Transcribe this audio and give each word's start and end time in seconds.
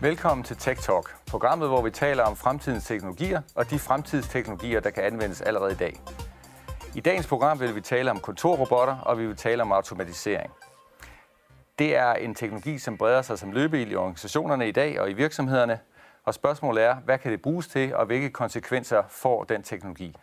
Velkommen 0.00 0.44
til 0.44 0.56
Tech 0.56 0.82
Talk, 0.82 1.16
programmet, 1.30 1.68
hvor 1.68 1.82
vi 1.82 1.90
taler 1.90 2.22
om 2.22 2.36
fremtidens 2.36 2.84
teknologier 2.84 3.42
og 3.54 3.70
de 3.70 3.78
fremtidsteknologier, 3.78 4.80
der 4.80 4.90
kan 4.90 5.04
anvendes 5.04 5.40
allerede 5.40 5.72
i 5.72 5.74
dag. 5.74 6.00
I 6.94 7.00
dagens 7.00 7.26
program 7.26 7.60
vil 7.60 7.74
vi 7.74 7.80
tale 7.80 8.10
om 8.10 8.20
kontorrobotter, 8.20 8.98
og 8.98 9.18
vi 9.18 9.26
vil 9.26 9.36
tale 9.36 9.62
om 9.62 9.72
automatisering. 9.72 10.52
Det 11.78 11.96
er 11.96 12.12
en 12.12 12.34
teknologi, 12.34 12.78
som 12.78 12.98
breder 12.98 13.22
sig 13.22 13.38
som 13.38 13.52
løbeild 13.52 13.90
i 13.90 13.94
organisationerne 13.94 14.68
i 14.68 14.72
dag 14.72 15.00
og 15.00 15.10
i 15.10 15.12
virksomhederne. 15.12 15.78
Og 16.24 16.34
spørgsmålet 16.34 16.84
er, 16.84 16.94
hvad 16.94 17.18
kan 17.18 17.32
det 17.32 17.42
bruges 17.42 17.68
til, 17.68 17.94
og 17.94 18.06
hvilke 18.06 18.30
konsekvenser 18.30 19.02
får 19.08 19.44
den 19.44 19.62
teknologi? 19.62 20.16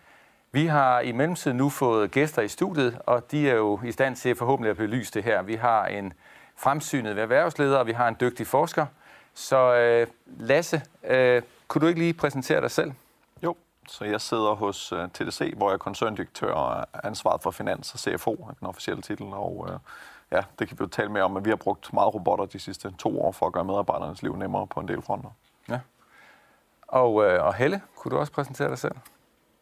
Vi 0.51 0.65
har 0.65 0.99
i 0.99 1.11
mellemtiden 1.11 1.57
nu 1.57 1.69
fået 1.69 2.11
gæster 2.11 2.41
i 2.41 2.47
studiet, 2.47 2.99
og 3.05 3.31
de 3.31 3.49
er 3.49 3.55
jo 3.55 3.79
i 3.85 3.91
stand 3.91 4.15
til 4.15 4.35
forhåbentlig 4.35 4.71
at 4.71 4.77
belyse 4.77 5.13
det 5.13 5.23
her. 5.23 5.41
Vi 5.41 5.55
har 5.55 5.85
en 5.85 6.13
fremsynet 6.57 7.19
erhvervsleder, 7.19 7.77
og 7.77 7.87
vi 7.87 7.91
har 7.91 8.07
en 8.07 8.15
dygtig 8.19 8.47
forsker. 8.47 8.85
Så 9.33 9.75
øh, 9.75 10.07
Lasse, 10.25 10.81
øh, 11.03 11.41
kunne 11.67 11.81
du 11.81 11.87
ikke 11.87 11.99
lige 11.99 12.13
præsentere 12.13 12.61
dig 12.61 12.71
selv? 12.71 12.91
Jo, 13.43 13.55
så 13.87 14.05
jeg 14.05 14.21
sidder 14.21 14.53
hos 14.53 14.91
øh, 14.91 15.09
TDC, 15.09 15.53
hvor 15.57 15.69
jeg 15.69 15.73
er 15.73 15.77
koncerndirektør 15.77 16.53
og 16.53 16.85
er 16.93 16.99
ansvaret 17.03 17.41
for 17.41 17.51
finans 17.51 17.93
og 17.93 17.99
CFO, 17.99 18.49
den 18.59 18.67
officielle 18.67 19.01
titel. 19.01 19.25
Og 19.25 19.57
uh, 19.57 19.69
ja, 20.31 20.41
det 20.59 20.67
kan 20.67 20.79
vi 20.79 20.83
jo 20.83 20.87
tale 20.87 21.09
mere 21.09 21.23
om, 21.23 21.31
men 21.31 21.45
vi 21.45 21.49
har 21.49 21.55
brugt 21.55 21.93
meget 21.93 22.13
robotter 22.13 22.45
de 22.45 22.59
sidste 22.59 22.93
to 22.97 23.21
år 23.21 23.31
for 23.31 23.47
at 23.47 23.53
gøre 23.53 23.65
medarbejdernes 23.65 24.23
liv 24.23 24.35
nemmere 24.35 24.67
på 24.67 24.79
en 24.79 24.87
del 24.87 25.01
fronter. 25.01 25.29
Ja. 25.69 25.79
Og, 26.87 27.25
øh, 27.25 27.45
og 27.45 27.53
Helle, 27.53 27.81
kunne 27.95 28.09
du 28.11 28.17
også 28.17 28.33
præsentere 28.33 28.69
dig 28.69 28.77
selv? 28.77 28.95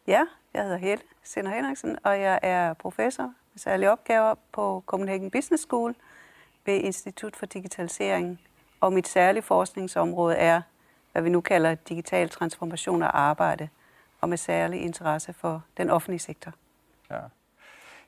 Ja, 0.06 0.22
jeg 0.54 0.62
hedder 0.62 0.76
Helle 0.76 1.04
Sinder 1.22 1.50
Henriksen, 1.54 1.98
og 2.04 2.20
jeg 2.20 2.38
er 2.42 2.74
professor 2.74 3.22
med 3.22 3.58
særlige 3.58 3.90
opgaver 3.90 4.34
på 4.52 4.82
Copenhagen 4.86 5.30
Business 5.30 5.62
School 5.62 5.94
ved 6.66 6.74
Institut 6.74 7.36
for 7.36 7.46
Digitalisering. 7.46 8.40
Og 8.82 8.92
mit 8.92 9.08
særlige 9.08 9.42
forskningsområde 9.42 10.36
er, 10.36 10.62
hvad 11.12 11.22
vi 11.22 11.28
nu 11.28 11.40
kalder 11.40 11.74
digital 11.74 12.28
transformation 12.28 13.02
af 13.02 13.10
arbejde, 13.12 13.68
og 14.20 14.28
med 14.28 14.36
særlig 14.36 14.80
interesse 14.80 15.32
for 15.32 15.62
den 15.76 15.90
offentlige 15.90 16.18
sektor. 16.18 16.52
Ja. 17.10 17.18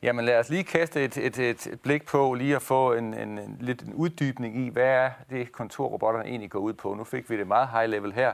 Jamen 0.03 0.25
lad 0.25 0.39
os 0.39 0.49
lige 0.49 0.65
kaste 0.65 1.05
et, 1.05 1.17
et, 1.17 1.39
et 1.39 1.81
blik 1.83 2.07
på, 2.07 2.35
lige 2.35 2.57
at 2.57 2.63
få 2.63 2.93
en, 2.93 3.15
en, 3.15 3.39
en 3.39 3.57
lidt 3.61 3.83
en 3.83 3.95
uddybning 3.95 4.57
i, 4.57 4.69
hvad 4.69 4.87
er 4.87 5.11
det 5.31 5.53
kontorrobotterne 5.53 6.29
egentlig 6.29 6.51
går 6.51 6.59
ud 6.59 6.73
på. 6.73 6.95
Nu 6.95 7.05
fik 7.05 7.31
vi 7.31 7.39
det 7.39 7.47
meget 7.47 7.69
high 7.69 7.89
level 7.91 8.13
her. 8.13 8.33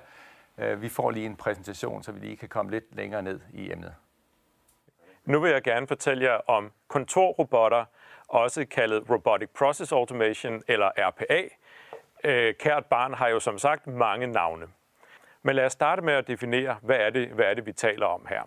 Øh, 0.59 0.83
vi 0.83 0.89
får 0.89 1.11
lige 1.11 1.27
en 1.27 1.37
præsentation, 1.37 2.03
så 2.03 2.13
vi 2.13 2.21
lige 2.21 2.37
kan 2.37 2.49
komme 2.49 2.71
lidt 2.71 2.97
længere 2.97 3.23
ned 3.23 3.41
i 3.53 3.73
emnet. 3.73 3.95
Nu 5.25 5.41
vil 5.41 5.51
jeg 5.51 5.63
gerne 5.63 5.87
fortælle 5.87 6.25
jer 6.25 6.41
om 6.51 6.73
kontorrobotter, 6.89 7.85
også 8.29 8.67
kaldet 8.71 9.11
Robotic 9.11 9.49
Process 9.59 9.93
Automation 9.93 10.63
eller 10.69 10.91
RPA. 10.99 11.49
Øh, 12.25 12.55
kært 12.55 12.87
barn 12.87 13.15
har 13.15 13.29
jo 13.29 13.41
som 13.41 13.59
sagt 13.59 13.87
mange 13.87 14.27
navne. 14.27 14.67
Men 15.43 15.57
lad 15.57 15.67
os 15.67 15.73
starte 15.73 16.03
med 16.03 16.15
at 16.15 16.27
definere, 16.27 16.77
hvad 16.83 16.97
er 16.97 17.11
det, 17.11 17.29
hvad 17.29 17.45
er 17.45 17.55
det 17.55 17.67
vi 17.67 17.73
taler 17.73 18.07
om 18.07 18.27
her. 18.29 18.43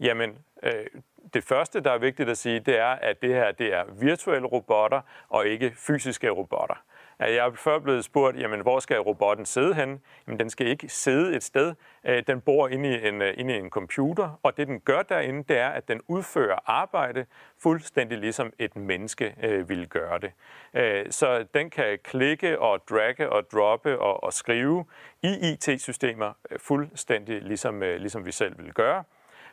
Jamen, 0.00 0.38
øh, 0.62 0.86
det 1.34 1.44
første, 1.44 1.80
der 1.80 1.90
er 1.90 1.98
vigtigt 1.98 2.28
at 2.28 2.38
sige, 2.38 2.60
det 2.60 2.78
er, 2.78 2.86
at 2.86 3.22
det 3.22 3.34
her 3.34 3.52
det 3.52 3.74
er 3.74 3.84
virtuelle 4.00 4.48
robotter 4.48 5.00
og 5.28 5.46
ikke 5.46 5.72
fysiske 5.76 6.30
robotter. 6.30 6.84
Jeg 7.18 7.36
er 7.36 7.50
før 7.54 7.78
blevet 7.78 8.04
spurgt, 8.04 8.40
jamen, 8.40 8.60
hvor 8.60 8.78
skal 8.80 8.98
robotten 8.98 9.46
sidde 9.46 9.74
hen? 9.74 10.00
Jamen, 10.26 10.38
den 10.38 10.50
skal 10.50 10.66
ikke 10.66 10.88
sidde 10.88 11.36
et 11.36 11.42
sted. 11.42 11.74
Øh, 12.06 12.22
den 12.26 12.40
bor 12.40 12.68
inde 12.68 12.88
i, 12.88 13.08
en, 13.08 13.22
øh, 13.22 13.34
inde 13.36 13.54
i 13.54 13.58
en 13.58 13.70
computer, 13.70 14.40
og 14.42 14.56
det 14.56 14.66
den 14.66 14.80
gør 14.80 15.02
derinde, 15.02 15.44
det 15.48 15.58
er, 15.58 15.68
at 15.68 15.88
den 15.88 16.00
udfører 16.08 16.58
arbejde 16.66 17.26
fuldstændig 17.62 18.18
ligesom 18.18 18.52
et 18.58 18.76
menneske 18.76 19.34
øh, 19.42 19.68
ville 19.68 19.86
gøre 19.86 20.18
det. 20.18 20.32
Øh, 20.74 21.06
så 21.10 21.46
den 21.54 21.70
kan 21.70 21.98
klikke 22.04 22.58
og 22.58 22.80
dragge 22.90 23.30
og 23.30 23.50
droppe 23.52 23.98
og, 23.98 24.24
og 24.24 24.32
skrive 24.32 24.84
i 25.22 25.52
IT-systemer 25.52 26.32
øh, 26.50 26.58
fuldstændig 26.58 27.42
ligesom, 27.42 27.82
øh, 27.82 28.00
ligesom 28.00 28.26
vi 28.26 28.32
selv 28.32 28.58
ville 28.58 28.72
gøre. 28.72 29.04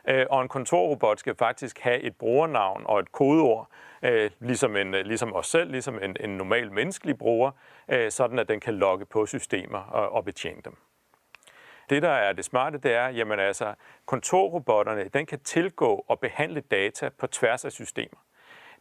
Øh, 0.08 0.26
og 0.30 0.42
en 0.42 0.48
kontorrobot 0.48 1.18
skal 1.18 1.34
faktisk 1.34 1.78
have 1.78 2.00
et 2.00 2.16
brugernavn 2.16 2.82
og 2.86 3.00
et 3.00 3.12
kodeord, 3.12 3.68
øh, 4.02 4.30
ligesom, 4.40 4.76
en, 4.76 4.94
øh, 4.94 5.04
ligesom 5.04 5.34
os 5.34 5.46
selv, 5.46 5.70
ligesom 5.70 5.98
en, 6.02 6.16
en 6.20 6.30
normal 6.30 6.72
menneskelig 6.72 7.18
bruger, 7.18 7.50
sådan 8.10 8.38
at 8.38 8.48
den 8.48 8.60
kan 8.60 8.74
logge 8.74 9.06
på 9.06 9.26
systemer 9.26 9.78
og, 9.78 10.12
og 10.12 10.24
betjene 10.24 10.60
dem. 10.64 10.76
Det, 11.90 12.02
der 12.02 12.10
er 12.10 12.32
det 12.32 12.44
smarte, 12.44 12.78
det 12.78 12.92
er, 12.92 13.08
jamen 13.08 13.38
altså, 13.38 13.74
kontorrobotterne, 14.06 15.08
den 15.08 15.26
kan 15.26 15.40
tilgå 15.40 16.04
og 16.08 16.20
behandle 16.20 16.60
data 16.60 17.08
på 17.08 17.26
tværs 17.26 17.64
af 17.64 17.72
systemer. 17.72 18.18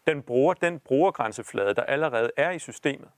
Den 0.07 0.21
bruger 0.21 0.53
den 0.53 0.79
brugergrænseflade, 0.79 1.73
der 1.73 1.83
allerede 1.83 2.31
er 2.37 2.51
i 2.51 2.59
systemet. 2.59 3.09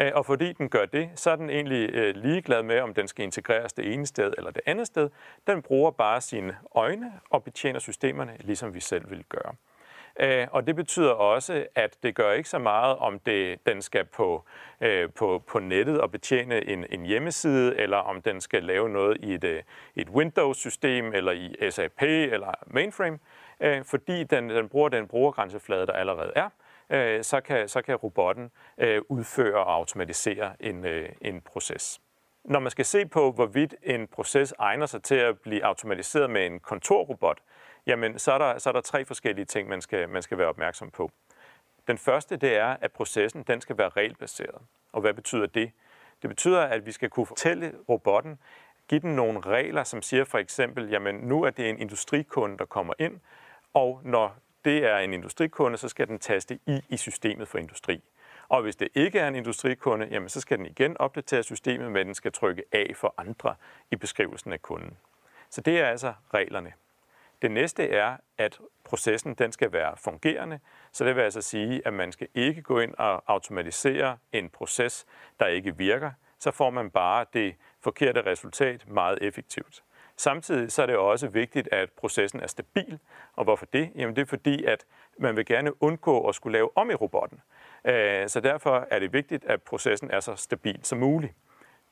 Øh, 0.00 0.12
og 0.14 0.26
fordi 0.26 0.52
den 0.52 0.68
gør 0.68 0.84
det, 0.84 1.10
så 1.14 1.30
er 1.30 1.36
den 1.36 1.50
egentlig 1.50 1.90
øh, 1.94 2.16
ligeglad 2.16 2.62
med, 2.62 2.80
om 2.80 2.94
den 2.94 3.08
skal 3.08 3.24
integreres 3.24 3.72
det 3.72 3.92
ene 3.92 4.06
sted 4.06 4.32
eller 4.38 4.50
det 4.50 4.62
andet 4.66 4.86
sted. 4.86 5.10
Den 5.46 5.62
bruger 5.62 5.90
bare 5.90 6.20
sine 6.20 6.56
øjne 6.74 7.12
og 7.30 7.44
betjener 7.44 7.78
systemerne, 7.78 8.36
ligesom 8.40 8.74
vi 8.74 8.80
selv 8.80 9.10
vil 9.10 9.24
gøre. 9.28 9.54
Øh, 10.20 10.46
og 10.50 10.66
det 10.66 10.76
betyder 10.76 11.10
også, 11.10 11.66
at 11.74 11.96
det 12.02 12.14
gør 12.14 12.32
ikke 12.32 12.48
så 12.48 12.58
meget, 12.58 12.96
om 12.96 13.18
det, 13.18 13.66
den 13.66 13.82
skal 13.82 14.04
på, 14.04 14.44
øh, 14.80 15.10
på, 15.12 15.42
på 15.46 15.58
nettet 15.58 16.00
og 16.00 16.10
betjene 16.10 16.68
en, 16.68 16.86
en 16.90 17.06
hjemmeside, 17.06 17.76
eller 17.76 17.96
om 17.96 18.22
den 18.22 18.40
skal 18.40 18.62
lave 18.62 18.88
noget 18.88 19.16
i 19.20 19.34
et, 19.34 19.64
et 19.96 20.08
Windows-system, 20.08 21.12
eller 21.14 21.32
i 21.32 21.70
SAP, 21.70 22.02
eller 22.02 22.54
mainframe, 22.66 23.18
fordi 23.84 24.24
den, 24.24 24.50
den 24.50 24.68
bruger 24.68 24.88
den 24.88 25.06
brugergrænseflade, 25.06 25.86
der 25.86 25.92
allerede 25.92 26.32
er, 26.36 26.48
øh, 26.94 27.24
så, 27.24 27.40
kan, 27.40 27.68
så 27.68 27.82
kan 27.82 27.94
robotten 27.94 28.50
øh, 28.78 29.02
udføre 29.08 29.64
og 29.64 29.74
automatisere 29.74 30.52
en, 30.60 30.84
øh, 30.84 31.08
en 31.20 31.40
proces. 31.40 32.00
Når 32.44 32.60
man 32.60 32.70
skal 32.70 32.84
se 32.84 33.06
på, 33.06 33.32
hvorvidt 33.32 33.74
en 33.82 34.06
proces 34.06 34.54
egner 34.58 34.86
sig 34.86 35.02
til 35.02 35.14
at 35.14 35.40
blive 35.40 35.64
automatiseret 35.64 36.30
med 36.30 36.46
en 36.46 36.60
kontorrobot, 36.60 37.38
jamen 37.86 38.18
så 38.18 38.32
er 38.32 38.38
der, 38.38 38.58
så 38.58 38.68
er 38.68 38.72
der 38.72 38.80
tre 38.80 39.04
forskellige 39.04 39.44
ting, 39.44 39.68
man 39.68 39.80
skal, 39.80 40.08
man 40.08 40.22
skal 40.22 40.38
være 40.38 40.48
opmærksom 40.48 40.90
på. 40.90 41.10
Den 41.88 41.98
første, 41.98 42.36
det 42.36 42.56
er, 42.56 42.76
at 42.80 42.92
processen 42.92 43.42
den 43.42 43.60
skal 43.60 43.78
være 43.78 43.88
regelbaseret. 43.88 44.62
Og 44.92 45.00
hvad 45.00 45.14
betyder 45.14 45.46
det? 45.46 45.72
Det 46.22 46.30
betyder, 46.30 46.60
at 46.60 46.86
vi 46.86 46.92
skal 46.92 47.10
kunne 47.10 47.26
fortælle 47.26 47.72
robotten, 47.88 48.38
give 48.88 49.00
den 49.00 49.16
nogle 49.16 49.40
regler, 49.40 49.84
som 49.84 50.02
siger 50.02 50.24
for 50.24 50.38
eksempel, 50.38 50.90
jamen 50.90 51.14
nu 51.14 51.42
er 51.42 51.50
det 51.50 51.70
en 51.70 51.78
industrikunde, 51.78 52.58
der 52.58 52.64
kommer 52.64 52.94
ind, 52.98 53.20
og 53.74 54.00
når 54.04 54.36
det 54.64 54.84
er 54.84 54.98
en 54.98 55.12
industrikunde, 55.12 55.76
så 55.78 55.88
skal 55.88 56.08
den 56.08 56.18
taste 56.18 56.58
i 56.66 56.80
i 56.88 56.96
systemet 56.96 57.48
for 57.48 57.58
industri. 57.58 58.02
Og 58.48 58.62
hvis 58.62 58.76
det 58.76 58.88
ikke 58.94 59.18
er 59.18 59.28
en 59.28 59.34
industrikunde, 59.34 60.08
jamen 60.10 60.28
så 60.28 60.40
skal 60.40 60.58
den 60.58 60.66
igen 60.66 60.96
opdatere 60.98 61.42
systemet, 61.42 61.92
men 61.92 62.06
den 62.06 62.14
skal 62.14 62.32
trykke 62.32 62.62
A 62.72 62.86
for 62.94 63.14
andre 63.18 63.54
i 63.90 63.96
beskrivelsen 63.96 64.52
af 64.52 64.62
kunden. 64.62 64.96
Så 65.50 65.60
det 65.60 65.80
er 65.80 65.86
altså 65.86 66.12
reglerne. 66.34 66.72
Det 67.42 67.50
næste 67.50 67.90
er, 67.90 68.16
at 68.38 68.58
processen 68.84 69.34
den 69.34 69.52
skal 69.52 69.72
være 69.72 69.96
fungerende, 69.96 70.60
så 70.92 71.04
det 71.04 71.16
vil 71.16 71.22
altså 71.22 71.42
sige, 71.42 71.82
at 71.86 71.94
man 71.94 72.12
skal 72.12 72.28
ikke 72.34 72.62
gå 72.62 72.80
ind 72.80 72.94
og 72.94 73.22
automatisere 73.26 74.18
en 74.32 74.48
proces, 74.48 75.06
der 75.40 75.46
ikke 75.46 75.76
virker. 75.76 76.10
Så 76.38 76.50
får 76.50 76.70
man 76.70 76.90
bare 76.90 77.26
det 77.32 77.54
forkerte 77.80 78.26
resultat 78.26 78.88
meget 78.88 79.18
effektivt. 79.22 79.82
Samtidig 80.16 80.72
så 80.72 80.82
er 80.82 80.86
det 80.86 80.96
også 80.96 81.28
vigtigt, 81.28 81.68
at 81.72 81.90
processen 81.90 82.40
er 82.40 82.46
stabil. 82.46 82.98
Og 83.36 83.44
hvorfor 83.44 83.66
det? 83.72 83.90
Jamen 83.96 84.16
det 84.16 84.22
er 84.22 84.26
fordi, 84.26 84.64
at 84.64 84.84
man 85.18 85.36
vil 85.36 85.46
gerne 85.46 85.82
undgå 85.82 86.28
at 86.28 86.34
skulle 86.34 86.52
lave 86.52 86.76
om 86.76 86.90
i 86.90 86.94
robotten. 86.94 87.40
Øh, 87.84 88.28
så 88.28 88.40
derfor 88.40 88.86
er 88.90 88.98
det 88.98 89.12
vigtigt, 89.12 89.44
at 89.44 89.62
processen 89.62 90.10
er 90.10 90.20
så 90.20 90.34
stabil 90.36 90.80
som 90.82 90.98
muligt. 90.98 91.32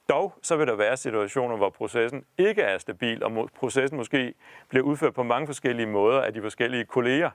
Dog 0.09 0.34
så 0.43 0.56
vil 0.56 0.66
der 0.66 0.75
være 0.75 0.97
situationer, 0.97 1.56
hvor 1.56 1.71
processen 1.71 2.25
ikke 2.38 2.62
er 2.62 2.78
stabil, 2.78 3.25
og 3.25 3.50
processen 3.56 3.97
måske 3.97 4.34
bliver 4.69 4.84
udført 4.84 5.15
på 5.15 5.22
mange 5.22 5.47
forskellige 5.47 5.87
måder 5.87 6.21
af 6.21 6.34
de 6.34 6.43
forskellige 6.43 6.84
kolleger. 6.84 7.31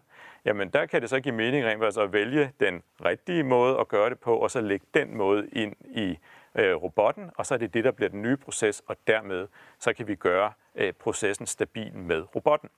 Jamen 0.46 0.70
der 0.70 0.86
kan 0.86 1.02
det 1.02 1.10
så 1.10 1.20
give 1.20 1.36
mening 1.36 1.66
rent 1.66 1.82
faktisk 1.82 2.00
at 2.00 2.14
vælge 2.14 2.52
den 2.60 2.84
rigtige 3.06 3.44
måde 3.44 3.80
at 3.80 3.88
gøre 3.88 4.10
det 4.10 4.20
på, 4.20 4.38
og 4.38 4.52
så 4.52 4.62
lægge 4.62 4.86
den 4.94 5.18
måde 5.18 5.50
ind 5.52 5.76
i 5.86 6.18
øh, 6.58 6.76
robotten, 6.76 7.30
og 7.36 7.46
så 7.46 7.54
er 7.54 7.58
det 7.58 7.74
det, 7.74 7.84
der 7.84 7.92
bliver 7.92 8.10
den 8.10 8.22
nye 8.22 8.38
proces, 8.38 8.84
og 8.88 8.96
dermed 9.08 9.48
så 9.80 9.94
kan 9.94 10.08
vi 10.08 10.16
gøre 10.16 10.54
øh, 10.76 10.94
processen 10.94 11.46
stabil 11.46 11.96
med 11.96 12.36
robotten. 12.36 12.70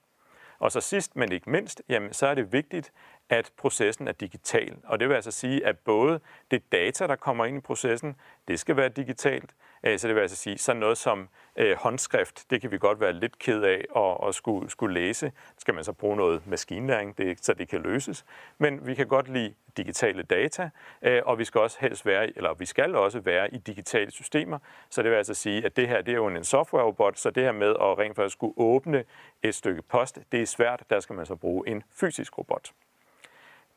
Og 0.58 0.72
så 0.72 0.80
sidst, 0.80 1.16
men 1.16 1.32
ikke 1.32 1.50
mindst, 1.50 1.82
jamen, 1.88 2.12
så 2.12 2.26
er 2.26 2.34
det 2.34 2.52
vigtigt, 2.52 2.92
at 3.30 3.52
processen 3.56 4.08
er 4.08 4.12
digital. 4.12 4.76
Og 4.84 5.00
det 5.00 5.08
vil 5.08 5.14
altså 5.14 5.30
sige, 5.30 5.66
at 5.66 5.78
både 5.78 6.20
det 6.50 6.72
data, 6.72 7.06
der 7.06 7.16
kommer 7.16 7.44
ind 7.44 7.56
i 7.56 7.60
processen, 7.60 8.16
det 8.48 8.60
skal 8.60 8.76
være 8.76 8.88
digitalt. 8.88 9.54
Øh, 9.84 9.98
så 9.98 10.08
det 10.08 10.16
vil 10.16 10.22
altså 10.22 10.36
sige, 10.36 10.58
sådan 10.58 10.80
noget 10.80 10.98
som 10.98 11.28
øh, 11.56 11.76
håndskrift, 11.76 12.50
det 12.50 12.60
kan 12.60 12.70
vi 12.70 12.78
godt 12.78 13.00
være 13.00 13.12
lidt 13.12 13.38
ked 13.38 13.62
af 13.62 13.84
at, 13.96 14.28
at 14.28 14.34
skulle, 14.34 14.70
skulle 14.70 14.94
læse. 14.94 15.32
Skal 15.58 15.74
man 15.74 15.84
så 15.84 15.92
bruge 15.92 16.16
noget 16.16 16.46
maskinlæring, 16.46 17.18
det, 17.18 17.44
så 17.44 17.54
det 17.54 17.68
kan 17.68 17.82
løses. 17.82 18.24
Men 18.58 18.86
vi 18.86 18.94
kan 18.94 19.06
godt 19.06 19.28
lide 19.28 19.54
digitale 19.76 20.22
data, 20.22 20.70
øh, 21.02 21.22
og 21.24 21.38
vi 21.38 21.44
skal 21.44 21.60
også 21.60 21.76
helst 21.80 22.06
være, 22.06 22.36
eller 22.36 22.54
vi 22.54 22.66
skal 22.66 22.96
også 22.96 23.20
være 23.20 23.54
i 23.54 23.58
digitale 23.58 24.10
systemer. 24.10 24.58
Så 24.90 25.02
det 25.02 25.10
vil 25.10 25.16
altså 25.16 25.34
sige, 25.34 25.64
at 25.64 25.76
det 25.76 25.88
her 25.88 26.02
det 26.02 26.12
er 26.12 26.16
jo 26.16 26.26
en 26.26 26.44
software-robot, 26.44 27.18
så 27.18 27.30
det 27.30 27.42
her 27.42 27.52
med 27.52 27.70
at 27.70 27.98
rent 27.98 28.16
faktisk 28.16 28.32
skulle 28.32 28.54
åbne 28.56 29.04
et 29.42 29.54
stykke 29.54 29.82
post, 29.82 30.18
det 30.32 30.42
er 30.42 30.46
svært. 30.46 30.82
Der 30.90 31.00
skal 31.00 31.16
man 31.16 31.26
så 31.26 31.36
bruge 31.36 31.68
en 31.68 31.82
fysisk 32.00 32.38
robot. 32.38 32.72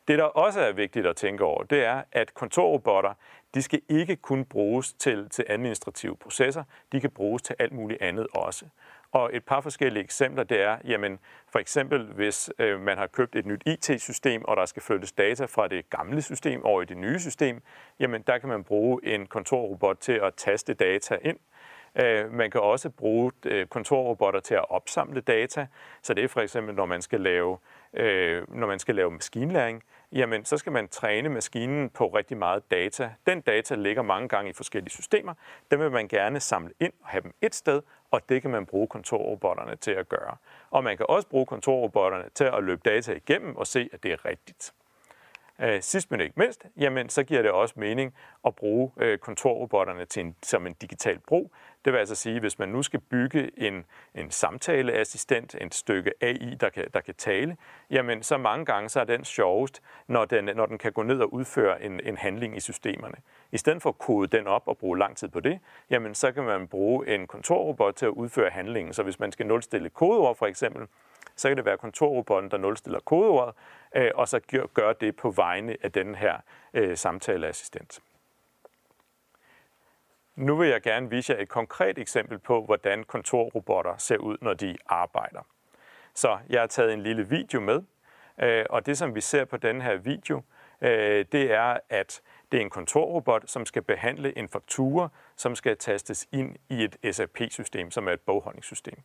Det, 0.08 0.18
der 0.18 0.24
også 0.24 0.60
er 0.60 0.72
vigtigt 0.72 1.06
at 1.06 1.16
tænke 1.16 1.44
over, 1.44 1.62
det 1.62 1.84
er, 1.84 2.02
at 2.12 2.34
kontorrobotter, 2.34 3.14
de 3.54 3.62
skal 3.62 3.80
ikke 3.88 4.16
kun 4.16 4.44
bruges 4.44 4.92
til, 4.92 5.28
til 5.28 5.44
administrative 5.48 6.16
processer, 6.16 6.64
de 6.92 7.00
kan 7.00 7.10
bruges 7.10 7.42
til 7.42 7.56
alt 7.58 7.72
muligt 7.72 8.02
andet 8.02 8.26
også. 8.34 8.66
Og 9.12 9.30
et 9.32 9.44
par 9.44 9.60
forskellige 9.60 10.04
eksempler, 10.04 10.44
det 10.44 10.62
er, 10.62 10.78
jamen, 10.84 11.18
for 11.52 11.58
eksempel 11.58 12.06
hvis 12.06 12.50
øh, 12.58 12.80
man 12.80 12.98
har 12.98 13.06
købt 13.06 13.36
et 13.36 13.46
nyt 13.46 13.62
IT-system, 13.66 14.44
og 14.44 14.56
der 14.56 14.66
skal 14.66 14.82
flyttes 14.82 15.12
data 15.12 15.44
fra 15.44 15.68
det 15.68 15.90
gamle 15.90 16.22
system 16.22 16.64
over 16.64 16.82
i 16.82 16.84
det 16.84 16.96
nye 16.96 17.20
system, 17.20 17.62
jamen 18.00 18.22
der 18.22 18.38
kan 18.38 18.48
man 18.48 18.64
bruge 18.64 19.00
en 19.04 19.26
kontorrobot 19.26 19.96
til 19.98 20.12
at 20.12 20.34
taste 20.34 20.74
data 20.74 21.18
ind. 21.22 21.38
Øh, 22.00 22.32
man 22.32 22.50
kan 22.50 22.60
også 22.60 22.90
bruge 22.90 23.32
øh, 23.44 23.66
kontorrobotter 23.66 24.40
til 24.40 24.54
at 24.54 24.70
opsamle 24.70 25.20
data, 25.20 25.66
så 26.02 26.14
det 26.14 26.24
er 26.24 26.28
for 26.28 26.40
eksempel, 26.40 26.74
når 26.74 26.86
man 26.86 27.02
skal 27.02 27.20
lave, 27.20 27.58
øh, 27.92 28.56
når 28.56 28.66
man 28.66 28.78
skal 28.78 28.94
lave 28.94 29.10
maskinlæring, 29.10 29.82
jamen 30.12 30.44
så 30.44 30.56
skal 30.56 30.72
man 30.72 30.88
træne 30.88 31.28
maskinen 31.28 31.90
på 31.90 32.06
rigtig 32.06 32.36
meget 32.36 32.70
data. 32.70 33.12
Den 33.26 33.40
data 33.40 33.74
ligger 33.74 34.02
mange 34.02 34.28
gange 34.28 34.50
i 34.50 34.52
forskellige 34.52 34.90
systemer. 34.90 35.34
Dem 35.70 35.80
vil 35.80 35.90
man 35.90 36.08
gerne 36.08 36.40
samle 36.40 36.72
ind 36.80 36.92
og 37.02 37.08
have 37.08 37.22
dem 37.22 37.34
et 37.40 37.54
sted, 37.54 37.82
og 38.10 38.28
det 38.28 38.42
kan 38.42 38.50
man 38.50 38.66
bruge 38.66 38.86
kontorrobotterne 38.86 39.76
til 39.76 39.90
at 39.90 40.08
gøre. 40.08 40.36
Og 40.70 40.84
man 40.84 40.96
kan 40.96 41.06
også 41.08 41.28
bruge 41.28 41.46
kontorrobotterne 41.46 42.24
til 42.34 42.44
at 42.44 42.64
løbe 42.64 42.80
data 42.84 43.12
igennem 43.12 43.56
og 43.56 43.66
se, 43.66 43.88
at 43.92 44.02
det 44.02 44.12
er 44.12 44.24
rigtigt. 44.24 44.74
Øh, 45.60 45.82
sidst 45.82 46.10
men 46.10 46.20
ikke 46.20 46.34
mindst, 46.36 46.66
jamen, 46.76 47.08
så 47.08 47.22
giver 47.22 47.42
det 47.42 47.50
også 47.50 47.74
mening 47.76 48.14
at 48.46 48.54
bruge 48.54 48.90
øh, 48.96 49.18
kontorrobotterne 49.18 50.04
til 50.04 50.20
en, 50.20 50.36
som 50.42 50.66
en 50.66 50.72
digital 50.72 51.18
bro. 51.18 51.50
Det 51.84 51.92
vil 51.92 51.98
altså 51.98 52.14
sige, 52.14 52.40
hvis 52.40 52.58
man 52.58 52.68
nu 52.68 52.82
skal 52.82 53.00
bygge 53.00 53.50
en, 53.56 53.84
en 54.14 54.30
samtaleassistent, 54.30 55.54
en 55.60 55.70
stykke 55.70 56.12
AI, 56.20 56.56
der 56.60 56.68
kan, 56.68 56.84
der 56.94 57.00
kan 57.00 57.14
tale, 57.14 57.56
jamen 57.90 58.22
så 58.22 58.38
mange 58.38 58.64
gange 58.64 58.88
så 58.88 59.00
er 59.00 59.04
den 59.04 59.24
sjovest, 59.24 59.82
når 60.06 60.24
den, 60.24 60.44
når 60.44 60.66
den 60.66 60.78
kan 60.78 60.92
gå 60.92 61.02
ned 61.02 61.20
og 61.20 61.34
udføre 61.34 61.82
en, 61.82 62.00
en 62.04 62.16
handling 62.16 62.56
i 62.56 62.60
systemerne. 62.60 63.16
I 63.52 63.58
stedet 63.58 63.82
for 63.82 63.90
at 63.90 63.98
kode 63.98 64.36
den 64.36 64.46
op 64.46 64.62
og 64.66 64.78
bruge 64.78 64.98
lang 64.98 65.16
tid 65.16 65.28
på 65.28 65.40
det, 65.40 65.58
jamen 65.90 66.14
så 66.14 66.32
kan 66.32 66.44
man 66.44 66.68
bruge 66.68 67.14
en 67.14 67.26
kontorrobot 67.26 67.94
til 67.94 68.06
at 68.06 68.10
udføre 68.10 68.50
handlingen. 68.50 68.94
Så 68.94 69.02
hvis 69.02 69.18
man 69.18 69.32
skal 69.32 69.46
nulstille 69.46 69.90
kodeord 69.90 70.36
for 70.36 70.46
eksempel, 70.46 70.86
så 71.36 71.48
kan 71.48 71.56
det 71.56 71.64
være 71.64 71.78
kontorrobotten, 71.78 72.50
der 72.50 72.56
nulstiller 72.56 73.00
kodeordet, 73.00 73.54
øh, 73.96 74.10
og 74.14 74.28
så 74.28 74.40
gør 74.74 74.92
det 74.92 75.16
på 75.16 75.30
vegne 75.30 75.76
af 75.82 75.92
den 75.92 76.14
her 76.14 76.38
øh, 76.74 76.96
samtaleassistent. 76.96 78.00
Nu 80.36 80.56
vil 80.56 80.68
jeg 80.68 80.82
gerne 80.82 81.10
vise 81.10 81.32
jer 81.32 81.42
et 81.42 81.48
konkret 81.48 81.98
eksempel 81.98 82.38
på, 82.38 82.64
hvordan 82.64 83.04
kontorrobotter 83.04 83.96
ser 83.96 84.16
ud, 84.16 84.36
når 84.40 84.54
de 84.54 84.76
arbejder. 84.86 85.40
Så 86.14 86.38
jeg 86.48 86.60
har 86.60 86.66
taget 86.66 86.92
en 86.92 87.02
lille 87.02 87.28
video 87.28 87.60
med, 87.60 87.82
øh, 88.42 88.64
og 88.70 88.86
det 88.86 88.98
som 88.98 89.14
vi 89.14 89.20
ser 89.20 89.44
på 89.44 89.56
den 89.56 89.80
her 89.82 89.96
video, 89.96 90.42
øh, 90.80 91.24
det 91.32 91.52
er, 91.52 91.78
at 91.88 92.20
det 92.52 92.58
er 92.58 92.62
en 92.62 92.70
kontorrobot, 92.70 93.50
som 93.50 93.66
skal 93.66 93.82
behandle 93.82 94.38
en 94.38 94.48
faktura, 94.48 95.08
som 95.36 95.54
skal 95.54 95.76
tastes 95.76 96.28
ind 96.32 96.56
i 96.68 96.84
et 96.84 97.14
SAP-system, 97.14 97.90
som 97.90 98.08
er 98.08 98.12
et 98.12 98.20
bogholdningssystem. 98.20 98.98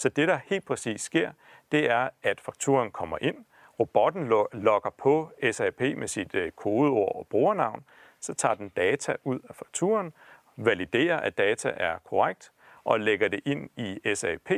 Så 0.00 0.08
det, 0.08 0.28
der 0.28 0.38
helt 0.44 0.64
præcis 0.64 1.00
sker, 1.00 1.32
det 1.72 1.90
er, 1.90 2.08
at 2.22 2.40
fakturen 2.40 2.90
kommer 2.90 3.18
ind, 3.20 3.36
robotten 3.80 4.28
logger 4.52 4.90
på 4.98 5.30
SAP 5.52 5.80
med 5.80 6.08
sit 6.08 6.34
øh, 6.34 6.50
kodeord 6.50 7.16
og 7.16 7.26
brugernavn, 7.30 7.84
så 8.20 8.34
tager 8.34 8.54
den 8.54 8.68
data 8.68 9.16
ud 9.24 9.38
af 9.48 9.54
fakturen, 9.54 10.12
validerer, 10.56 11.20
at 11.20 11.38
data 11.38 11.72
er 11.76 11.98
korrekt, 11.98 12.52
og 12.84 13.00
lægger 13.00 13.28
det 13.28 13.40
ind 13.44 13.70
i 13.76 14.14
SAP, 14.14 14.50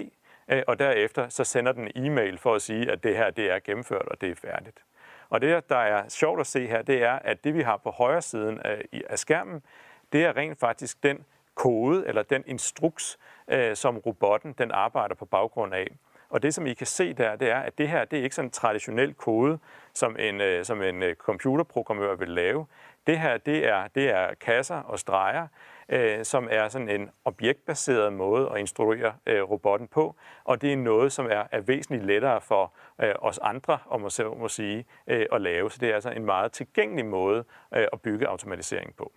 øh, 0.48 0.62
og 0.66 0.78
derefter 0.78 1.28
så 1.28 1.44
sender 1.44 1.72
den 1.72 1.90
en 1.96 2.06
e-mail 2.06 2.38
for 2.38 2.54
at 2.54 2.62
sige, 2.62 2.90
at 2.90 3.02
det 3.02 3.16
her 3.16 3.30
det 3.30 3.50
er 3.50 3.58
gennemført, 3.58 4.08
og 4.08 4.20
det 4.20 4.30
er 4.30 4.34
færdigt. 4.34 4.84
Og 5.28 5.40
det, 5.40 5.68
der 5.68 5.76
er 5.76 6.08
sjovt 6.08 6.40
at 6.40 6.46
se 6.46 6.66
her, 6.66 6.82
det 6.82 7.02
er, 7.02 7.18
at 7.18 7.44
det 7.44 7.54
vi 7.54 7.62
har 7.62 7.76
på 7.76 7.90
højre 7.90 8.22
siden 8.22 8.60
af, 8.60 8.84
af 9.10 9.18
skærmen, 9.18 9.62
det 10.12 10.24
er 10.24 10.36
rent 10.36 10.60
faktisk 10.60 11.02
den 11.02 11.24
kode 11.54 12.06
eller 12.06 12.22
den 12.22 12.44
instruks, 12.46 13.18
øh, 13.48 13.76
som 13.76 13.96
robotten 13.96 14.54
den 14.58 14.70
arbejder 14.70 15.14
på 15.14 15.24
baggrund 15.24 15.74
af. 15.74 15.86
Og 16.32 16.42
det, 16.42 16.54
som 16.54 16.66
I 16.66 16.74
kan 16.74 16.86
se 16.86 17.12
der, 17.12 17.36
det 17.36 17.50
er, 17.50 17.60
at 17.60 17.78
det 17.78 17.88
her 17.88 18.04
det 18.04 18.18
er 18.18 18.22
ikke 18.22 18.34
sådan 18.34 18.46
en 18.46 18.52
traditionel 18.52 19.14
kode, 19.14 19.58
som 19.94 20.16
en, 20.18 20.40
øh, 20.40 20.64
som 20.64 20.82
en 20.82 21.02
øh, 21.02 21.14
computerprogrammør 21.14 22.14
vil 22.14 22.28
lave. 22.28 22.66
Det 23.06 23.18
her, 23.18 23.38
det 23.38 23.66
er, 23.66 23.88
det 23.88 24.10
er 24.10 24.34
kasser 24.34 24.76
og 24.76 24.98
streger, 24.98 25.46
øh, 25.88 26.24
som 26.24 26.48
er 26.50 26.68
sådan 26.68 26.88
en 26.88 27.10
objektbaseret 27.24 28.12
måde 28.12 28.50
at 28.50 28.58
instruere 28.58 29.14
øh, 29.26 29.42
robotten 29.42 29.88
på, 29.88 30.16
og 30.44 30.62
det 30.62 30.72
er 30.72 30.76
noget, 30.76 31.12
som 31.12 31.26
er, 31.30 31.44
er 31.52 31.60
væsentligt 31.60 32.06
lettere 32.06 32.40
for 32.40 32.72
øh, 33.02 33.14
os 33.18 33.38
andre, 33.38 33.78
om 33.86 34.04
at 34.04 34.12
så 34.12 34.34
må 34.34 34.48
sige, 34.48 34.86
øh, 35.06 35.26
at 35.32 35.40
lave. 35.40 35.70
Så 35.70 35.78
det 35.80 35.90
er 35.90 35.94
altså 35.94 36.10
en 36.10 36.24
meget 36.24 36.52
tilgængelig 36.52 37.06
måde 37.06 37.44
øh, 37.74 37.86
at 37.92 38.00
bygge 38.00 38.28
automatisering 38.28 38.96
på. 38.96 39.12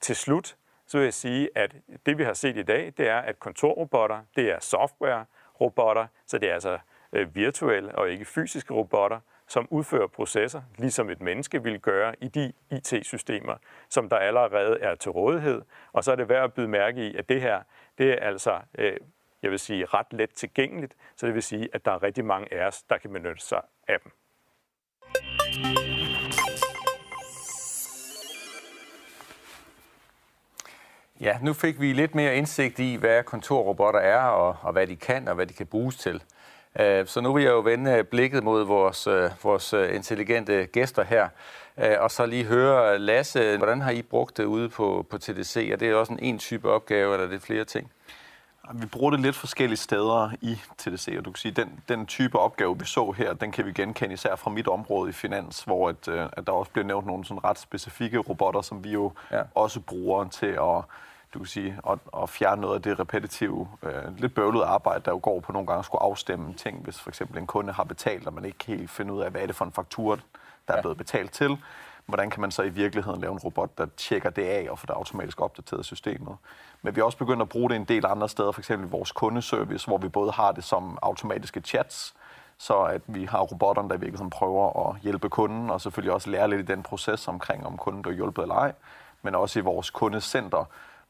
Til 0.00 0.16
slut, 0.16 0.56
så 0.86 0.98
vil 0.98 1.04
jeg 1.04 1.14
sige, 1.14 1.48
at 1.54 1.76
det 2.06 2.18
vi 2.18 2.24
har 2.24 2.32
set 2.32 2.56
i 2.56 2.62
dag, 2.62 2.92
det 2.96 3.08
er, 3.08 3.18
at 3.18 3.38
kontorrobotter, 3.38 4.20
det 4.36 4.50
er 4.50 4.58
software-robotter, 4.60 6.06
så 6.26 6.38
det 6.38 6.50
er 6.50 6.54
altså 6.54 6.78
øh, 7.12 7.34
virtuelle 7.34 7.94
og 7.94 8.10
ikke 8.10 8.24
fysiske 8.24 8.74
robotter, 8.74 9.20
som 9.46 9.68
udfører 9.70 10.06
processer, 10.06 10.62
ligesom 10.78 11.10
et 11.10 11.20
menneske 11.20 11.62
vil 11.62 11.80
gøre 11.80 12.14
i 12.20 12.28
de 12.28 12.52
IT-systemer, 12.70 13.56
som 13.88 14.08
der 14.08 14.16
allerede 14.16 14.80
er 14.80 14.94
til 14.94 15.10
rådighed. 15.10 15.62
Og 15.92 16.04
så 16.04 16.12
er 16.12 16.16
det 16.16 16.28
værd 16.28 16.44
at 16.44 16.54
byde 16.54 16.68
mærke 16.68 17.08
i, 17.08 17.16
at 17.16 17.28
det 17.28 17.40
her, 17.40 17.62
det 17.98 18.10
er 18.12 18.16
altså, 18.16 18.60
øh, 18.78 18.96
jeg 19.42 19.50
vil 19.50 19.58
sige, 19.58 19.84
ret 19.84 20.12
let 20.12 20.30
tilgængeligt, 20.30 20.96
så 21.16 21.26
det 21.26 21.34
vil 21.34 21.42
sige, 21.42 21.68
at 21.72 21.84
der 21.84 21.92
er 21.92 22.02
rigtig 22.02 22.24
mange 22.24 22.54
af 22.54 22.66
os, 22.66 22.82
der 22.82 22.98
kan 22.98 23.12
benytte 23.12 23.42
sig 23.42 23.62
af 23.88 24.00
dem. 24.00 24.12
Ja, 31.24 31.38
nu 31.42 31.52
fik 31.52 31.80
vi 31.80 31.92
lidt 31.92 32.14
mere 32.14 32.36
indsigt 32.36 32.78
i, 32.78 32.94
hvad 32.94 33.22
kontorrobotter 33.22 34.00
er, 34.00 34.20
og, 34.20 34.56
og 34.62 34.72
hvad 34.72 34.86
de 34.86 34.96
kan, 34.96 35.28
og 35.28 35.34
hvad 35.34 35.46
de 35.46 35.54
kan 35.54 35.66
bruges 35.66 35.96
til. 35.96 36.22
Øh, 36.80 37.06
så 37.06 37.20
nu 37.20 37.32
vil 37.32 37.44
jeg 37.44 37.50
jo 37.50 37.60
vende 37.60 38.04
blikket 38.04 38.44
mod 38.44 38.64
vores, 38.64 39.06
øh, 39.06 39.30
vores 39.42 39.72
øh, 39.72 39.94
intelligente 39.94 40.66
gæster 40.66 41.04
her, 41.04 41.28
og 42.00 42.10
så 42.10 42.26
lige 42.26 42.44
høre, 42.44 42.98
Lasse, 42.98 43.56
hvordan 43.56 43.80
har 43.80 43.90
I 43.90 44.02
brugt 44.02 44.36
det 44.36 44.44
ude 44.44 44.68
på, 44.68 45.06
på 45.10 45.18
TDC? 45.18 45.68
Er 45.72 45.76
det 45.76 45.94
også 45.94 46.12
en 46.12 46.18
en 46.18 46.38
type 46.38 46.70
opgave, 46.70 47.12
eller 47.12 47.26
er 47.26 47.30
det 47.30 47.42
flere 47.42 47.64
ting? 47.64 47.90
Vi 48.74 48.86
bruger 48.86 49.10
det 49.10 49.20
lidt 49.20 49.36
forskellige 49.36 49.78
steder 49.78 50.30
i 50.40 50.58
TDC, 50.78 51.14
og 51.18 51.24
du 51.24 51.30
kan 51.30 51.36
sige, 51.36 51.52
den, 51.52 51.80
den 51.88 52.06
type 52.06 52.38
opgave, 52.38 52.78
vi 52.78 52.84
så 52.84 53.10
her, 53.10 53.32
den 53.32 53.52
kan 53.52 53.66
vi 53.66 53.72
genkende 53.72 54.14
især 54.14 54.36
fra 54.36 54.50
mit 54.50 54.68
område 54.68 55.10
i 55.10 55.12
finans, 55.12 55.62
hvor 55.62 55.88
at, 55.88 56.08
at 56.08 56.46
der 56.46 56.52
også 56.52 56.72
bliver 56.72 56.86
nævnt 56.86 57.06
nogle 57.06 57.24
sådan 57.24 57.44
ret 57.44 57.58
specifikke 57.58 58.18
robotter, 58.18 58.60
som 58.60 58.84
vi 58.84 58.90
jo 58.90 59.12
ja. 59.30 59.42
også 59.54 59.80
bruger 59.80 60.28
til 60.28 60.46
at 60.46 60.84
du 61.34 61.38
kan 61.38 61.46
sige, 61.46 61.78
at, 61.90 61.98
at 62.22 62.28
fjerne 62.28 62.60
noget 62.60 62.74
af 62.74 62.82
det 62.82 63.00
repetitive, 63.00 63.68
øh, 63.82 64.18
lidt 64.18 64.34
bøvlede 64.34 64.64
arbejde, 64.64 65.02
der 65.04 65.10
jo 65.10 65.20
går 65.22 65.40
på 65.40 65.52
nogle 65.52 65.66
gange 65.66 65.84
skulle 65.84 66.02
afstemme 66.02 66.54
ting, 66.54 66.84
hvis 66.84 67.00
for 67.00 67.10
eksempel 67.10 67.38
en 67.38 67.46
kunde 67.46 67.72
har 67.72 67.84
betalt, 67.84 68.26
og 68.26 68.32
man 68.32 68.44
ikke 68.44 68.64
helt 68.66 68.90
finder 68.90 69.14
ud 69.14 69.20
af, 69.20 69.30
hvad 69.30 69.42
er 69.42 69.46
det 69.46 69.56
for 69.56 69.64
en 69.64 69.72
faktur, 69.72 70.18
der 70.68 70.74
er 70.74 70.80
blevet 70.80 70.98
betalt 70.98 71.32
til. 71.32 71.58
Hvordan 72.06 72.30
kan 72.30 72.40
man 72.40 72.50
så 72.50 72.62
i 72.62 72.68
virkeligheden 72.68 73.20
lave 73.20 73.32
en 73.32 73.38
robot, 73.38 73.78
der 73.78 73.86
tjekker 73.96 74.30
det 74.30 74.42
af 74.42 74.66
og 74.70 74.78
får 74.78 74.86
det 74.86 74.94
automatisk 74.94 75.40
opdateret 75.40 75.84
systemet? 75.84 76.36
Men 76.82 76.96
vi 76.96 77.00
har 77.00 77.04
også 77.04 77.18
begyndt 77.18 77.42
at 77.42 77.48
bruge 77.48 77.70
det 77.70 77.76
en 77.76 77.84
del 77.84 78.06
andre 78.06 78.28
steder, 78.28 78.52
f.eks. 78.52 78.70
i 78.70 78.74
vores 78.74 79.12
kundeservice, 79.12 79.86
hvor 79.86 79.98
vi 79.98 80.08
både 80.08 80.32
har 80.32 80.52
det 80.52 80.64
som 80.64 80.98
automatiske 81.02 81.60
chats, 81.60 82.14
så 82.58 82.78
at 82.78 83.02
vi 83.06 83.24
har 83.24 83.40
robotterne, 83.40 83.88
der 83.88 83.96
virkelig 83.96 84.30
prøver 84.30 84.88
at 84.88 85.00
hjælpe 85.00 85.28
kunden, 85.28 85.70
og 85.70 85.80
selvfølgelig 85.80 86.12
også 86.12 86.30
lære 86.30 86.50
lidt 86.50 86.60
i 86.60 86.72
den 86.72 86.82
proces 86.82 87.28
omkring, 87.28 87.66
om 87.66 87.76
kunden 87.76 88.02
bliver 88.02 88.16
hjulpet 88.16 88.42
eller 88.42 88.54
ej, 88.54 88.72
men 89.22 89.34
også 89.34 89.58
i 89.58 89.62
vores 89.62 89.90
kundecenter, 89.90 90.64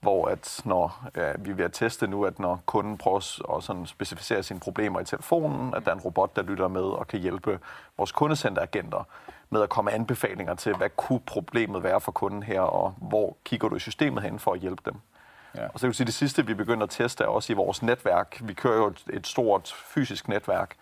hvor 0.04 0.28
at 0.28 0.60
når 0.64 1.04
ja, 1.16 1.32
vi 1.38 1.50
er 1.50 1.54
ved 1.54 1.64
at 1.64 1.72
teste 1.72 2.06
nu, 2.06 2.24
at 2.24 2.38
når 2.38 2.60
kunden 2.66 2.98
prøver 2.98 3.56
at 3.56 3.62
sådan 3.62 3.86
specificere 3.86 4.42
sine 4.42 4.60
problemer 4.60 5.00
i 5.00 5.04
telefonen, 5.04 5.74
at 5.74 5.84
der 5.84 5.90
er 5.90 5.94
en 5.94 6.00
robot, 6.00 6.36
der 6.36 6.42
lytter 6.42 6.68
med 6.68 6.82
og 6.82 7.08
kan 7.08 7.20
hjælpe 7.20 7.58
vores 7.96 8.12
kundecenteragenter 8.12 9.06
med 9.50 9.62
at 9.62 9.68
komme 9.68 9.92
anbefalinger 9.92 10.54
til, 10.54 10.76
hvad 10.76 10.90
kunne 10.96 11.20
problemet 11.20 11.82
være 11.82 12.00
for 12.00 12.12
kunden 12.12 12.42
her, 12.42 12.60
og 12.60 12.94
hvor 12.96 13.36
kigger 13.44 13.68
du 13.68 13.76
i 13.76 13.78
systemet 13.78 14.22
hen 14.22 14.38
for 14.38 14.52
at 14.52 14.60
hjælpe 14.60 14.82
dem. 14.84 14.94
Ja. 15.54 15.64
Og 15.64 15.80
så 15.80 15.80
kan 15.80 15.88
vi 15.88 15.94
sige, 15.94 16.06
det 16.06 16.14
sidste, 16.14 16.46
vi 16.46 16.54
begynder 16.54 16.82
at 16.82 16.90
teste, 16.90 17.24
er 17.24 17.28
også 17.28 17.52
i 17.52 17.56
vores 17.56 17.82
netværk. 17.82 18.40
Vi 18.42 18.54
kører 18.54 18.76
jo 18.76 18.86
et, 18.86 19.04
et 19.12 19.26
stort 19.26 19.74
fysisk 19.86 20.28
netværk, 20.28 20.76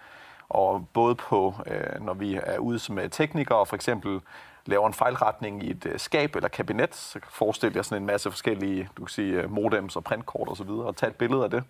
og 0.48 0.86
både 0.92 1.14
på, 1.14 1.54
øh, 1.66 2.00
når 2.00 2.14
vi 2.14 2.40
er 2.42 2.58
ude 2.58 2.78
som 2.78 2.98
teknikere, 3.10 3.66
for 3.66 3.76
eksempel 3.76 4.20
laver 4.66 4.86
en 4.86 4.94
fejlretning 4.94 5.62
i 5.64 5.70
et 5.70 5.86
øh, 5.86 5.98
skab 5.98 6.36
eller 6.36 6.48
kabinet, 6.48 6.94
så 6.94 7.20
forestiller 7.28 7.78
jeg 7.78 7.84
sådan 7.84 8.02
en 8.02 8.06
masse 8.06 8.30
forskellige 8.30 8.88
du 8.96 9.04
kan 9.04 9.08
sige, 9.08 9.42
øh, 9.42 9.50
modems 9.50 9.96
og 9.96 10.04
printkort 10.04 10.48
osv., 10.48 10.68
og, 10.68 10.86
og 10.86 10.96
tage 10.96 11.10
et 11.10 11.16
billede 11.16 11.44
af 11.44 11.50
det. 11.50 11.64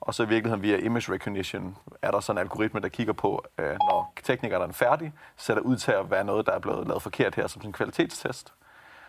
Og 0.00 0.14
så 0.14 0.22
i 0.22 0.28
virkeligheden 0.28 0.62
via 0.62 0.76
image 0.76 1.12
recognition 1.12 1.76
er 2.02 2.10
der 2.10 2.20
sådan 2.20 2.38
en 2.38 2.40
algoritme, 2.40 2.80
der 2.80 2.88
kigger 2.88 3.12
på, 3.12 3.44
øh, 3.58 3.70
når 3.70 4.12
teknikeren 4.22 4.70
er 4.70 4.72
færdig, 4.72 5.12
så 5.36 5.52
er 5.52 5.54
der 5.54 5.62
ud 5.62 5.76
til 5.76 5.92
at 5.92 6.10
være 6.10 6.24
noget, 6.24 6.46
der 6.46 6.52
er 6.52 6.58
blevet 6.58 6.86
lavet 6.86 7.02
forkert 7.02 7.34
her 7.34 7.46
som 7.46 7.62
en 7.64 7.72
kvalitetstest. 7.72 8.52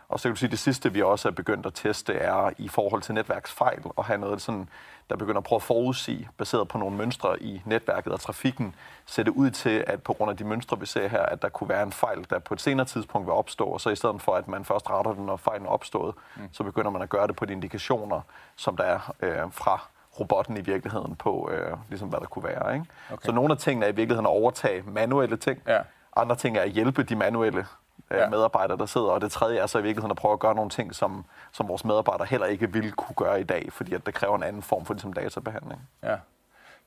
Og 0.10 0.20
så 0.20 0.24
kan 0.24 0.36
du 0.36 0.40
sige, 0.40 0.48
at 0.48 0.52
det 0.52 0.60
sidste, 0.60 0.94
vi 0.94 1.02
også 1.02 1.28
er 1.28 1.32
begyndt 1.32 1.66
at 1.66 1.74
teste, 1.74 2.14
er 2.14 2.52
i 2.58 2.68
forhold 2.68 3.02
til 3.02 3.14
netværksfejl, 3.14 3.82
og 3.96 4.06
have 4.06 4.20
noget 4.20 4.42
sådan, 4.42 4.70
der 5.10 5.16
begynder 5.16 5.38
at 5.38 5.44
prøve 5.44 5.58
at 5.58 5.64
forudsige, 5.64 6.30
baseret 6.38 6.68
på 6.68 6.78
nogle 6.78 6.98
mønstre 6.98 7.44
i 7.44 7.62
netværket 7.66 8.14
og 8.14 8.20
trafikken, 8.20 8.76
sætte 9.06 9.38
ud 9.38 9.52
til, 9.52 9.84
at 9.88 10.04
på 10.04 10.14
grund 10.14 10.32
af 10.32 10.38
de 10.38 10.44
mønstre, 10.44 10.80
vi 10.80 10.86
ser 10.86 11.08
her, 11.08 11.22
at 11.22 11.42
der 11.42 11.50
kunne 11.50 11.70
være 11.70 11.84
en 11.84 11.92
fejl, 11.92 12.26
der 12.30 12.40
på 12.40 12.54
et 12.54 12.62
senere 12.62 12.86
tidspunkt 12.86 13.28
vil 13.28 13.34
opstå, 13.34 13.66
og 13.66 13.82
så 13.82 13.90
i 13.90 13.96
stedet 13.96 14.22
for, 14.22 14.36
at 14.36 14.48
man 14.48 14.66
først 14.66 14.90
retter 14.90 15.14
den, 15.14 15.26
når 15.26 15.38
fejlen 15.38 15.66
er 15.66 15.70
opstået, 15.70 16.16
mm. 16.36 16.50
så 16.52 16.64
begynder 16.64 16.90
man 16.92 17.02
at 17.02 17.10
gøre 17.10 17.28
det 17.28 17.36
på 17.36 17.46
de 17.46 17.54
indikationer, 17.54 18.22
som 18.56 18.78
der 18.78 18.84
er 18.84 19.14
øh, 19.22 19.52
fra 19.52 19.88
robotten 20.20 20.58
i 20.58 20.62
virkeligheden 20.62 21.16
på, 21.16 21.50
øh, 21.52 21.78
ligesom 21.90 22.10
hvad 22.10 22.20
der 22.20 22.26
kunne 22.26 22.44
være. 22.44 22.74
Ikke? 22.74 22.86
Okay. 23.12 23.26
Så 23.26 23.32
nogle 23.32 23.52
af 23.52 23.58
tingene 23.58 23.86
er 23.86 23.90
i 23.90 23.96
virkeligheden 23.96 24.26
at 24.26 24.32
overtage 24.32 24.84
manuelle 24.88 25.38
ting, 25.38 25.62
ja. 25.68 25.80
andre 26.16 26.36
ting 26.36 26.58
er 26.58 26.62
at 26.62 26.70
hjælpe 26.70 27.04
de 27.04 27.16
manuelle 27.16 27.66
ja. 28.12 28.30
medarbejdere, 28.30 28.78
der 28.78 28.86
sidder, 28.86 29.08
og 29.08 29.22
det 29.22 29.32
tredje 29.32 29.60
er 29.60 29.68
så 29.68 29.78
i 29.78 29.82
virkeligheden 29.82 30.12
at 30.12 30.18
prøve 30.18 30.34
at 30.34 30.40
gøre 30.40 30.56
nogle 30.56 30.70
ting, 30.70 30.96
som, 30.96 31.26
som 31.52 31.68
vores 31.68 31.86
medarbejdere 31.86 32.28
heller 32.28 32.48
ikke 32.48 32.74
ville 32.74 32.92
kunne 32.92 33.16
gøre 33.16 33.42
i 33.42 33.44
dag, 33.44 33.70
fordi 33.72 33.94
at 33.94 34.06
det 34.06 34.14
kræver 34.14 34.36
en 34.36 34.44
anden 34.44 34.62
form 34.62 34.86
for 34.86 34.94
ligesom, 34.94 35.14
databehandling. 35.14 35.82
Ja. 36.04 36.16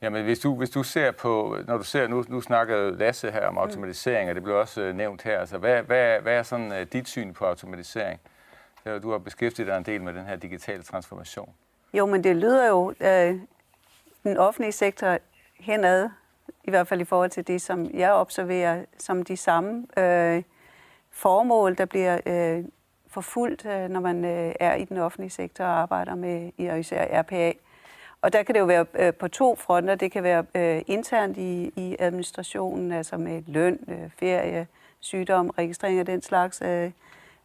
Jamen, 0.01 0.23
hvis 0.23 0.39
du, 0.39 0.55
hvis 0.55 0.69
du 0.69 0.83
ser 0.83 1.11
på, 1.11 1.57
når 1.67 1.77
du 1.77 1.83
ser, 1.83 2.07
nu, 2.07 2.23
nu 2.27 2.41
snakker 2.41 2.91
Lasse 2.91 3.31
her 3.31 3.47
om 3.47 3.57
automatisering, 3.57 4.29
og 4.29 4.35
det 4.35 4.43
blev 4.43 4.55
også 4.55 4.81
øh, 4.81 4.95
nævnt 4.95 5.21
her, 5.21 5.39
altså 5.39 5.57
hvad, 5.57 5.83
hvad, 5.83 6.19
hvad 6.19 6.33
er 6.33 6.43
sådan 6.43 6.71
uh, 6.71 6.77
dit 6.93 7.07
syn 7.07 7.33
på 7.33 7.45
automatisering? 7.45 8.19
Du 8.85 9.11
har 9.11 9.17
beskæftiget 9.17 9.67
dig 9.67 9.77
en 9.77 9.83
del 9.83 10.01
med 10.01 10.13
den 10.13 10.25
her 10.25 10.35
digitale 10.35 10.83
transformation. 10.83 11.53
Jo, 11.93 12.05
men 12.05 12.23
det 12.23 12.35
lyder 12.35 12.67
jo 12.67 12.93
øh, 12.99 13.39
den 14.23 14.37
offentlige 14.37 14.71
sektor 14.71 15.17
henad, 15.59 16.09
i 16.63 16.69
hvert 16.69 16.87
fald 16.87 17.01
i 17.01 17.03
forhold 17.03 17.29
til 17.29 17.47
det, 17.47 17.61
som 17.61 17.89
jeg 17.93 18.13
observerer 18.13 18.85
som 18.97 19.23
de 19.23 19.37
samme 19.37 19.87
øh, 19.97 20.43
formål, 21.13 21.77
der 21.77 21.85
bliver 21.85 22.19
øh, 22.25 22.63
forfulgt, 23.07 23.65
øh, 23.65 23.89
når 23.89 23.99
man 23.99 24.25
øh, 24.25 24.55
er 24.59 24.75
i 24.75 24.85
den 24.85 24.97
offentlige 24.97 25.29
sektor 25.29 25.63
og 25.63 25.81
arbejder 25.81 26.15
med 26.15 26.51
især 26.79 27.21
RPA. 27.21 27.51
Og 28.21 28.33
der 28.33 28.43
kan 28.43 28.55
det 28.55 28.61
jo 28.61 28.65
være 28.65 28.85
øh, 28.93 29.13
på 29.13 29.27
to 29.27 29.55
fronter. 29.55 29.95
Det 29.95 30.11
kan 30.11 30.23
være 30.23 30.45
øh, 30.55 30.81
internt 30.87 31.37
i, 31.37 31.73
i 31.75 31.95
administrationen, 31.99 32.91
altså 32.91 33.17
med 33.17 33.43
løn, 33.47 33.79
øh, 33.87 34.09
ferie, 34.19 34.67
sygdom, 34.99 35.49
registrering 35.49 35.99
af 35.99 36.05
den 36.05 36.21
slags 36.21 36.61
øh, 36.61 36.91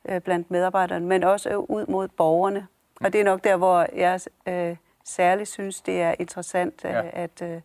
øh, 0.08 0.20
blandt 0.20 0.50
medarbejderne, 0.50 1.06
men 1.06 1.25
også 1.25 1.50
øh, 1.50 1.58
ud 1.58 1.87
mod 1.87 2.08
borgerne. 2.08 2.66
Og 3.00 3.12
det 3.12 3.20
er 3.20 3.25
nok 3.25 3.44
der, 3.44 3.56
hvor 3.56 3.87
jeg 3.96 4.20
øh, 4.46 4.76
særligt 5.04 5.48
synes, 5.48 5.80
det 5.80 6.02
er 6.02 6.14
interessant 6.18 6.84
øh, 6.84 6.90
ja. 6.90 7.02
at, 7.12 7.42
øh, 7.42 7.60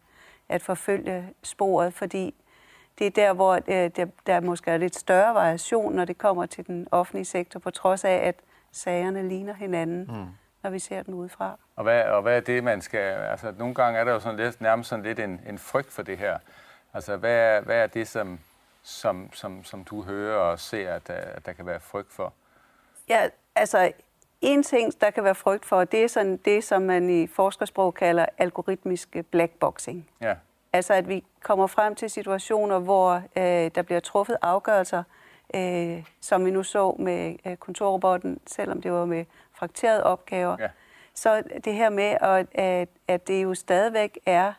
at 0.49 0.61
forfølge 0.61 1.29
sporet, 1.43 1.93
fordi 1.93 2.35
det 2.99 3.07
er 3.07 3.11
der, 3.11 3.33
hvor 3.33 3.53
øh, 3.55 3.91
der, 3.95 4.05
der 4.27 4.39
måske 4.39 4.71
er 4.71 4.77
lidt 4.77 4.95
større 4.95 5.33
variation, 5.33 5.93
når 5.93 6.05
det 6.05 6.17
kommer 6.17 6.45
til 6.45 6.67
den 6.67 6.87
offentlige 6.91 7.25
sektor, 7.25 7.59
på 7.59 7.71
trods 7.71 8.03
af, 8.03 8.15
at 8.15 8.35
sagerne 8.71 9.27
ligner 9.29 9.53
hinanden, 9.53 9.99
mm. 9.99 10.27
når 10.63 10.69
vi 10.69 10.79
ser 10.79 11.03
den 11.03 11.13
udefra. 11.13 11.57
Og 11.75 11.83
hvad, 11.83 12.03
og 12.03 12.21
hvad 12.21 12.37
er 12.37 12.41
det, 12.41 12.63
man 12.63 12.81
skal... 12.81 12.99
Altså, 12.99 13.53
nogle 13.57 13.75
gange 13.75 13.99
er 13.99 14.03
der 14.03 14.11
jo 14.11 14.19
sådan 14.19 14.39
lidt, 14.39 14.61
nærmest 14.61 14.89
sådan 14.89 15.05
lidt 15.05 15.19
en, 15.19 15.41
en 15.47 15.59
frygt 15.59 15.91
for 15.91 16.01
det 16.01 16.17
her. 16.17 16.37
Altså, 16.93 17.17
hvad 17.17 17.35
er, 17.35 17.61
hvad 17.61 17.75
er 17.75 17.87
det, 17.87 18.07
som, 18.07 18.39
som, 18.83 19.29
som, 19.33 19.63
som 19.63 19.83
du 19.83 20.03
hører 20.03 20.37
og 20.37 20.59
ser, 20.59 20.93
at, 20.93 21.09
at 21.09 21.45
der 21.45 21.53
kan 21.53 21.65
være 21.65 21.79
frygt 21.79 22.13
for? 22.13 22.33
Ja, 23.09 23.27
altså, 23.55 23.91
en 24.41 24.63
ting, 24.63 25.01
der 25.01 25.09
kan 25.09 25.23
være 25.23 25.35
frygt 25.35 25.65
for, 25.65 25.83
det 25.83 26.03
er 26.03 26.07
sådan 26.07 26.37
det, 26.37 26.63
som 26.63 26.81
man 26.81 27.09
i 27.09 27.27
forskersprog 27.27 27.93
kalder 27.93 28.25
algoritmisk 28.37 29.17
blackboxing. 29.31 30.09
Ja. 30.21 30.35
Altså 30.73 30.93
at 30.93 31.09
vi 31.09 31.23
kommer 31.43 31.67
frem 31.67 31.95
til 31.95 32.09
situationer, 32.09 32.79
hvor 32.79 33.13
øh, 33.15 33.71
der 33.75 33.81
bliver 33.81 33.99
truffet 33.99 34.37
afgørelser, 34.41 35.03
øh, 35.55 36.03
som 36.21 36.45
vi 36.45 36.51
nu 36.51 36.63
så 36.63 36.95
med 36.99 37.35
øh, 37.45 37.57
kontorrobotten, 37.57 38.39
selvom 38.45 38.81
det 38.81 38.91
var 38.91 39.05
med 39.05 39.25
frakterede 39.53 40.03
opgaver. 40.03 40.55
Ja. 40.59 40.67
Så 41.13 41.43
det 41.65 41.73
her 41.73 41.89
med, 41.89 42.17
at, 42.21 42.47
at, 42.55 42.89
at 43.07 43.27
det 43.27 43.43
jo 43.43 43.53
stadigvæk 43.53 44.19
er 44.25 44.53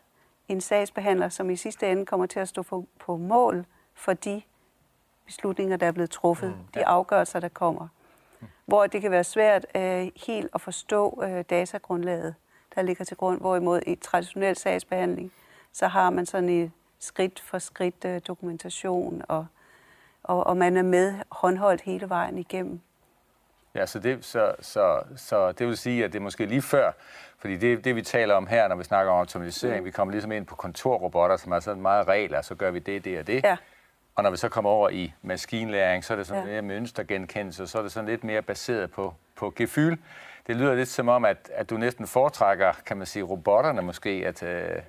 en 0.48 0.60
sagsbehandler, 0.60 1.28
som 1.28 1.50
i 1.50 1.56
sidste 1.56 1.90
ende 1.90 2.06
kommer 2.06 2.26
til 2.26 2.40
at 2.40 2.48
stå 2.48 2.62
for, 2.62 2.84
på 2.98 3.16
mål 3.16 3.66
for 3.94 4.12
de 4.12 4.42
beslutninger, 5.26 5.76
der 5.76 5.86
er 5.86 5.92
blevet 5.92 6.10
truffet, 6.10 6.50
mm, 6.50 6.56
ja. 6.74 6.80
de 6.80 6.86
afgørelser, 6.86 7.40
der 7.40 7.48
kommer. 7.48 7.88
Mm. 8.40 8.46
Hvor 8.64 8.86
det 8.86 9.02
kan 9.02 9.10
være 9.10 9.24
svært 9.24 9.66
øh, 9.76 10.10
helt 10.26 10.50
at 10.54 10.60
forstå 10.60 11.22
øh, 11.24 11.44
datagrundlaget, 11.50 12.34
der 12.74 12.82
ligger 12.82 13.04
til 13.04 13.16
grund, 13.16 13.40
hvorimod 13.40 13.80
i 13.86 13.94
traditionel 13.94 14.56
sagsbehandling, 14.56 15.32
så 15.74 15.86
har 15.86 16.10
man 16.10 16.26
sådan 16.26 16.48
en 16.48 16.72
skridt 16.98 17.40
for 17.40 17.58
skridt 17.58 18.04
øh, 18.04 18.20
dokumentation, 18.28 19.22
og, 19.28 19.46
og, 20.22 20.46
og 20.46 20.56
man 20.56 20.76
er 20.76 20.82
med 20.82 21.14
håndholdt 21.30 21.80
hele 21.80 22.08
vejen 22.08 22.38
igennem. 22.38 22.80
Ja, 23.74 23.86
så 23.86 23.98
det, 23.98 24.24
så, 24.24 24.54
så, 24.60 25.02
så 25.16 25.52
det 25.52 25.66
vil 25.66 25.76
sige, 25.76 26.04
at 26.04 26.12
det 26.12 26.18
er 26.18 26.22
måske 26.22 26.46
lige 26.46 26.62
før, 26.62 26.92
fordi 27.38 27.56
det, 27.56 27.84
det 27.84 27.96
vi 27.96 28.02
taler 28.02 28.34
om 28.34 28.46
her, 28.46 28.68
når 28.68 28.76
vi 28.76 28.84
snakker 28.84 29.12
om 29.12 29.18
automatisering, 29.18 29.80
mm. 29.80 29.84
vi 29.86 29.90
kommer 29.90 30.12
ligesom 30.12 30.32
ind 30.32 30.46
på 30.46 30.54
kontorrobotter, 30.54 31.36
som 31.36 31.52
er 31.52 31.60
sådan 31.60 31.82
meget 31.82 32.08
regler, 32.08 32.42
så 32.42 32.54
gør 32.54 32.70
vi 32.70 32.78
det, 32.78 33.04
det 33.04 33.18
og 33.18 33.26
det. 33.26 33.44
Ja. 33.44 33.56
Og 34.14 34.22
når 34.22 34.30
vi 34.30 34.36
så 34.36 34.48
kommer 34.48 34.70
over 34.70 34.88
i 34.88 35.14
maskinlæring, 35.22 36.04
så 36.04 36.12
er 36.12 36.16
det 36.16 36.26
sådan 36.26 36.46
ja. 36.46 36.50
mere 36.50 36.62
mønstergenkendelse, 36.62 37.66
så 37.66 37.78
er 37.78 37.82
det 37.82 37.92
sådan 37.92 38.08
lidt 38.08 38.24
mere 38.24 38.42
baseret 38.42 38.90
på, 38.90 39.14
på 39.36 39.52
gefyl. 39.56 39.96
Det 40.46 40.56
lyder 40.56 40.74
lidt 40.74 40.88
som 40.88 41.08
om, 41.08 41.24
at, 41.24 41.50
at 41.54 41.70
du 41.70 41.76
næsten 41.76 42.06
foretrækker, 42.06 42.72
kan 42.86 42.96
man 42.96 43.06
sige, 43.06 43.22
robotterne 43.22 43.82
måske, 43.82 44.10
at, 44.26 44.42
øh, 44.42 44.82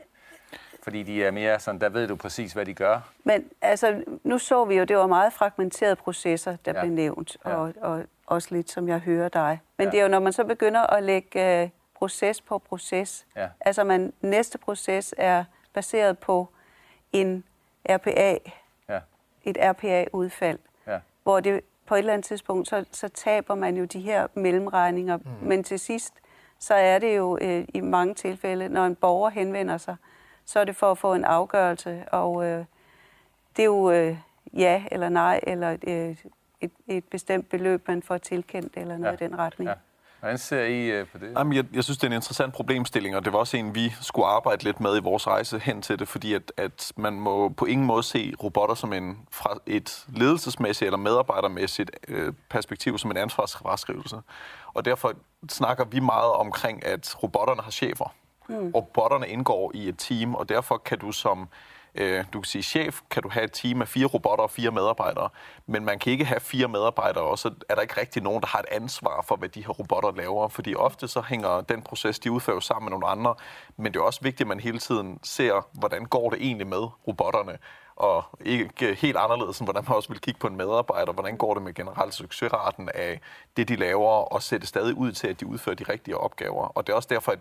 fordi 0.86 1.04
de 1.04 1.24
er 1.24 1.32
mere 1.32 1.60
sådan, 1.60 1.82
der 1.82 1.90
ved 1.90 2.08
du 2.08 2.16
præcis, 2.16 2.54
hvad 2.54 2.66
de 2.66 2.74
gør. 2.74 3.00
Men 3.24 3.50
altså, 3.62 4.04
nu 4.24 4.38
så 4.38 4.66
vi 4.66 4.76
jo, 4.76 4.84
det 4.84 4.98
var 4.98 5.08
meget 5.08 5.34
fragmenterede 5.34 5.96
processer, 5.96 6.56
der 6.66 6.72
ja. 6.76 6.82
blev 6.82 6.92
nævnt, 6.92 7.38
ja. 7.46 7.56
og, 7.56 7.74
og 7.82 8.04
også 8.26 8.48
lidt, 8.52 8.72
som 8.72 8.88
jeg 8.88 9.00
hører 9.00 9.30
dig. 9.30 9.62
Men 9.78 9.86
ja. 9.86 9.92
det 9.92 10.00
er 10.00 10.04
jo, 10.04 10.10
når 10.10 10.20
man 10.20 10.34
så 10.34 10.44
begynder 10.44 10.82
at 10.82 11.04
lægge 11.04 11.64
uh, 11.64 11.70
proces 11.96 12.42
på 12.42 12.58
proces, 12.58 13.26
ja. 13.36 13.48
altså 13.60 13.84
man, 13.84 14.14
næste 14.22 14.58
proces 14.58 15.16
er 15.18 15.44
baseret 15.74 16.20
på 16.20 16.50
en 17.14 17.44
RPA, 17.90 18.38
ja. 18.90 19.00
et 19.44 19.58
RPA-udfald, 19.62 20.60
ja. 20.88 21.00
hvor 21.24 21.40
det 21.40 21.62
på 21.86 21.96
et 21.96 22.00
eller 22.00 22.14
andet 22.14 22.26
tidspunkt, 22.26 22.68
så, 22.68 22.86
så 22.92 23.08
taber 23.08 23.56
man 23.56 23.78
jo 23.78 23.86
de 23.86 24.02
her 24.02 24.28
mellemregninger, 24.34 25.18
mm. 25.18 25.24
men 25.42 25.64
til 25.64 25.80
sidst, 25.80 26.14
så 26.60 26.74
er 26.74 27.00
det 27.00 27.18
jo 27.18 27.38
øh, 27.42 27.66
i 27.74 27.82
mange 27.82 28.14
tilfælde, 28.14 28.70
når 28.70 28.86
en 28.86 28.96
borger 28.96 29.30
henvender 29.30 29.78
sig, 29.78 29.96
så 30.46 30.60
er 30.60 30.64
det 30.64 30.76
for 30.76 30.92
at 30.92 30.98
få 30.98 31.14
en 31.14 31.24
afgørelse, 31.24 32.06
og 32.12 32.46
øh, 32.46 32.66
det 33.56 33.62
er 33.62 33.66
jo 33.66 33.92
øh, 33.92 34.18
ja 34.54 34.84
eller 34.92 35.10
nej, 35.10 35.40
eller 35.44 35.78
øh, 35.88 36.16
et, 36.62 36.72
et 36.88 37.04
bestemt 37.04 37.50
beløb, 37.50 37.88
man 37.88 38.04
får 38.04 38.18
tilkendt, 38.18 38.74
eller 38.78 38.98
noget 38.98 39.22
ja. 39.22 39.26
i 39.26 39.30
den 39.30 39.40
retning. 39.40 39.70
Ja. 39.70 39.76
Hvordan 40.20 40.38
ser 40.38 40.64
I 40.64 40.90
øh, 40.90 41.08
på 41.08 41.18
det? 41.18 41.34
Jamen, 41.38 41.54
jeg, 41.54 41.66
jeg 41.74 41.84
synes, 41.84 41.98
det 41.98 42.04
er 42.04 42.12
en 42.12 42.16
interessant 42.16 42.54
problemstilling, 42.54 43.16
og 43.16 43.26
det 43.26 43.34
var 43.34 43.40
også 43.40 43.58
en, 43.58 43.76
vi 43.76 43.94
skulle 44.02 44.28
arbejde 44.28 44.64
lidt 44.64 44.80
med 44.80 44.98
i 44.98 45.00
vores 45.00 45.28
rejse 45.28 45.60
hen 45.60 45.82
til 45.82 46.00
det, 46.00 46.08
fordi 46.08 46.34
at, 46.34 46.52
at 46.58 46.94
man 46.96 47.14
må 47.14 47.50
på 47.50 47.66
ingen 47.66 47.88
måde 47.88 48.04
se 48.04 48.34
robotter 48.44 48.76
som 48.76 48.94
en, 48.94 49.18
fra 49.32 49.58
et 49.66 50.06
ledelsesmæssigt 50.08 50.86
eller 50.86 50.98
medarbejdermæssigt 50.98 51.92
øh, 52.08 52.34
perspektiv 52.50 52.98
som 52.98 53.12
en 53.12 53.18
ansvarsfraskrivelse. 53.18 54.18
Og 54.74 54.86
derfor 54.86 55.14
snakker 55.50 55.86
vi 55.86 56.00
meget 56.00 56.34
omkring, 56.34 56.86
at 56.86 57.24
robotterne 57.24 57.62
har 57.62 57.72
chefer. 57.72 58.14
Mm. 58.48 58.72
Og 58.74 58.90
botterne 58.94 59.28
indgår 59.28 59.72
i 59.74 59.90
et 59.90 59.98
team, 59.98 60.36
og 60.36 60.50
derfor 60.50 60.78
kan 60.78 61.00
du 61.00 61.12
som 61.12 61.48
øh, 61.96 62.26
du 62.34 62.40
kan 62.40 62.46
sige 62.46 62.64
chef, 62.64 63.02
kan 63.10 63.24
du 63.24 63.30
have 63.30 63.44
et 63.44 63.52
team 63.52 63.82
af 63.82 63.88
fire 63.88 64.06
robotter 64.06 64.44
og 64.44 64.52
fire 64.52 64.72
medarbejdere, 64.72 65.30
men 65.66 65.86
man 65.86 66.00
kan 66.00 66.12
ikke 66.12 66.26
have 66.26 66.40
fire 66.40 66.68
medarbejdere, 66.68 67.24
og 67.24 67.40
så 67.40 67.52
er 67.70 67.76
der 67.76 67.82
ikke 67.82 68.02
rigtig 68.02 68.24
nogen, 68.24 68.42
der 68.42 68.48
har 68.48 68.60
et 68.60 68.66
ansvar 68.72 69.26
for, 69.28 69.36
hvad 69.36 69.50
de 69.50 69.66
her 69.66 69.70
robotter 69.70 70.12
laver, 70.12 70.48
fordi 70.48 70.76
ofte 70.76 71.08
så 71.08 71.22
hænger 71.22 71.62
den 71.62 71.82
proces, 71.82 72.20
de 72.20 72.32
udfører 72.32 72.60
sammen 72.60 72.86
med 72.86 72.92
nogle 72.92 73.08
andre, 73.08 73.36
men 73.78 73.94
det 73.94 74.00
er 74.00 74.04
også 74.04 74.22
vigtigt, 74.22 74.42
at 74.42 74.48
man 74.48 74.60
hele 74.60 74.80
tiden 74.80 75.20
ser, 75.24 75.68
hvordan 75.74 76.06
går 76.06 76.30
det 76.30 76.40
egentlig 76.42 76.68
med 76.68 76.88
robotterne, 77.08 77.58
og 77.96 78.24
ikke 78.40 78.94
helt 78.94 79.18
anderledes, 79.18 79.60
end 79.60 79.66
hvordan 79.66 79.84
man 79.88 79.96
også 79.96 80.10
vil 80.10 80.22
kigge 80.22 80.40
på 80.40 80.48
en 80.48 80.56
medarbejder. 80.56 81.14
Hvordan 81.14 81.38
går 81.38 81.54
det 81.54 81.64
med 81.64 81.74
generelt 81.74 82.14
succesraten 82.14 82.90
af 82.94 83.22
det, 83.58 83.70
de 83.70 83.76
laver, 83.76 84.34
og 84.34 84.44
sætte 84.44 84.68
stadig 84.68 84.96
ud 84.96 85.12
til, 85.12 85.28
at 85.28 85.40
de 85.40 85.48
udfører 85.48 85.76
de 85.76 85.84
rigtige 85.84 86.18
opgaver. 86.18 86.68
Og 86.68 86.88
det 86.88 86.94
er 86.94 86.98
også 86.98 87.10
derfor, 87.12 87.32
at, 87.32 87.40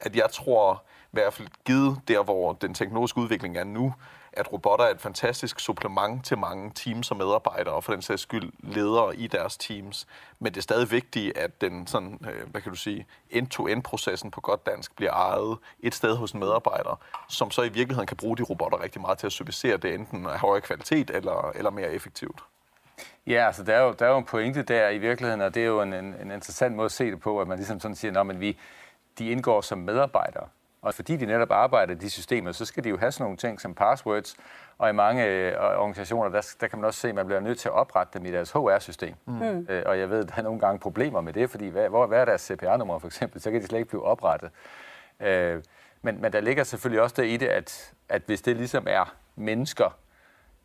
at 0.00 0.16
jeg 0.16 0.30
tror, 0.32 0.82
hvert 1.12 1.34
fald 1.34 1.48
givet 1.64 2.00
der, 2.08 2.22
hvor 2.22 2.52
den 2.52 2.74
teknologiske 2.74 3.18
udvikling 3.18 3.56
er 3.56 3.64
nu, 3.64 3.94
at 4.32 4.52
robotter 4.52 4.84
er 4.84 4.90
et 4.90 5.00
fantastisk 5.00 5.60
supplement 5.60 6.24
til 6.24 6.38
mange 6.38 6.72
teams 6.74 7.10
og 7.10 7.16
medarbejdere, 7.16 7.74
og 7.74 7.84
for 7.84 7.92
den 7.92 8.02
sags 8.02 8.22
skyld 8.22 8.52
ledere 8.58 9.16
i 9.16 9.26
deres 9.26 9.56
teams. 9.56 10.06
Men 10.38 10.52
det 10.52 10.58
er 10.58 10.62
stadig 10.62 10.90
vigtigt, 10.90 11.36
at 11.36 11.60
den 11.60 11.86
sådan, 11.86 12.20
øh, 12.30 12.50
hvad 12.50 12.60
kan 12.60 12.72
du 12.72 12.78
sige, 12.78 13.06
end-to-end-processen 13.30 14.30
på 14.30 14.40
godt 14.40 14.66
dansk 14.66 14.96
bliver 14.96 15.12
ejet 15.12 15.58
et 15.80 15.94
sted 15.94 16.16
hos 16.16 16.32
en 16.32 16.40
medarbejder, 16.40 17.00
som 17.28 17.50
så 17.50 17.62
i 17.62 17.68
virkeligheden 17.68 18.06
kan 18.06 18.16
bruge 18.16 18.36
de 18.36 18.42
robotter 18.42 18.82
rigtig 18.82 19.00
meget 19.00 19.18
til 19.18 19.26
at 19.26 19.32
servicere 19.32 19.76
det 19.76 19.94
enten 19.94 20.26
af 20.26 20.38
højere 20.38 20.60
kvalitet 20.60 21.10
eller, 21.10 21.52
eller 21.54 21.70
mere 21.70 21.92
effektivt. 21.92 22.44
Ja, 23.26 23.46
altså 23.46 23.64
der 23.64 23.74
er, 23.74 23.82
jo, 23.82 23.92
der 23.92 24.06
er 24.06 24.10
jo 24.10 24.18
en 24.18 24.24
pointe 24.24 24.62
der 24.62 24.88
i 24.88 24.98
virkeligheden, 24.98 25.40
og 25.40 25.54
det 25.54 25.62
er 25.62 25.66
jo 25.66 25.82
en, 25.82 25.92
en, 25.92 26.04
en 26.04 26.30
interessant 26.30 26.76
måde 26.76 26.84
at 26.84 26.92
se 26.92 27.10
det 27.10 27.20
på, 27.20 27.40
at 27.40 27.48
man 27.48 27.58
ligesom 27.58 27.80
sådan 27.80 27.94
siger, 27.94 28.20
at 28.20 28.40
vi, 28.40 28.58
de 29.18 29.30
indgår 29.30 29.60
som 29.60 29.78
medarbejdere 29.78 30.48
og 30.82 30.94
fordi 30.94 31.16
de 31.16 31.26
netop 31.26 31.50
arbejder 31.50 31.94
i 31.94 31.98
de 31.98 32.10
systemer, 32.10 32.52
så 32.52 32.64
skal 32.64 32.84
de 32.84 32.88
jo 32.88 32.96
have 32.96 33.12
sådan 33.12 33.24
nogle 33.24 33.36
ting 33.36 33.60
som 33.60 33.74
passwords, 33.74 34.36
og 34.78 34.90
i 34.90 34.92
mange 34.92 35.26
øh, 35.26 35.52
organisationer, 35.60 36.30
der, 36.30 36.54
der 36.60 36.66
kan 36.66 36.78
man 36.78 36.86
også 36.86 37.00
se, 37.00 37.08
at 37.08 37.14
man 37.14 37.26
bliver 37.26 37.40
nødt 37.40 37.58
til 37.58 37.68
at 37.68 37.72
oprette 37.72 38.18
dem 38.18 38.26
i 38.26 38.30
deres 38.32 38.50
HR-system. 38.50 39.14
Mm. 39.26 39.66
Øh, 39.70 39.82
og 39.86 39.98
jeg 39.98 40.10
ved, 40.10 40.18
at 40.18 40.28
der 40.28 40.34
er 40.36 40.42
nogle 40.42 40.60
gange 40.60 40.78
problemer 40.78 41.20
med 41.20 41.32
det, 41.32 41.50
fordi 41.50 41.68
hvad, 41.68 41.88
hvor, 41.88 42.06
hvad 42.06 42.20
er 42.20 42.24
deres 42.24 42.40
CPR-nummer 42.40 42.98
for 42.98 43.06
eksempel, 43.06 43.40
så 43.40 43.50
kan 43.50 43.60
de 43.60 43.66
slet 43.66 43.78
ikke 43.78 43.88
blive 43.88 44.04
oprettet. 44.04 44.50
Øh, 45.20 45.62
men, 46.02 46.20
men 46.20 46.32
der 46.32 46.40
ligger 46.40 46.64
selvfølgelig 46.64 47.02
også 47.02 47.22
det 47.22 47.28
i 47.28 47.36
det, 47.36 47.46
at, 47.46 47.94
at 48.08 48.22
hvis 48.26 48.42
det 48.42 48.56
ligesom 48.56 48.86
er 48.88 49.14
mennesker, 49.36 49.98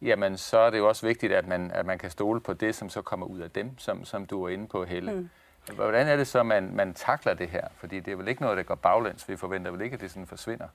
jamen 0.01 0.37
så 0.37 0.57
er 0.57 0.69
det 0.69 0.77
jo 0.77 0.87
også 0.87 1.07
vigtigt, 1.07 1.33
at 1.33 1.47
man, 1.47 1.71
at 1.71 1.85
man 1.85 1.97
kan 1.97 2.09
stole 2.09 2.41
på 2.41 2.53
det, 2.53 2.75
som 2.75 2.89
så 2.89 3.01
kommer 3.01 3.25
ud 3.25 3.39
af 3.39 3.51
dem, 3.51 3.77
som, 3.77 4.05
som 4.05 4.25
du 4.25 4.43
er 4.43 4.49
inde 4.49 4.67
på, 4.67 4.85
Helle. 4.85 5.13
Mm. 5.13 5.29
Hvordan 5.73 6.07
er 6.07 6.15
det 6.15 6.27
så, 6.27 6.43
man, 6.43 6.75
man 6.75 6.93
takler 6.93 7.33
det 7.33 7.49
her? 7.49 7.67
Fordi 7.77 7.99
det 7.99 8.11
er 8.11 8.15
vel 8.15 8.27
ikke 8.27 8.41
noget, 8.41 8.57
der 8.57 8.63
går 8.63 8.75
baglæns. 8.75 9.29
Vi 9.29 9.37
forventer 9.37 9.71
vel 9.71 9.81
ikke, 9.81 9.93
at 9.93 9.99
det 9.99 10.11
sådan 10.11 10.27
forsvinder? 10.27 10.67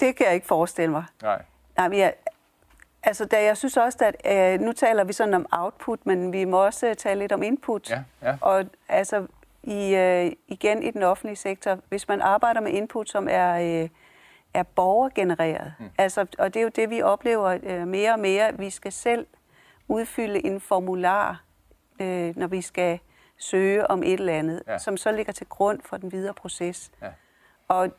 Det 0.00 0.16
kan 0.16 0.26
jeg 0.26 0.34
ikke 0.34 0.46
forestille 0.46 0.90
mig. 0.90 1.04
Nej. 1.22 1.42
Nej, 1.76 1.88
men 1.88 1.98
jeg, 1.98 2.14
altså, 3.02 3.24
da 3.24 3.44
jeg 3.44 3.56
synes 3.56 3.76
også, 3.76 4.12
at 4.24 4.54
øh, 4.54 4.60
nu 4.60 4.72
taler 4.72 5.04
vi 5.04 5.12
sådan 5.12 5.34
om 5.34 5.46
output, 5.50 6.06
men 6.06 6.32
vi 6.32 6.44
må 6.44 6.64
også 6.64 6.94
tale 6.94 7.20
lidt 7.20 7.32
om 7.32 7.42
input. 7.42 7.90
Ja, 7.90 8.02
ja. 8.22 8.36
Og 8.40 8.64
altså, 8.88 9.26
i, 9.62 9.94
øh, 9.94 10.32
igen 10.48 10.82
i 10.82 10.90
den 10.90 11.02
offentlige 11.02 11.36
sektor, 11.36 11.78
hvis 11.88 12.08
man 12.08 12.20
arbejder 12.20 12.60
med 12.60 12.72
input, 12.72 13.10
som 13.10 13.28
er, 13.30 13.82
øh, 13.82 13.88
er 14.54 14.62
borgergenereret, 14.62 15.74
mm. 15.78 15.90
altså, 15.98 16.26
og 16.38 16.54
det 16.54 16.60
er 16.60 16.64
jo 16.64 16.70
det, 16.76 16.90
vi 16.90 17.02
oplever 17.02 17.58
øh, 17.62 17.86
mere 17.88 18.12
og 18.12 18.20
mere, 18.20 18.58
vi 18.58 18.70
skal 18.70 18.92
selv 18.92 19.26
udfylde 19.88 20.46
en 20.46 20.60
formular, 20.60 21.42
øh, 22.00 22.36
når 22.36 22.46
vi 22.46 22.62
skal 22.62 22.98
søge 23.42 23.90
om 23.90 24.02
et 24.02 24.12
eller 24.12 24.32
andet, 24.32 24.62
ja. 24.66 24.78
som 24.78 24.96
så 24.96 25.12
ligger 25.12 25.32
til 25.32 25.46
grund 25.46 25.80
for 25.84 25.96
den 25.96 26.12
videre 26.12 26.34
proces. 26.34 26.90
Ja. 27.02 27.08
Og 27.68 27.90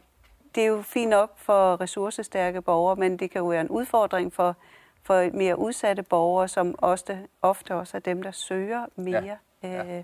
det 0.55 0.63
er 0.63 0.67
jo 0.67 0.81
fint 0.81 1.09
nok 1.09 1.37
for 1.37 1.81
ressourcestærke 1.81 2.61
borgere, 2.61 2.95
men 2.95 3.17
det 3.17 3.31
kan 3.31 3.39
jo 3.39 3.47
være 3.47 3.61
en 3.61 3.69
udfordring 3.69 4.33
for, 4.33 4.55
for 5.03 5.37
mere 5.37 5.59
udsatte 5.59 6.03
borgere, 6.03 6.47
som 6.47 6.75
ofte, 6.77 7.27
ofte 7.41 7.75
også 7.75 7.97
er 7.97 8.01
dem, 8.01 8.23
der 8.23 8.31
søger 8.31 8.85
mere 8.95 9.37
ja. 9.63 9.69
Ja. 9.69 10.03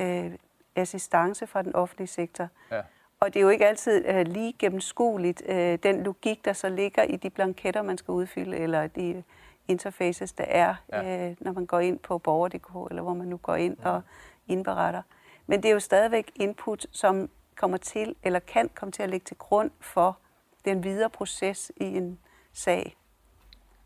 Øh, 0.00 0.26
øh, 0.26 0.32
assistance 0.76 1.46
fra 1.46 1.62
den 1.62 1.74
offentlige 1.74 2.08
sektor. 2.08 2.48
Ja. 2.70 2.80
Og 3.20 3.34
det 3.34 3.40
er 3.40 3.42
jo 3.42 3.48
ikke 3.48 3.66
altid 3.66 4.04
øh, 4.06 4.26
lige 4.26 4.52
gennemskueligt, 4.58 5.42
øh, 5.46 5.78
den 5.82 6.02
logik, 6.02 6.44
der 6.44 6.52
så 6.52 6.68
ligger 6.68 7.02
i 7.02 7.16
de 7.16 7.30
blanketter, 7.30 7.82
man 7.82 7.98
skal 7.98 8.12
udfylde, 8.12 8.56
eller 8.56 8.86
de 8.86 9.22
interfaces, 9.68 10.32
der 10.32 10.44
er, 10.44 10.74
ja. 10.92 11.28
øh, 11.28 11.36
når 11.40 11.52
man 11.52 11.66
går 11.66 11.80
ind 11.80 11.98
på 11.98 12.18
borger.dk, 12.18 12.90
eller 12.90 13.02
hvor 13.02 13.14
man 13.14 13.26
nu 13.28 13.36
går 13.36 13.54
ind 13.54 13.76
ja. 13.84 13.90
og 13.90 14.02
indberetter. 14.50 15.02
Men 15.46 15.62
det 15.62 15.68
er 15.68 15.72
jo 15.72 15.80
stadigvæk 15.80 16.30
input, 16.34 16.86
som 16.92 17.30
kommer 17.56 17.76
til, 17.76 18.14
eller 18.22 18.38
kan 18.38 18.70
komme 18.74 18.92
til 18.92 19.02
at 19.02 19.10
ligge 19.10 19.24
til 19.24 19.36
grund 19.36 19.70
for 19.80 20.18
den 20.64 20.84
videre 20.84 21.10
proces 21.10 21.72
i 21.76 21.84
en 21.84 22.18
sag. 22.52 22.96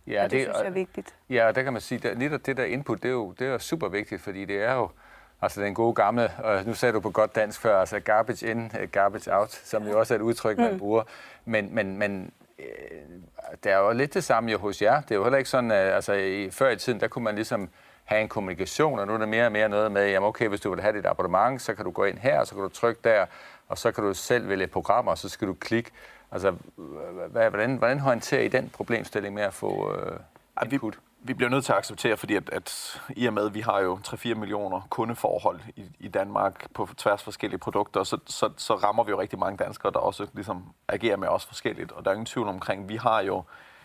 Ja, 0.07 0.25
og 0.25 0.31
det, 0.31 0.39
det 0.39 0.47
synes 0.47 0.59
jeg 0.59 0.67
er 0.67 0.71
vigtigt. 0.71 1.15
Ja, 1.31 1.47
og 1.47 1.55
der 1.55 1.63
kan 1.63 1.73
man 1.73 1.83
sige, 1.83 2.09
at 2.09 2.19
netop 2.19 2.47
det 2.47 2.57
der 2.57 2.65
input, 2.65 3.03
det 3.03 3.09
er 3.09 3.13
jo, 3.13 3.33
det 3.39 3.47
er 3.47 3.59
super 3.59 3.89
vigtigt, 3.89 4.23
fordi 4.23 4.45
det 4.45 4.63
er 4.63 4.75
jo 4.75 4.91
altså 5.43 5.61
den 5.61 5.75
gode 5.75 5.95
gamle, 5.95 6.31
og 6.39 6.65
nu 6.65 6.75
sagde 6.75 6.93
du 6.93 7.01
på 7.01 7.11
godt 7.11 7.35
dansk 7.35 7.61
før, 7.61 7.81
altså 7.81 8.01
garbage 8.01 8.51
in, 8.51 8.73
garbage 8.93 9.35
out, 9.35 9.53
som 9.53 9.87
jo 9.89 9.99
også 9.99 10.15
er 10.15 10.19
et 10.19 10.23
udtryk, 10.23 10.59
man 10.59 10.73
mm. 10.73 10.79
bruger. 10.79 11.03
Men, 11.45 11.75
men, 11.75 11.97
men 11.97 12.33
øh, 12.59 12.65
det 13.65 13.73
er 13.73 13.79
jo 13.79 13.93
lidt 13.93 14.15
det 14.15 14.25
samme 14.25 14.51
jo 14.51 14.59
hos 14.59 14.83
jer. 14.83 15.01
Det 15.01 15.11
er 15.11 15.15
jo 15.15 15.23
heller 15.23 15.39
ikke 15.39 15.51
sådan, 15.51 15.71
at, 15.71 15.93
altså 15.93 16.13
i, 16.13 16.51
før 16.51 16.71
i 16.71 16.77
tiden, 16.77 17.01
der 17.01 17.09
kunne 17.09 17.25
man 17.25 17.35
ligesom 17.35 17.69
have 18.05 18.21
en 18.21 18.29
kommunikation, 18.29 18.99
og 18.99 19.07
nu 19.07 19.15
er 19.15 19.19
det 19.19 19.29
mere 19.29 19.47
og 19.47 19.53
mere 19.53 19.69
noget 19.69 19.93
med, 19.93 20.11
jamen 20.11 20.29
okay, 20.29 20.49
hvis 20.49 20.61
du 20.61 20.71
vil 20.71 20.81
have 20.81 20.97
dit 20.97 21.07
abonnement, 21.07 21.63
så 21.63 21.75
kan 21.75 21.85
du 21.85 21.91
gå 21.91 22.05
ind 22.05 22.19
her, 22.19 22.41
og 22.41 22.47
så 22.47 22.55
kan 22.55 22.63
du 22.63 22.69
trykke 22.69 23.01
der, 23.05 23.27
og 23.69 23.79
så 23.79 23.93
kan 23.93 24.05
du 24.05 24.15
selv 24.15 24.49
vælge 24.49 24.67
programmer, 24.67 25.13
og 25.13 25.19
så 25.19 25.29
skal 25.29 25.49
du 25.49 25.55
klikke. 25.55 25.91
Altså, 26.33 26.55
hvordan, 27.31 27.77
hvordan 27.77 28.01
håndterer 28.01 28.43
I 28.43 28.49
den 28.49 28.69
problemstilling 28.69 29.35
med 29.35 29.43
at 29.43 29.55
få 29.55 29.93
øh, 29.93 30.73
input? 30.73 30.99
Vi, 31.27 31.35
bliver 31.35 31.51
nødt 31.51 31.65
til 31.65 31.73
at 31.73 31.79
acceptere, 31.79 32.17
fordi 32.17 32.35
at, 32.35 32.51
at 32.51 33.01
i 33.17 33.27
og 33.27 33.33
med, 33.33 33.47
at 33.47 33.55
vi 33.55 33.61
har 33.61 33.81
jo 33.81 33.99
3-4 34.07 34.35
millioner 34.35 34.81
kundeforhold 34.91 35.61
i, 35.77 35.85
i 36.01 36.09
Danmark 36.09 36.67
på 36.75 36.89
tværs 36.97 37.23
forskellige 37.23 37.59
produkter, 37.59 38.05
så, 38.05 38.19
så, 38.27 38.51
så 38.57 38.75
rammer 38.75 39.05
vi 39.05 39.11
jo 39.11 39.21
rigtig 39.21 39.39
mange 39.39 39.57
danskere, 39.57 39.93
der 39.93 39.99
også 39.99 40.27
ligesom 40.33 40.65
agerer 40.89 41.17
med 41.17 41.29
os 41.29 41.47
forskelligt. 41.47 41.93
Og 41.93 42.05
der 42.05 42.11
er 42.11 42.15
ingen 42.15 42.27
tvivl 42.27 42.49
omkring, 42.49 42.89
vi 42.89 42.97
har 42.97 43.21
jo 43.21 43.43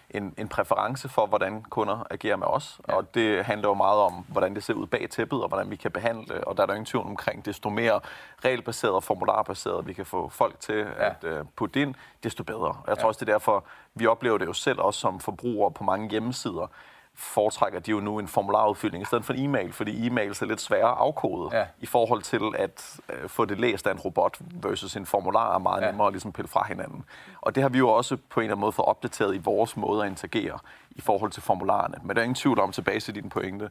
en, 0.10 0.34
en 0.38 0.48
præference 0.48 1.10
for, 1.10 1.26
hvordan 1.26 1.62
kunder 1.62 2.08
agerer 2.10 2.36
med 2.36 2.48
os. 2.48 2.80
Ja. 2.88 2.96
Og 2.96 3.16
det 3.16 3.46
handler 3.46 3.70
jo 3.70 3.74
meget 3.74 4.00
om, 4.00 4.14
hvordan 4.28 4.56
det 4.56 4.64
ser 4.64 4.74
ud 4.74 4.88
bag 4.88 5.10
tæppet, 5.10 5.42
og 5.42 5.48
hvordan 5.48 5.70
vi 5.70 5.76
kan 5.76 5.92
behandle. 5.92 6.48
Og 6.48 6.58
der 6.58 6.64
er 6.64 6.68
der 6.68 6.74
ingen 6.74 6.86
tvivl 6.86 7.06
omkring, 7.06 7.46
desto 7.46 7.70
mere 7.70 8.00
regelbaseret 8.46 8.94
og 8.94 9.04
formularbaseret 9.04 9.88
vi 9.88 9.94
kan 9.94 10.06
få 10.06 10.30
folk 10.30 10.60
til 10.60 10.76
ja. 10.76 11.10
at 11.10 11.24
uh, 11.24 11.48
putte 11.56 11.82
ind, 11.82 11.96
desto 12.24 12.44
bedre. 12.44 12.68
Og 12.68 12.86
jeg 12.88 12.98
tror 12.98 13.04
ja. 13.04 13.08
også, 13.08 13.20
det 13.26 13.30
er 13.30 13.34
derfor, 13.34 13.64
vi 13.96 14.08
oplever 14.08 14.38
det 14.38 14.46
jo 14.46 14.54
selv 14.54 14.80
også 14.80 15.00
som 15.00 15.20
forbrugere 15.20 15.72
på 15.72 15.84
mange 15.84 16.10
hjemmesider, 16.10 16.68
foretrækker 17.20 17.80
de 17.80 17.92
jo 17.92 18.00
nu 18.00 18.20
en 18.20 18.28
formularudfyldning 18.28 19.02
i 19.02 19.06
stedet 19.06 19.26
for 19.26 19.34
en 19.34 19.46
e-mail, 19.46 19.74
fordi 19.74 20.08
e-mails 20.08 20.42
er 20.42 20.46
lidt 20.46 20.62
sværere 20.62 20.92
at 20.92 20.98
afkode 20.98 21.58
ja. 21.58 21.66
i 21.80 21.86
forhold 21.86 22.22
til 22.22 22.42
at 22.58 23.00
øh, 23.10 23.30
få 23.30 23.46
det 23.46 23.60
læst 23.60 23.88
af 23.88 23.92
en 23.92 24.00
robot 24.00 24.38
versus 24.40 24.96
en 24.96 25.06
formular 25.06 25.56
er 25.56 25.60
meget 25.60 25.82
ja. 25.82 25.88
nemmere 25.88 26.08
at 26.08 26.14
ligesom 26.14 26.32
pille 26.32 26.48
fra 26.48 26.66
hinanden. 26.68 27.06
Og 27.42 27.56
det 27.56 27.64
har 27.64 27.70
vi 27.70 27.78
jo 27.78 27.90
også 27.90 28.18
på 28.30 28.40
en 28.40 28.44
eller 28.44 28.54
anden 28.56 28.62
måde 28.62 28.72
fået 28.72 28.86
opdateret 28.86 29.36
i 29.36 29.38
vores 29.38 29.78
måde 29.78 30.04
at 30.04 30.10
interagere 30.10 30.60
i 30.92 31.02
forhold 31.02 31.32
til 31.32 31.44
formularerne. 31.44 31.96
Men 32.04 32.16
der 32.16 32.22
er 32.22 32.24
ingen 32.24 32.36
tvivl 32.36 32.60
om, 32.60 32.72
tilbage 32.72 33.00
til 33.00 33.16
din 33.16 33.30
pointe, 33.30 33.70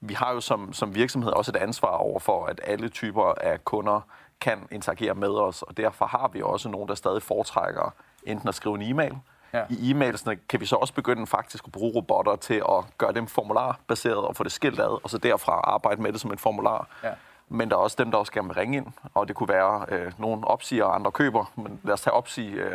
vi 0.00 0.14
har 0.14 0.32
jo 0.32 0.40
som, 0.40 0.72
som 0.72 0.94
virksomhed 0.94 1.32
også 1.32 1.50
et 1.50 1.56
ansvar 1.56 1.88
over 1.96 2.18
for, 2.18 2.46
at 2.46 2.60
alle 2.64 2.88
typer 2.88 3.34
af 3.40 3.64
kunder 3.64 4.00
kan 4.40 4.68
interagere 4.70 5.14
med 5.14 5.30
os, 5.30 5.62
og 5.62 5.76
derfor 5.76 6.06
har 6.06 6.28
vi 6.28 6.42
også 6.42 6.68
nogen, 6.68 6.88
der 6.88 6.94
stadig 6.94 7.22
foretrækker 7.22 7.94
enten 8.22 8.48
at 8.48 8.54
skrive 8.54 8.74
en 8.74 8.82
e-mail, 8.82 9.18
Ja. 9.52 9.64
I 9.70 9.90
e-mailsene 9.90 10.36
kan 10.48 10.60
vi 10.60 10.66
så 10.66 10.76
også 10.76 10.94
begynde 10.94 11.26
faktisk 11.26 11.64
at 11.66 11.72
bruge 11.72 11.92
robotter 11.94 12.36
til 12.36 12.54
at 12.54 12.84
gøre 12.98 13.12
dem 13.12 13.26
formularbaseret 13.26 14.16
og 14.16 14.36
få 14.36 14.44
det 14.44 14.52
skilt 14.52 14.80
ad, 14.80 15.04
og 15.04 15.10
så 15.10 15.18
derfra 15.18 15.52
arbejde 15.52 16.02
med 16.02 16.12
det 16.12 16.20
som 16.20 16.32
en 16.32 16.38
formular. 16.38 16.88
Ja. 17.04 17.10
Men 17.48 17.70
der 17.70 17.76
er 17.76 17.80
også 17.80 17.96
dem, 17.98 18.10
der 18.10 18.18
også 18.18 18.32
gerne 18.32 18.48
vil 18.48 18.54
ringe 18.54 18.76
ind, 18.76 18.86
og 19.14 19.28
det 19.28 19.36
kunne 19.36 19.48
være, 19.48 19.86
øh, 19.88 20.12
nogen 20.18 20.44
opsiger 20.44 20.84
og 20.84 20.94
andre 20.94 21.12
køber, 21.12 21.52
men 21.56 21.80
lad 21.84 21.92
os 21.92 22.00
tage 22.00 22.14
opsige 22.14 22.52
øh. 22.52 22.72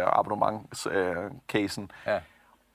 Øh, 0.91 1.31
ja. 2.05 2.19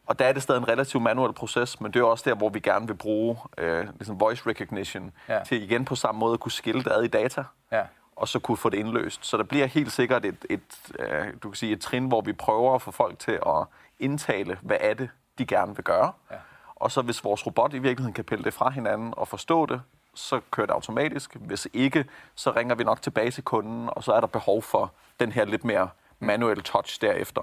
Og 0.06 0.18
der 0.18 0.24
er 0.24 0.32
det 0.32 0.42
stadig 0.42 0.58
en 0.58 0.68
relativt 0.68 1.02
manuel 1.02 1.32
proces, 1.32 1.80
men 1.80 1.92
det 1.92 2.00
er 2.00 2.04
også 2.04 2.30
der, 2.30 2.36
hvor 2.36 2.48
vi 2.48 2.60
gerne 2.60 2.86
vil 2.86 2.94
bruge 2.94 3.36
øh, 3.58 3.84
ligesom 3.84 4.20
voice 4.20 4.46
recognition 4.46 5.12
ja. 5.28 5.44
til 5.44 5.62
igen 5.62 5.84
på 5.84 5.94
samme 5.94 6.18
måde 6.18 6.34
at 6.34 6.40
kunne 6.40 6.52
skilte 6.52 6.92
ad 6.92 7.02
i 7.02 7.08
data. 7.08 7.44
Ja 7.72 7.82
og 8.18 8.28
så 8.28 8.38
kunne 8.38 8.56
få 8.56 8.68
det 8.68 8.78
indløst. 8.78 9.26
Så 9.26 9.36
der 9.36 9.42
bliver 9.42 9.66
helt 9.66 9.92
sikkert 9.92 10.24
et, 10.24 10.46
et, 10.50 10.60
øh, 10.98 11.26
du 11.42 11.48
kan 11.48 11.54
sige, 11.54 11.72
et 11.72 11.80
trin, 11.80 12.06
hvor 12.06 12.20
vi 12.20 12.32
prøver 12.32 12.74
at 12.74 12.82
få 12.82 12.90
folk 12.90 13.18
til 13.18 13.32
at 13.32 13.64
indtale, 14.00 14.58
hvad 14.62 14.76
er 14.80 14.94
det, 14.94 15.10
de 15.38 15.46
gerne 15.46 15.76
vil 15.76 15.84
gøre. 15.84 16.12
Ja. 16.30 16.36
Og 16.76 16.90
så 16.90 17.02
hvis 17.02 17.24
vores 17.24 17.46
robot 17.46 17.74
i 17.74 17.78
virkeligheden 17.78 18.14
kan 18.14 18.24
pille 18.24 18.44
det 18.44 18.54
fra 18.54 18.70
hinanden 18.70 19.14
og 19.16 19.28
forstå 19.28 19.66
det, 19.66 19.82
så 20.14 20.40
kører 20.50 20.66
det 20.66 20.74
automatisk. 20.74 21.34
Hvis 21.34 21.68
ikke, 21.72 22.04
så 22.34 22.50
ringer 22.50 22.74
vi 22.74 22.84
nok 22.84 23.02
tilbage 23.02 23.30
til 23.30 23.44
kunden, 23.44 23.88
og 23.92 24.04
så 24.04 24.12
er 24.12 24.20
der 24.20 24.26
behov 24.26 24.62
for 24.62 24.92
den 25.20 25.32
her 25.32 25.44
lidt 25.44 25.64
mere 25.64 25.88
manuelle 26.20 26.62
touch 26.62 27.00
derefter. 27.00 27.42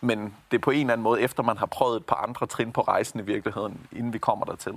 Men 0.00 0.34
det 0.50 0.56
er 0.56 0.60
på 0.60 0.70
en 0.70 0.80
eller 0.80 0.92
anden 0.92 1.02
måde, 1.02 1.20
efter 1.20 1.42
man 1.42 1.58
har 1.58 1.66
prøvet 1.66 1.96
et 1.96 2.06
par 2.06 2.16
andre 2.16 2.46
trin 2.46 2.72
på 2.72 2.80
rejsen 2.80 3.20
i 3.20 3.22
virkeligheden, 3.22 3.86
inden 3.92 4.12
vi 4.12 4.18
kommer 4.18 4.44
dertil. 4.46 4.74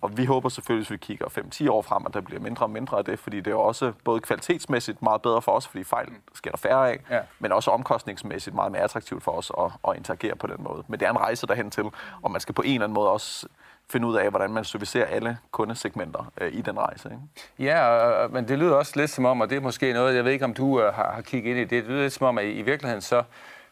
Og 0.00 0.16
vi 0.16 0.24
håber 0.24 0.48
selvfølgelig, 0.48 0.88
hvis 0.88 0.90
vi 0.90 0.96
kigger 0.96 1.26
5-10 1.26 1.70
år 1.70 1.82
frem, 1.82 2.06
at 2.06 2.14
der 2.14 2.20
bliver 2.20 2.40
mindre 2.40 2.64
og 2.64 2.70
mindre 2.70 2.98
af 2.98 3.04
det, 3.04 3.18
fordi 3.18 3.40
det 3.40 3.50
er 3.50 3.54
også 3.54 3.92
både 4.04 4.20
kvalitetsmæssigt 4.20 5.02
meget 5.02 5.22
bedre 5.22 5.42
for 5.42 5.52
os, 5.52 5.68
fordi 5.68 5.84
fejl 5.84 6.08
sker 6.34 6.50
der 6.50 6.58
færre 6.58 6.90
af, 6.90 7.00
ja. 7.10 7.20
men 7.38 7.52
også 7.52 7.70
omkostningsmæssigt 7.70 8.54
meget 8.54 8.72
mere 8.72 8.82
attraktivt 8.82 9.22
for 9.22 9.32
os 9.32 9.52
at, 9.58 9.70
at 9.88 9.96
interagere 9.96 10.36
på 10.36 10.46
den 10.46 10.56
måde. 10.58 10.82
Men 10.88 11.00
det 11.00 11.06
er 11.06 11.10
en 11.10 11.18
rejse 11.18 11.46
derhen 11.46 11.70
til, 11.70 11.84
og 12.22 12.30
man 12.30 12.40
skal 12.40 12.54
på 12.54 12.62
en 12.62 12.74
eller 12.74 12.84
anden 12.84 12.94
måde 12.94 13.10
også 13.10 13.48
finde 13.90 14.06
ud 14.06 14.16
af, 14.16 14.30
hvordan 14.30 14.50
man 14.50 14.64
servicerer 14.64 15.06
alle 15.06 15.38
kundesegmenter 15.50 16.32
øh, 16.40 16.52
i 16.52 16.60
den 16.60 16.78
rejse. 16.78 17.08
Ikke? 17.08 17.70
Ja, 17.70 18.28
men 18.28 18.48
det 18.48 18.58
lyder 18.58 18.74
også 18.74 18.92
lidt 18.96 19.10
som 19.10 19.24
om, 19.24 19.40
og 19.40 19.50
det 19.50 19.56
er 19.56 19.60
måske 19.60 19.92
noget, 19.92 20.14
jeg 20.14 20.24
ved 20.24 20.32
ikke, 20.32 20.44
om 20.44 20.54
du 20.54 20.80
øh, 20.80 20.94
har, 20.94 21.12
har 21.12 21.22
kigget 21.22 21.50
ind 21.50 21.58
i 21.58 21.62
det, 21.62 21.70
det 21.70 21.84
lyder 21.84 22.02
lidt 22.02 22.12
som 22.12 22.26
om, 22.26 22.38
at 22.38 22.44
i 22.44 22.62
virkeligheden 22.62 23.02
så 23.02 23.22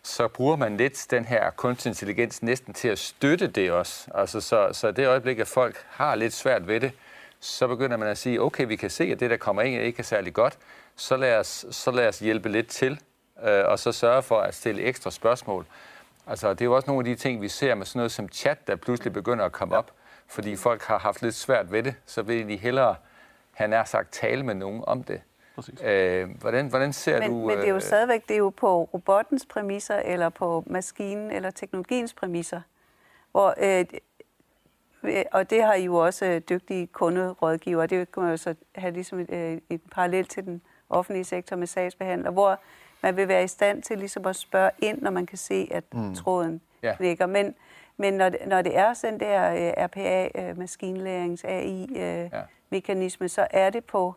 så 0.06 0.28
bruger 0.28 0.56
man 0.56 0.76
lidt 0.76 1.06
den 1.10 1.24
her 1.24 1.50
kunstig 1.50 1.90
intelligens 1.90 2.42
næsten 2.42 2.74
til 2.74 2.88
at 2.88 2.98
støtte 2.98 3.46
det 3.46 3.72
også. 3.72 4.10
Altså, 4.14 4.40
så, 4.40 4.68
så 4.72 4.90
det 4.90 5.06
øjeblik, 5.06 5.38
at 5.38 5.48
folk 5.48 5.84
har 5.88 6.14
lidt 6.14 6.32
svært 6.32 6.66
ved 6.66 6.80
det, 6.80 6.92
så 7.40 7.68
begynder 7.68 7.96
man 7.96 8.08
at 8.08 8.18
sige, 8.18 8.42
okay, 8.42 8.66
vi 8.66 8.76
kan 8.76 8.90
se, 8.90 9.04
at 9.04 9.20
det, 9.20 9.30
der 9.30 9.36
kommer 9.36 9.62
ind, 9.62 9.82
ikke 9.82 9.98
er 9.98 10.02
særlig 10.02 10.32
godt, 10.32 10.58
så 10.96 11.16
lad 11.16 11.36
os, 11.36 11.66
så 11.70 11.90
lad 11.90 12.08
os 12.08 12.18
hjælpe 12.18 12.48
lidt 12.48 12.68
til, 12.68 13.00
øh, 13.44 13.64
og 13.64 13.78
så 13.78 13.92
sørge 13.92 14.22
for 14.22 14.40
at 14.40 14.54
stille 14.54 14.82
ekstra 14.82 15.10
spørgsmål. 15.10 15.66
Altså, 16.26 16.50
det 16.50 16.60
er 16.60 16.64
jo 16.64 16.76
også 16.76 16.90
nogle 16.90 17.08
af 17.08 17.16
de 17.16 17.22
ting, 17.22 17.42
vi 17.42 17.48
ser 17.48 17.74
med 17.74 17.86
sådan 17.86 17.98
noget 17.98 18.12
som 18.12 18.28
chat, 18.28 18.66
der 18.66 18.76
pludselig 18.76 19.12
begynder 19.12 19.44
at 19.44 19.52
komme 19.52 19.76
op, 19.76 19.90
fordi 20.28 20.56
folk 20.56 20.82
har 20.82 20.98
haft 20.98 21.22
lidt 21.22 21.34
svært 21.34 21.72
ved 21.72 21.82
det, 21.82 21.94
så 22.06 22.22
vil 22.22 22.48
de 22.48 22.56
hellere, 22.56 22.96
han 23.52 23.72
er 23.72 23.84
sagt, 23.84 24.12
tale 24.12 24.42
med 24.42 24.54
nogen 24.54 24.84
om 24.86 25.04
det. 25.04 25.20
Præcis. 25.56 25.82
Øh, 25.82 26.28
hvordan, 26.40 26.68
hvordan 26.68 26.92
ser 26.92 27.20
men, 27.20 27.30
du... 27.30 27.46
Men 27.46 27.58
det 27.58 27.64
er 27.64 27.68
jo 27.68 27.74
øh, 27.74 27.82
stadigvæk 27.82 28.28
det 28.28 28.34
er 28.34 28.38
jo 28.38 28.50
på 28.50 28.84
robottens 28.94 29.46
præmisser, 29.46 29.96
eller 29.96 30.28
på 30.28 30.64
maskinen, 30.66 31.30
eller 31.30 31.50
teknologiens 31.50 32.14
præmisser. 32.14 32.60
Hvor, 33.30 33.54
øh, 33.58 33.84
og 35.32 35.50
det 35.50 35.62
har 35.62 35.74
I 35.74 35.84
jo 35.84 35.96
også 35.96 36.24
øh, 36.26 36.40
dygtige 36.48 36.86
kunderådgiver. 36.86 37.86
Det 37.86 38.12
kan 38.12 38.22
man 38.22 38.30
jo 38.30 38.36
så 38.36 38.54
have 38.74 38.92
ligesom 38.92 39.18
et, 39.18 39.30
øh, 39.30 39.58
et 39.70 39.80
parallel 39.92 40.24
til 40.24 40.44
den 40.44 40.62
offentlige 40.90 41.24
sektor 41.24 41.56
med 41.56 41.66
sagsbehandler, 41.66 42.30
hvor 42.30 42.60
man 43.02 43.16
vil 43.16 43.28
være 43.28 43.44
i 43.44 43.48
stand 43.48 43.82
til 43.82 43.98
ligesom 43.98 44.26
at 44.26 44.36
spørge 44.36 44.70
ind, 44.78 45.02
når 45.02 45.10
man 45.10 45.26
kan 45.26 45.38
se, 45.38 45.68
at 45.70 45.84
mm. 45.94 46.14
tråden 46.14 46.60
Ja. 46.82 46.94
knækker. 46.96 47.26
Men, 47.26 47.54
men 47.96 48.14
når, 48.14 48.28
det, 48.28 48.38
når 48.46 48.62
det 48.62 48.78
er 48.78 48.94
sådan 48.94 49.20
der 49.20 49.52
øh, 49.52 49.84
RPA, 49.84 50.28
øh, 50.34 50.58
maskinlærings, 50.58 51.44
AI, 51.44 51.86
øh, 51.90 52.30
Ja. 52.72 53.28
så 53.28 53.46
er 53.50 53.70
det 53.70 53.84
på 53.84 54.14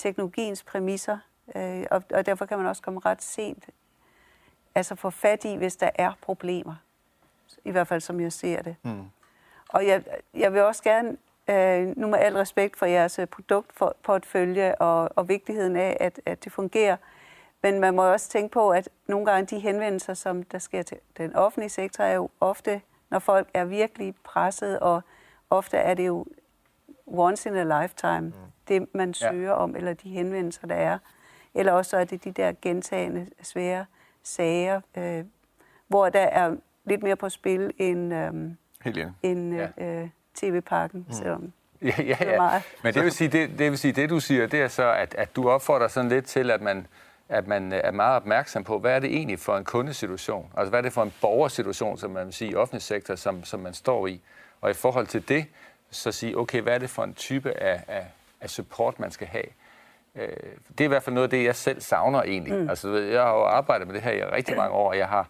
teknologiens 0.00 0.62
præmisser, 0.62 1.18
øh, 1.54 1.84
og, 1.90 2.02
og 2.14 2.26
derfor 2.26 2.46
kan 2.46 2.58
man 2.58 2.66
også 2.66 2.82
komme 2.82 3.00
ret 3.04 3.22
sent 3.22 3.68
altså 4.74 4.94
få 4.94 5.10
fat 5.10 5.44
i, 5.44 5.56
hvis 5.56 5.76
der 5.76 5.90
er 5.94 6.12
problemer. 6.22 6.74
I 7.64 7.70
hvert 7.70 7.88
fald, 7.88 8.00
som 8.00 8.20
jeg 8.20 8.32
ser 8.32 8.62
det. 8.62 8.76
Mm. 8.82 9.04
Og 9.68 9.86
jeg, 9.86 10.02
jeg 10.34 10.52
vil 10.52 10.62
også 10.62 10.82
gerne, 10.82 11.16
øh, 11.48 11.98
nu 11.98 12.06
med 12.06 12.18
al 12.18 12.36
respekt 12.36 12.76
for 12.76 12.86
jeres 12.86 13.18
øh, 13.18 13.26
produktportfølje 13.26 14.74
og, 14.74 15.10
og 15.16 15.28
vigtigheden 15.28 15.76
af, 15.76 15.96
at, 16.00 16.20
at 16.26 16.44
det 16.44 16.52
fungerer, 16.52 16.96
men 17.62 17.80
man 17.80 17.94
må 17.94 18.12
også 18.12 18.28
tænke 18.28 18.52
på, 18.52 18.70
at 18.70 18.88
nogle 19.06 19.26
gange 19.26 19.56
de 19.56 19.60
henvendelser, 19.60 20.14
som 20.14 20.42
der 20.42 20.58
sker 20.58 20.82
til 20.82 20.98
den 21.16 21.36
offentlige 21.36 21.70
sektor, 21.70 22.04
er 22.04 22.14
jo 22.14 22.30
ofte, 22.40 22.80
når 23.10 23.18
folk 23.18 23.48
er 23.54 23.64
virkelig 23.64 24.14
presset, 24.24 24.78
og 24.78 25.02
ofte 25.50 25.76
er 25.76 25.94
det 25.94 26.06
jo 26.06 26.26
once 27.10 27.48
in 27.48 27.54
a 27.56 27.82
lifetime, 27.82 28.20
mm. 28.20 28.32
det 28.68 28.86
man 28.94 29.14
Ja. 29.20 29.30
søger 29.30 29.52
om, 29.52 29.76
eller 29.76 29.92
de 29.94 30.08
henvendelser, 30.10 30.66
der 30.66 30.74
er. 30.74 30.98
Eller 31.54 31.72
også 31.72 31.88
så 31.90 31.96
er 31.96 32.04
det 32.04 32.24
de 32.24 32.32
der 32.32 32.52
gentagende 32.62 33.26
svære 33.42 33.84
sager, 34.22 34.80
øh, 34.96 35.24
hvor 35.88 36.08
der 36.08 36.20
er 36.20 36.56
lidt 36.84 37.02
mere 37.02 37.16
på 37.16 37.28
spil 37.28 37.72
end, 37.78 38.14
øh, 38.14 38.32
Helt 38.82 38.98
enig. 38.98 39.12
end 39.22 39.54
Ja. 39.78 39.84
øh, 40.02 40.08
TV-pakken, 40.34 41.04
mm. 41.08 41.12
selvom 41.14 41.52
Ja, 41.82 41.92
ja, 41.98 42.16
ja. 42.20 42.60
Men 42.82 42.94
det 42.94 43.02
vil, 43.04 43.12
sige, 43.12 43.28
det, 43.28 43.50
det 43.58 43.70
vil 43.70 43.78
sige, 43.78 43.92
det 43.92 44.10
du 44.10 44.20
siger, 44.20 44.46
det 44.46 44.60
er 44.62 44.68
så, 44.68 44.92
at, 44.92 45.14
at 45.14 45.36
du 45.36 45.50
opfordrer 45.50 45.88
sådan 45.88 46.08
lidt 46.10 46.24
til, 46.26 46.50
at 46.50 46.60
man, 46.60 46.86
at 47.28 47.46
man 47.46 47.72
er 47.72 47.90
meget 47.90 48.16
opmærksom 48.16 48.64
på, 48.64 48.78
hvad 48.78 48.94
er 48.96 48.98
det 48.98 49.10
egentlig 49.16 49.38
for 49.38 49.56
en 49.56 49.64
kundesituation? 49.64 50.52
Altså, 50.56 50.70
hvad 50.70 50.78
er 50.78 50.82
det 50.82 50.92
for 50.92 51.02
en 51.02 51.12
borgersituation, 51.20 51.98
som 51.98 52.10
man 52.10 52.24
vil 52.26 52.34
sige, 52.34 52.50
i 52.50 52.54
offentlig 52.54 52.82
sektor, 52.82 53.14
som, 53.14 53.44
som 53.44 53.60
man 53.60 53.74
står 53.74 54.06
i? 54.06 54.20
Og 54.60 54.70
i 54.70 54.74
forhold 54.74 55.06
til 55.06 55.28
det, 55.28 55.46
så 55.90 56.12
sige, 56.12 56.38
okay, 56.38 56.60
hvad 56.60 56.74
er 56.74 56.78
det 56.78 56.90
for 56.90 57.04
en 57.04 57.14
type 57.14 57.52
af, 57.52 57.82
af, 57.88 58.06
af 58.40 58.50
support, 58.50 59.00
man 59.00 59.10
skal 59.10 59.26
have? 59.26 59.44
Øh, 60.16 60.28
det 60.68 60.80
er 60.80 60.84
i 60.84 60.88
hvert 60.88 61.02
fald 61.02 61.14
noget 61.14 61.26
af 61.26 61.30
det, 61.30 61.44
jeg 61.44 61.56
selv 61.56 61.80
savner 61.80 62.22
egentlig. 62.22 62.54
Mm. 62.54 62.68
Altså, 62.68 62.96
jeg 62.96 63.22
har 63.22 63.32
jo 63.32 63.44
arbejdet 63.44 63.86
med 63.86 63.94
det 63.94 64.02
her 64.02 64.12
i 64.12 64.24
rigtig 64.24 64.56
mange 64.56 64.72
år, 64.72 64.88
og 64.88 64.98
jeg 64.98 65.08
har, 65.08 65.28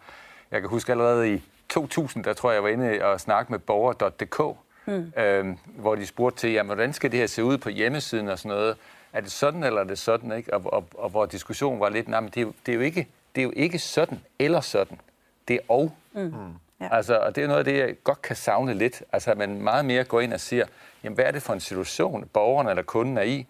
jeg 0.50 0.60
kan 0.60 0.70
huske 0.70 0.92
allerede 0.92 1.34
i 1.34 1.42
2000, 1.68 2.24
der 2.24 2.32
tror 2.32 2.50
jeg, 2.50 2.54
jeg 2.54 2.62
var 2.62 2.68
inde 2.68 3.04
og 3.04 3.20
snakke 3.20 3.52
med 3.52 3.58
borger.dk, 3.58 4.56
mm. 4.86 5.12
øh, 5.22 5.56
hvor 5.64 5.94
de 5.94 6.06
spurgte 6.06 6.38
til, 6.40 6.52
jamen, 6.52 6.68
hvordan 6.68 6.92
skal 6.92 7.10
det 7.12 7.18
her 7.18 7.26
se 7.26 7.44
ud 7.44 7.58
på 7.58 7.68
hjemmesiden 7.68 8.28
og 8.28 8.38
sådan 8.38 8.56
noget? 8.56 8.76
Er 9.12 9.20
det 9.20 9.32
sådan, 9.32 9.64
eller 9.64 9.80
er 9.80 9.84
det 9.84 9.98
sådan? 9.98 10.32
Ikke? 10.32 10.54
Og, 10.54 10.72
og, 10.72 10.84
og 10.94 11.10
hvor 11.10 11.26
diskussionen 11.26 11.80
var 11.80 11.88
lidt, 11.88 12.08
nej, 12.08 12.20
men 12.20 12.30
det 12.30 12.36
er, 12.36 12.42
jo, 12.42 12.52
det, 12.66 12.72
er 12.72 12.76
jo 12.76 12.80
ikke, 12.80 13.08
det 13.34 13.40
er 13.40 13.44
jo 13.44 13.52
ikke 13.56 13.78
sådan 13.78 14.20
eller 14.38 14.60
sådan. 14.60 15.00
Det 15.48 15.56
er 15.56 15.60
og. 15.68 15.92
Mm. 16.12 16.32
Ja. 16.80 16.88
Altså, 16.96 17.18
og 17.18 17.36
det 17.36 17.44
er 17.44 17.48
noget 17.48 17.58
af 17.58 17.64
det, 17.64 17.78
jeg 17.78 17.94
godt 18.04 18.22
kan 18.22 18.36
savne 18.36 18.74
lidt. 18.74 19.02
Altså, 19.12 19.30
at 19.30 19.38
man 19.38 19.62
meget 19.62 19.84
mere 19.84 20.04
går 20.04 20.20
ind 20.20 20.32
og 20.32 20.40
siger, 20.40 20.66
jamen, 21.04 21.14
hvad 21.14 21.24
er 21.24 21.30
det 21.30 21.42
for 21.42 21.52
en 21.52 21.60
situation, 21.60 22.28
borgeren 22.32 22.68
eller 22.68 22.82
kunden 22.82 23.18
er 23.18 23.22
i? 23.22 23.46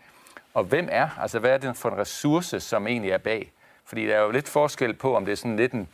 Og 0.54 0.64
hvem 0.64 0.88
er? 0.90 1.08
Altså, 1.20 1.38
hvad 1.38 1.50
er 1.50 1.58
det 1.58 1.76
for 1.76 1.90
en 1.90 1.98
ressource, 1.98 2.60
som 2.60 2.86
egentlig 2.86 3.10
er 3.10 3.18
bag? 3.18 3.52
Fordi 3.84 4.06
der 4.06 4.16
er 4.16 4.20
jo 4.22 4.30
lidt 4.30 4.48
forskel 4.48 4.94
på, 4.94 5.16
om 5.16 5.24
det 5.24 5.32
er 5.32 5.36
sådan 5.36 5.56
lidt 5.56 5.72
en, 5.72 5.88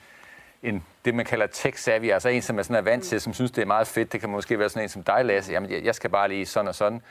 en 0.63 0.85
det, 1.05 1.15
man 1.15 1.25
kalder 1.25 1.47
tech-savvy, 1.47 2.07
altså 2.13 2.29
en, 2.29 2.43
som 2.43 2.59
er 2.59 2.63
sådan 2.63 2.77
er 2.77 2.81
vant 2.81 3.05
til, 3.05 3.21
som 3.21 3.35
synes, 3.35 3.51
det 3.51 3.63
er 3.63 3.67
meget 3.67 3.87
fedt. 3.87 4.13
Det 4.13 4.21
kan 4.21 4.31
måske 4.31 4.59
være 4.59 4.69
sådan 4.69 4.83
en 4.83 4.89
som 4.89 5.03
dig, 5.03 5.25
Lasse. 5.25 5.53
Jamen, 5.53 5.71
jeg- 5.71 5.85
jeg 5.85 5.95
skal 5.95 6.11
bare 6.11 6.29
lige 6.29 6.47
sådan 6.47 6.69
og 6.69 6.75
sådan. 6.75 7.03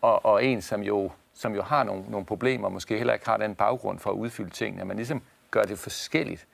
Og, 0.00 0.24
og 0.24 0.44
en, 0.44 0.62
som 0.62 0.82
jo, 0.82 1.10
som 1.34 1.54
jo 1.54 1.62
har 1.62 1.84
nogle, 1.84 2.04
nogle 2.08 2.26
problemer, 2.26 2.66
og 2.66 2.72
måske 2.72 2.96
heller 2.98 3.12
ikke 3.12 3.26
har 3.26 3.36
den 3.36 3.54
baggrund 3.54 3.98
for 3.98 4.10
at 4.10 4.14
udfylde 4.14 4.50
tingene. 4.50 4.84
Man 4.84 4.96
ligesom 4.96 5.22
gør 5.50 5.62
det 5.62 5.78
forskelligt. 5.78 6.46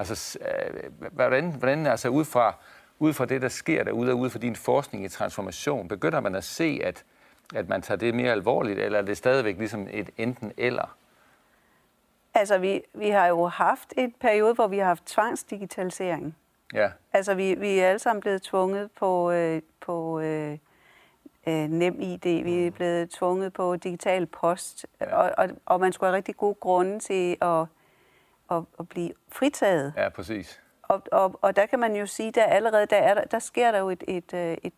Altså, 0.00 0.38
øh, 0.40 0.92
hvordan, 1.12 1.52
hvordan 1.52 1.86
altså 1.86 2.08
ud 2.08 2.24
fra, 2.24 2.54
ud 2.98 3.12
fra 3.12 3.24
det, 3.24 3.42
der 3.42 3.48
sker 3.48 3.84
derude, 3.84 4.12
og 4.12 4.18
ud 4.18 4.30
fra 4.30 4.38
din 4.38 4.56
forskning 4.56 5.04
i 5.04 5.08
transformation, 5.08 5.88
begynder 5.88 6.20
man 6.20 6.34
at 6.34 6.44
se, 6.44 6.80
at, 6.84 7.04
at 7.54 7.68
man 7.68 7.82
tager 7.82 7.98
det 7.98 8.14
mere 8.14 8.32
alvorligt, 8.32 8.78
eller 8.78 8.98
er 8.98 9.02
det 9.02 9.16
stadigvæk 9.16 9.58
ligesom 9.58 9.88
et 9.90 10.10
enten 10.16 10.52
eller? 10.56 10.96
Altså, 12.34 12.58
vi, 12.58 12.82
vi 12.94 13.08
har 13.08 13.26
jo 13.26 13.46
haft 13.46 13.92
et 13.96 14.12
periode, 14.20 14.54
hvor 14.54 14.66
vi 14.66 14.78
har 14.78 14.84
haft 14.84 15.06
tvangsdigitalisering. 15.06 16.36
Ja, 16.74 16.90
Altså, 17.12 17.34
vi, 17.34 17.54
vi 17.54 17.78
er 17.78 17.88
alle 17.88 17.98
sammen 17.98 18.20
blevet 18.20 18.42
tvunget 18.42 18.90
på, 18.98 19.30
øh, 19.30 19.62
på 19.80 20.20
øh, 20.20 20.58
øh, 21.46 21.68
NemID, 21.68 22.42
vi 22.44 22.66
er 22.66 22.70
blevet 22.70 23.10
tvunget 23.10 23.52
på 23.52 23.76
digital 23.76 24.26
post, 24.26 24.86
ja. 25.00 25.16
og, 25.16 25.30
og, 25.38 25.48
og 25.66 25.80
man 25.80 25.92
skulle 25.92 26.08
have 26.08 26.16
rigtig 26.16 26.36
gode 26.36 26.54
grunde 26.54 26.98
til 26.98 27.36
at, 27.42 27.66
at, 28.50 28.62
at 28.78 28.88
blive 28.88 29.12
fritaget. 29.32 29.92
ja, 29.96 30.08
præcis. 30.08 30.60
Og, 30.82 31.02
og, 31.12 31.38
og 31.42 31.56
der 31.56 31.66
kan 31.66 31.78
man 31.78 31.96
jo 31.96 32.06
sige, 32.06 32.30
der 32.32 32.44
allerede 32.44 32.86
der, 32.86 32.96
er 32.96 33.24
der, 33.24 33.38
sker 33.38 33.70
der 33.72 33.78
jo 33.78 33.90
et, 33.90 34.04
et, 34.08 34.34
øh, 34.34 34.56
et 34.62 34.72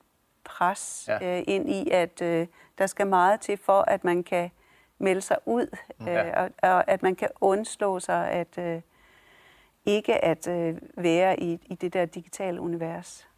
pres 0.45 1.05
Ja. 1.09 1.39
øh, 1.39 1.45
ind 1.47 1.71
i, 1.71 1.91
at 1.91 2.23
øh, 2.23 2.47
der 2.79 2.87
skal 2.87 3.07
meget 3.07 3.41
til 3.41 3.57
for, 3.65 3.81
at 3.89 4.05
man 4.05 4.23
kan 4.23 4.51
melde 4.99 5.21
sig 5.21 5.37
ud, 5.47 5.67
øh, 6.01 6.07
Ja. 6.07 6.43
og, 6.43 6.51
og 6.63 6.91
at 6.91 7.03
man 7.03 7.15
kan 7.15 7.29
undslå 7.41 8.01
sig 8.01 8.31
at 8.31 8.59
øh, 8.59 8.81
ikke 9.87 10.25
at 10.25 10.49
øh, 10.49 10.75
være 10.97 11.41
i, 11.41 11.59
i 11.67 11.75
det 11.75 11.93
der 11.93 12.05
digitale 12.05 12.61
univers. 12.61 13.29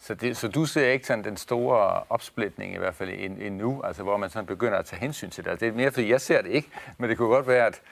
Så, 0.00 0.14
det, 0.14 0.36
så 0.36 0.48
du 0.48 0.66
ser 0.66 0.90
ikke 0.90 1.06
sådan 1.06 1.24
den 1.24 1.36
store 1.36 2.02
opsplitning, 2.10 2.74
i 2.74 2.78
hvert 2.78 2.94
fald 2.94 3.10
en- 3.12 3.40
endnu, 3.42 3.82
altså 3.82 4.02
hvor 4.02 4.16
man 4.16 4.30
sådan 4.30 4.46
begynder 4.46 4.78
at 4.78 4.84
tage 4.84 5.00
hensyn 5.00 5.30
til 5.30 5.44
det. 5.44 5.50
Altså, 5.50 5.66
det 5.66 5.72
er 5.72 5.76
mere, 5.76 5.90
fordi 5.90 6.10
jeg 6.10 6.20
ser 6.20 6.42
det 6.42 6.50
ikke, 6.50 6.68
men 6.98 7.10
det 7.10 7.18
kunne 7.18 7.28
godt 7.28 7.46
være, 7.46 7.66
at, 7.66 7.82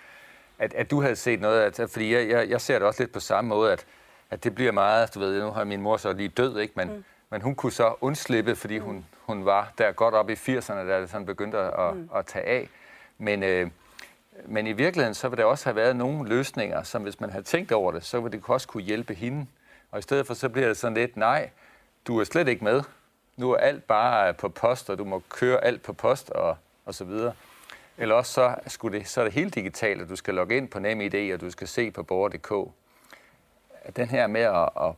at, 0.59 0.75
at 0.75 0.90
du 0.90 1.01
havde 1.01 1.16
set 1.16 1.40
noget, 1.40 1.81
at, 1.81 1.90
fordi 1.90 2.14
jeg, 2.14 2.29
jeg, 2.29 2.49
jeg 2.49 2.61
ser 2.61 2.79
det 2.79 2.88
også 2.88 3.03
lidt 3.03 3.12
på 3.12 3.21
samme 3.21 3.49
måde, 3.49 3.73
at, 3.73 3.87
at 4.31 4.44
det 4.44 4.55
bliver 4.55 4.73
meget, 4.73 5.14
du 5.14 5.18
ved, 5.18 5.42
nu 5.42 5.51
har 5.51 5.64
min 5.64 5.83
mor 5.83 5.97
så 5.97 6.12
lige 6.12 6.29
død, 6.29 6.59
ikke? 6.59 6.73
Men, 6.77 6.88
mm. 6.88 7.05
men 7.31 7.42
hun 7.42 7.55
kunne 7.55 7.73
så 7.73 7.94
undslippe, 8.01 8.57
fordi 8.57 8.79
hun, 8.79 9.07
hun 9.21 9.44
var 9.44 9.73
der 9.79 9.92
godt 9.92 10.14
op 10.14 10.31
i 10.31 10.33
80'erne, 10.33 10.73
da 10.73 11.01
det 11.01 11.11
sådan 11.11 11.27
begyndte 11.27 11.59
at, 11.59 11.97
mm. 11.97 12.11
at 12.16 12.27
tage 12.27 12.44
af. 12.44 12.68
Men, 13.18 13.42
øh, 13.42 13.71
men 14.47 14.66
i 14.66 14.73
virkeligheden, 14.73 15.14
så 15.14 15.29
vil 15.29 15.38
der 15.38 15.44
også 15.44 15.64
have 15.64 15.77
været 15.77 15.97
nogle 15.97 16.29
løsninger, 16.29 16.83
som 16.83 17.03
hvis 17.03 17.21
man 17.21 17.31
havde 17.31 17.44
tænkt 17.44 17.73
over 17.73 17.92
det, 17.92 18.05
så 18.05 18.21
ville 18.21 18.38
det 18.38 18.44
også 18.49 18.68
kunne 18.68 18.83
hjælpe 18.83 19.14
hende. 19.14 19.47
Og 19.90 19.99
i 19.99 20.03
stedet 20.03 20.27
for, 20.27 20.35
så 20.35 20.49
bliver 20.49 20.68
det 20.68 20.77
sådan 20.77 20.94
lidt, 20.94 21.16
nej, 21.16 21.51
du 22.07 22.21
er 22.21 22.25
slet 22.25 22.49
ikke 22.49 22.64
med. 22.64 22.83
Nu 23.37 23.53
er 23.53 23.57
alt 23.57 23.85
bare 23.85 24.35
på 24.35 24.49
post, 24.49 24.90
og 24.90 24.99
du 24.99 25.05
må 25.05 25.23
køre 25.29 25.64
alt 25.64 25.83
på 25.83 25.92
post 25.92 26.31
og, 26.31 26.57
og 26.85 26.94
så 26.94 27.05
videre. 27.05 27.33
Eller 27.98 28.14
også 28.14 28.32
så, 28.32 28.54
skulle 28.66 28.98
det, 28.98 29.08
så 29.08 29.20
er 29.20 29.24
det 29.24 29.32
helt 29.32 29.54
digitalt, 29.54 30.02
at 30.02 30.08
du 30.08 30.16
skal 30.16 30.34
logge 30.34 30.56
ind 30.56 30.68
på 30.68 30.78
NemID, 30.78 31.34
og 31.34 31.40
du 31.40 31.50
skal 31.50 31.68
se 31.68 31.90
på 31.90 32.02
borger.dk. 32.02 32.72
Den 33.96 34.08
her 34.08 34.26
med 34.26 34.40
at, 34.40 34.68
at, 34.80 34.92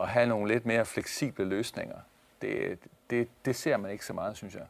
at 0.00 0.08
have 0.08 0.26
nogle 0.26 0.48
lidt 0.48 0.66
mere 0.66 0.84
fleksible 0.84 1.44
løsninger, 1.44 1.96
det, 2.42 2.78
det, 3.10 3.28
det 3.44 3.56
ser 3.56 3.76
man 3.76 3.90
ikke 3.90 4.04
så 4.04 4.12
meget, 4.12 4.36
synes 4.36 4.54
jeg. 4.54 4.66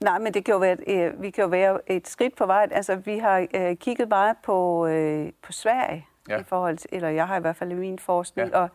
Nej, 0.00 0.18
men 0.18 0.34
det 0.34 0.44
kan 0.44 0.52
jo 0.52 0.58
være, 0.58 0.76
øh, 0.86 1.22
vi 1.22 1.30
kan 1.30 1.42
jo 1.42 1.48
være 1.48 1.78
et 1.86 2.08
skridt 2.08 2.36
på 2.36 2.46
vej. 2.46 2.68
Altså, 2.70 2.94
vi 2.96 3.18
har 3.18 3.46
øh, 3.54 3.76
kigget 3.76 4.08
meget 4.08 4.36
på, 4.42 4.86
øh, 4.86 5.32
på 5.42 5.52
Sverige, 5.52 6.06
Ja. 6.28 6.40
i 6.40 6.42
forhold 6.44 6.76
til, 6.78 6.90
eller 6.92 7.08
jeg 7.08 7.26
har 7.26 7.36
i 7.36 7.40
hvert 7.40 7.56
fald 7.56 7.70
i 7.70 7.74
min 7.74 7.98
forskning, 7.98 8.50
ja. 8.50 8.58
og, 8.58 8.68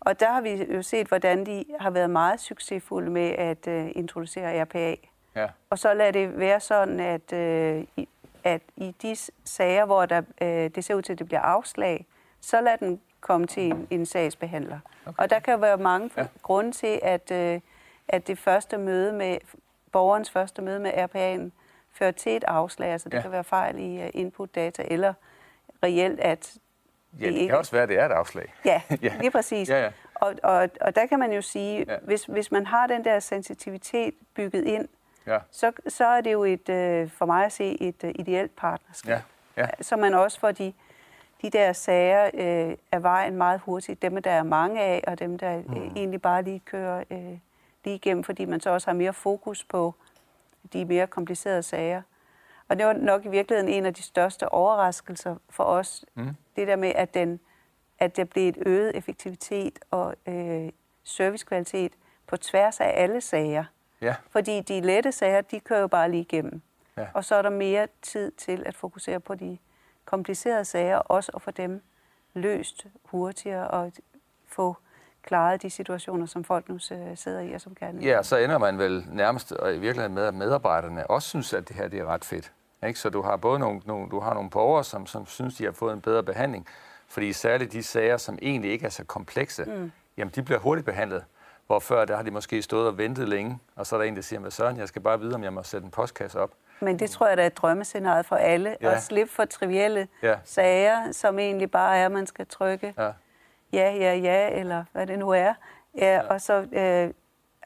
og 0.00 0.20
der 0.20 0.32
har 0.32 0.40
vi 0.40 0.64
jo 0.74 0.82
set, 0.82 1.06
hvordan 1.06 1.46
de 1.46 1.64
har 1.80 1.90
været 1.90 2.10
meget 2.10 2.40
succesfulde 2.40 3.10
med 3.10 3.30
at 3.30 3.68
øh, 3.68 3.90
introducere 3.94 4.62
RPA. 4.62 4.94
Ja, 5.36 5.46
Og 5.70 5.78
så 5.78 5.94
lader 5.94 6.10
det 6.10 6.38
være 6.38 6.60
sådan, 6.60 7.00
at, 7.00 7.32
øh, 7.32 7.84
at 8.44 8.62
i 8.76 8.94
de 9.02 9.16
sager, 9.44 9.84
hvor 9.84 10.06
der, 10.06 10.22
øh, 10.42 10.48
det 10.48 10.84
ser 10.84 10.94
ud 10.94 11.02
til, 11.02 11.12
at 11.12 11.18
det 11.18 11.26
bliver 11.26 11.40
afslag, 11.40 12.06
så 12.40 12.60
lad 12.60 12.78
den 12.78 13.00
komme 13.20 13.46
til 13.46 13.62
en, 13.62 13.86
en 13.90 14.06
sagsbehandler. 14.06 14.78
Okay. 15.06 15.22
Og 15.22 15.30
der 15.30 15.38
kan 15.38 15.60
være 15.60 15.76
mange 15.76 16.10
Ja. 16.16 16.26
grunde 16.42 16.72
til, 16.72 17.00
at, 17.02 17.30
øh, 17.30 17.60
at 18.08 18.26
det 18.26 18.38
første 18.38 18.78
møde 18.78 19.12
med 19.12 19.38
borgerens 19.92 20.30
første 20.30 20.62
møde 20.62 20.80
med 20.80 20.90
RPA'en 20.92 21.50
fører 21.92 22.10
til 22.10 22.36
et 22.36 22.44
afslag. 22.44 22.88
Altså 22.92 23.08
det 23.08 23.16
Ja. 23.16 23.22
kan 23.22 23.32
være 23.32 23.44
fejl 23.44 23.78
i 23.78 24.02
uh, 24.04 24.08
input 24.14 24.54
data, 24.54 24.84
eller 24.90 25.14
reelt, 25.82 26.20
at 26.20 26.54
ja 27.20 27.26
det 27.26 27.32
ikke- 27.34 27.48
kan 27.48 27.58
også 27.58 27.72
være, 27.72 27.82
at 27.82 27.88
det 27.88 27.98
er 27.98 28.06
et 28.06 28.12
afslag. 28.12 28.54
Ja, 28.64 28.82
Ja. 29.02 29.12
lige 29.20 29.30
præcis. 29.30 29.68
Ja, 29.70 29.82
ja. 29.82 29.90
Og, 30.14 30.34
og, 30.42 30.68
og 30.80 30.94
der 30.94 31.06
kan 31.06 31.18
man 31.18 31.32
jo 31.32 31.42
sige, 31.42 31.84
ja. 31.88 31.96
hvis, 32.02 32.24
hvis 32.24 32.52
man 32.52 32.66
har 32.66 32.86
den 32.86 33.04
der 33.04 33.18
sensitivitet 33.20 34.14
bygget 34.34 34.64
ind, 34.64 34.88
Ja, 35.30 35.38
så, 35.50 35.72
så 35.88 36.04
er 36.04 36.20
det 36.20 36.32
jo 36.32 36.44
et, 36.44 36.68
øh, 36.68 37.10
for 37.10 37.26
mig 37.26 37.44
at 37.44 37.52
se 37.52 37.82
et 37.82 38.04
øh, 38.04 38.12
ideelt 38.14 38.56
partnerskab. 38.56 39.10
ja, 39.56 39.62
ja. 39.62 39.68
Så 39.80 39.96
man 39.96 40.14
også 40.14 40.40
får 40.40 40.52
de, 40.52 40.72
de 41.42 41.50
der 41.50 41.72
sager 41.72 42.30
øh, 42.34 42.76
af 42.92 43.02
vejen 43.02 43.36
meget 43.36 43.60
hurtigt. 43.60 44.02
Dem, 44.02 44.22
der 44.22 44.30
er 44.30 44.42
mange 44.42 44.80
af, 44.80 45.04
og 45.06 45.18
dem, 45.18 45.38
der 45.38 45.62
mm. 45.62 45.76
øh, 45.76 45.86
egentlig 45.96 46.22
bare 46.22 46.42
lige 46.42 46.60
kører 46.60 47.04
øh, 47.10 47.38
lige 47.84 47.96
igennem, 47.96 48.24
fordi 48.24 48.44
man 48.44 48.60
så 48.60 48.70
også 48.70 48.90
har 48.90 48.94
mere 48.94 49.12
fokus 49.12 49.64
på 49.64 49.94
de 50.72 50.84
mere 50.84 51.06
komplicerede 51.06 51.62
sager. 51.62 52.02
Og 52.68 52.78
det 52.78 52.86
var 52.86 52.92
nok 52.92 53.24
i 53.24 53.28
virkeligheden 53.28 53.72
en 53.72 53.86
af 53.86 53.94
de 53.94 54.02
største 54.02 54.52
overraskelser 54.52 55.36
for 55.50 55.64
os. 55.64 56.04
Mm. 56.14 56.36
Det 56.56 56.68
der 56.68 56.76
med, 56.76 56.92
at, 56.94 57.14
den, 57.14 57.40
at 57.98 58.16
der 58.16 58.24
blev 58.24 58.48
et 58.48 58.58
øget 58.66 58.96
effektivitet 58.96 59.78
og 59.90 60.14
øh, 60.26 60.68
servicekvalitet 61.04 61.92
på 62.26 62.36
tværs 62.36 62.80
af 62.80 62.92
alle 62.94 63.20
sager. 63.20 63.64
Ja, 64.00 64.14
Fordi 64.30 64.60
de 64.60 64.80
lette 64.80 65.12
sager, 65.12 65.40
de 65.40 65.60
kører 65.60 65.80
jo 65.80 65.86
bare 65.86 66.10
lige 66.10 66.20
igennem. 66.20 66.62
Ja. 66.96 67.06
Og 67.14 67.24
så 67.24 67.34
er 67.34 67.42
der 67.42 67.50
mere 67.50 67.88
tid 68.02 68.30
til 68.30 68.62
at 68.66 68.76
fokusere 68.76 69.20
på 69.20 69.34
de 69.34 69.58
komplicerede 70.04 70.64
sager, 70.64 70.96
også 70.96 71.32
at 71.34 71.42
få 71.42 71.50
dem 71.50 71.82
løst 72.34 72.86
hurtigere 73.04 73.68
og 73.68 73.92
få 74.48 74.76
klaret 75.22 75.62
de 75.62 75.70
situationer, 75.70 76.26
som 76.26 76.44
folk 76.44 76.68
nu 76.68 76.78
sidder 77.14 77.40
i 77.40 77.52
og 77.52 77.60
som 77.60 77.74
gerne 77.74 78.02
Ja, 78.02 78.22
så 78.22 78.36
ender 78.36 78.58
man 78.58 78.78
vel 78.78 79.04
nærmest 79.10 79.52
og 79.52 79.74
i 79.74 79.78
virkeligheden 79.78 80.14
med, 80.14 80.24
at 80.24 80.34
medarbejderne 80.34 81.10
også 81.10 81.28
synes, 81.28 81.52
at 81.52 81.68
det 81.68 81.76
her 81.76 81.88
det 81.88 82.00
er 82.00 82.06
ret 82.06 82.24
fedt. 82.24 82.52
Ikke? 82.86 82.98
Så 82.98 83.10
du 83.10 83.22
har 83.22 83.36
både 83.36 83.58
nogle, 83.58 83.80
nogle, 83.84 84.10
du 84.10 84.20
har 84.20 84.34
nogle 84.34 84.50
borgere, 84.50 84.84
som, 84.84 85.06
som 85.06 85.26
synes, 85.26 85.56
de 85.56 85.64
har 85.64 85.72
fået 85.72 85.92
en 85.92 86.00
bedre 86.00 86.22
behandling, 86.22 86.66
fordi 87.08 87.32
særligt 87.32 87.72
de 87.72 87.82
sager, 87.82 88.16
som 88.16 88.38
egentlig 88.42 88.70
ikke 88.70 88.86
er 88.86 88.90
så 88.90 89.04
komplekse, 89.04 89.64
mm. 89.64 89.92
jamen 90.16 90.32
de 90.34 90.42
bliver 90.42 90.58
hurtigt 90.58 90.84
behandlet. 90.84 91.24
Hvor 91.70 91.78
før, 91.78 92.04
der 92.04 92.16
har 92.16 92.22
de 92.22 92.30
måske 92.30 92.62
stået 92.62 92.88
og 92.88 92.98
ventet 92.98 93.28
længe, 93.28 93.58
og 93.76 93.86
så 93.86 93.96
er 93.96 94.00
der 94.00 94.08
en, 94.08 94.16
der 94.16 94.22
siger, 94.22 94.40
med 94.40 94.50
Søren, 94.50 94.76
jeg 94.76 94.88
skal 94.88 95.02
bare 95.02 95.20
vide, 95.20 95.34
om 95.34 95.44
jeg 95.44 95.52
må 95.52 95.62
sætte 95.62 95.84
en 95.84 95.90
postkasse 95.90 96.40
op. 96.40 96.50
Men 96.80 96.98
det 96.98 97.10
tror 97.10 97.28
jeg, 97.28 97.36
der 97.36 97.42
er 97.42 97.46
et 97.46 97.56
drømmescenarie 97.56 98.24
for 98.24 98.36
alle. 98.36 98.76
Ja. 98.80 98.92
At 98.92 99.02
slippe 99.02 99.32
for 99.32 99.44
trivielle 99.44 100.08
ja. 100.22 100.36
sager, 100.44 101.12
som 101.12 101.38
egentlig 101.38 101.70
bare 101.70 101.98
er, 101.98 102.06
at 102.06 102.12
man 102.12 102.26
skal 102.26 102.46
trykke 102.46 102.94
ja, 102.98 103.12
ja, 103.72 103.92
ja, 103.92 104.14
ja 104.14 104.48
eller 104.50 104.84
hvad 104.92 105.06
det 105.06 105.18
nu 105.18 105.30
er. 105.30 105.54
Ja, 105.98 106.14
ja. 106.14 106.20
Og 106.20 106.40
så 106.40 106.54
øh, 106.72 107.14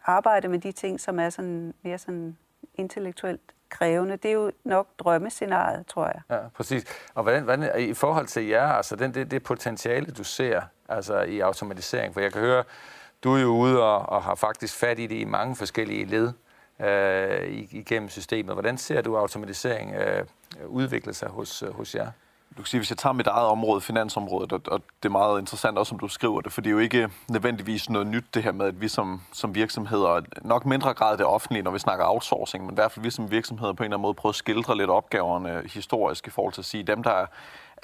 arbejde 0.05 0.49
med 0.49 0.59
de 0.59 0.73
ting, 0.73 1.01
som 1.01 1.19
er 1.19 1.31
sådan 1.31 1.75
mere 1.83 1.99
sådan 1.99 2.37
intellektuelt 2.75 3.41
krævende. 3.69 4.17
Det 4.17 4.29
er 4.29 4.35
jo 4.35 4.53
nok 4.65 4.89
drømmescenariet, 4.99 5.87
tror 5.87 6.07
jeg. 6.07 6.21
Ja, 6.31 6.49
præcis. 6.55 6.85
Og 7.15 7.23
hvordan, 7.23 7.43
hvordan 7.43 7.81
i 7.81 7.95
forhold 7.95 8.27
til 8.27 8.47
jer, 8.47 8.67
altså 8.67 8.97
den, 8.97 9.15
det, 9.15 9.31
det 9.31 9.43
potentiale, 9.43 10.07
du 10.07 10.25
ser 10.25 10.63
altså 10.89 11.21
i 11.21 11.41
automatisering, 11.41 12.15
for 12.15 12.21
jeg 12.21 12.33
kan 12.33 12.41
høre, 12.41 12.65
du 13.25 13.35
er 13.35 13.41
jo 13.41 13.49
ude 13.49 13.83
og, 13.83 14.09
og 14.09 14.23
har 14.23 14.35
faktisk 14.35 14.77
fat 14.77 14.99
i 14.99 15.07
det 15.07 15.17
i 15.17 15.25
mange 15.25 15.57
forskellige 15.57 16.05
led 16.05 16.33
øh, 16.81 17.67
igennem 17.71 18.09
systemet. 18.09 18.55
Hvordan 18.55 18.79
ser 18.79 19.03
du 19.03 19.17
automatisering 19.17 19.95
øh, 19.95 20.25
udvikle 20.67 21.15
sig 21.15 21.29
hos, 21.29 21.63
øh, 21.63 21.75
hos 21.75 21.95
jer? 21.95 22.11
Du 22.57 22.63
kan 22.63 22.67
sige, 22.67 22.81
hvis 22.81 22.91
jeg 22.91 22.99
tager 22.99 23.13
mit 23.13 23.27
eget 23.27 23.47
område, 23.47 23.81
finansområdet, 23.81 24.53
og, 24.53 24.61
og 24.67 24.83
det 25.03 25.09
er 25.09 25.13
meget 25.13 25.41
interessant 25.41 25.79
også, 25.79 25.89
som 25.89 25.99
du 25.99 26.09
skriver 26.09 26.41
det, 26.41 26.53
for 26.53 26.61
det 26.61 26.71
er 26.71 26.73
jo 26.73 26.79
ikke 26.79 27.09
nødvendigvis 27.29 27.91
noget 27.91 28.07
nyt, 28.07 28.25
det 28.35 28.43
her 28.43 28.53
med, 28.53 28.67
at 28.67 28.81
vi 28.81 28.89
som, 28.89 29.23
som 29.33 29.55
virksomheder, 29.55 30.21
nok 30.43 30.67
mindre 30.67 30.95
grad 30.95 31.19
det 31.19 31.27
offentlige, 31.27 31.63
når 31.63 31.71
vi 31.71 31.79
snakker 31.79 32.05
outsourcing, 32.05 32.65
men 32.65 32.73
i 32.73 32.75
hvert 32.75 32.93
fald 32.93 33.03
vi 33.03 33.11
som 33.11 33.31
virksomheder 33.31 33.73
på 33.73 33.83
en 33.83 33.85
eller 33.85 33.97
anden 33.97 34.03
måde 34.03 34.15
prøver 34.15 34.31
at 34.31 34.37
skildre 34.37 34.77
lidt 34.77 34.91
opgaverne 34.91 35.63
historisk 35.67 36.27
i 36.27 36.31
forhold 36.31 36.53
til 36.53 36.61
at 36.61 36.65
sige, 36.65 36.83
dem, 36.83 37.03
der 37.03 37.27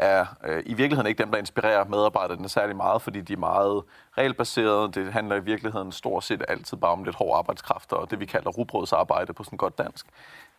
er 0.01 0.27
øh, 0.45 0.63
i 0.67 0.75
virkeligheden 0.75 1.07
ikke 1.07 1.23
dem, 1.23 1.31
der 1.31 1.39
inspirerer 1.39 1.85
medarbejderne 1.85 2.49
særlig 2.49 2.77
meget, 2.77 3.03
fordi 3.03 3.21
de 3.21 3.33
er 3.33 3.37
meget 3.37 3.83
regelbaserede. 4.19 4.93
Det 4.93 5.13
handler 5.13 5.37
i 5.37 5.45
virkeligheden 5.45 5.93
stort 5.93 6.25
set 6.25 6.45
altid 6.49 6.77
bare 6.77 6.93
om 6.93 7.05
lidt 7.05 7.17
hård 7.17 7.39
arbejdskraft, 7.39 7.93
og 7.93 8.11
det 8.11 8.21
vi 8.21 8.27
kalder 8.27 8.51
rugbrødsarbejde 8.51 9.33
på 9.33 9.45
sådan 9.45 9.57
godt 9.57 9.79
dansk. 9.79 10.07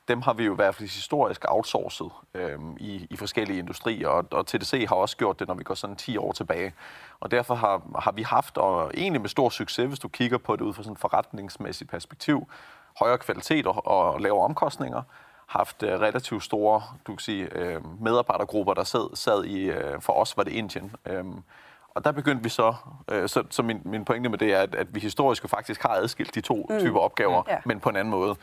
Dem 0.07 0.21
har 0.21 0.33
vi 0.33 0.43
jo 0.43 0.53
i 0.53 0.55
hvert 0.55 0.75
fald 0.75 0.89
historisk 0.89 1.45
outsourcet 1.47 2.09
øh, 2.33 2.59
i, 2.77 3.07
i 3.09 3.15
forskellige 3.15 3.59
industrier, 3.59 4.07
og, 4.07 4.25
og 4.31 4.47
TDC 4.47 4.85
har 4.87 4.95
også 4.95 5.17
gjort 5.17 5.39
det, 5.39 5.47
når 5.47 5.55
vi 5.55 5.63
går 5.63 5.73
sådan 5.73 5.95
10 5.95 6.17
år 6.17 6.31
tilbage. 6.31 6.73
Og 7.19 7.31
derfor 7.31 7.55
har, 7.55 7.81
har 7.99 8.11
vi 8.11 8.21
haft, 8.21 8.57
og 8.57 8.91
egentlig 8.93 9.21
med 9.21 9.29
stor 9.29 9.49
succes, 9.49 9.87
hvis 9.87 9.99
du 9.99 10.07
kigger 10.07 10.37
på 10.37 10.55
det 10.55 10.61
ud 10.61 10.73
fra 10.73 10.83
sådan 10.83 10.93
et 10.93 10.99
forretningsmæssigt 10.99 11.89
perspektiv, 11.89 12.47
højere 12.99 13.17
kvalitet 13.17 13.67
og, 13.67 13.87
og 13.87 14.21
lavere 14.21 14.43
omkostninger, 14.45 15.01
haft 15.51 15.83
uh, 15.83 15.89
relativt 15.89 16.43
store 16.43 16.83
du 17.07 17.11
kan 17.11 17.19
sige, 17.19 17.75
uh, 17.75 18.01
medarbejdergrupper, 18.01 18.73
der 18.73 18.83
sad, 18.83 19.15
sad 19.15 19.43
i, 19.43 19.69
uh, 19.69 19.75
for 19.99 20.13
os 20.13 20.37
var 20.37 20.43
det 20.43 20.51
Indien. 20.51 20.95
Um, 21.19 21.43
og 21.89 22.05
der 22.05 22.11
begyndte 22.11 22.43
vi 22.43 22.49
så, 22.49 22.75
uh, 23.13 23.27
så, 23.27 23.43
så 23.49 23.63
min, 23.63 23.81
min 23.85 24.05
pointe 24.05 24.29
med 24.29 24.37
det 24.37 24.53
er, 24.53 24.59
at, 24.59 24.75
at 24.75 24.95
vi 24.95 24.99
historisk 24.99 25.49
faktisk 25.49 25.81
har 25.81 25.89
adskilt 25.89 26.35
de 26.35 26.41
to 26.41 26.67
mm. 26.69 26.79
typer 26.79 26.99
opgaver, 26.99 27.43
ja. 27.47 27.57
men 27.65 27.79
på 27.79 27.89
en 27.89 27.95
anden 27.95 28.11
måde. 28.11 28.35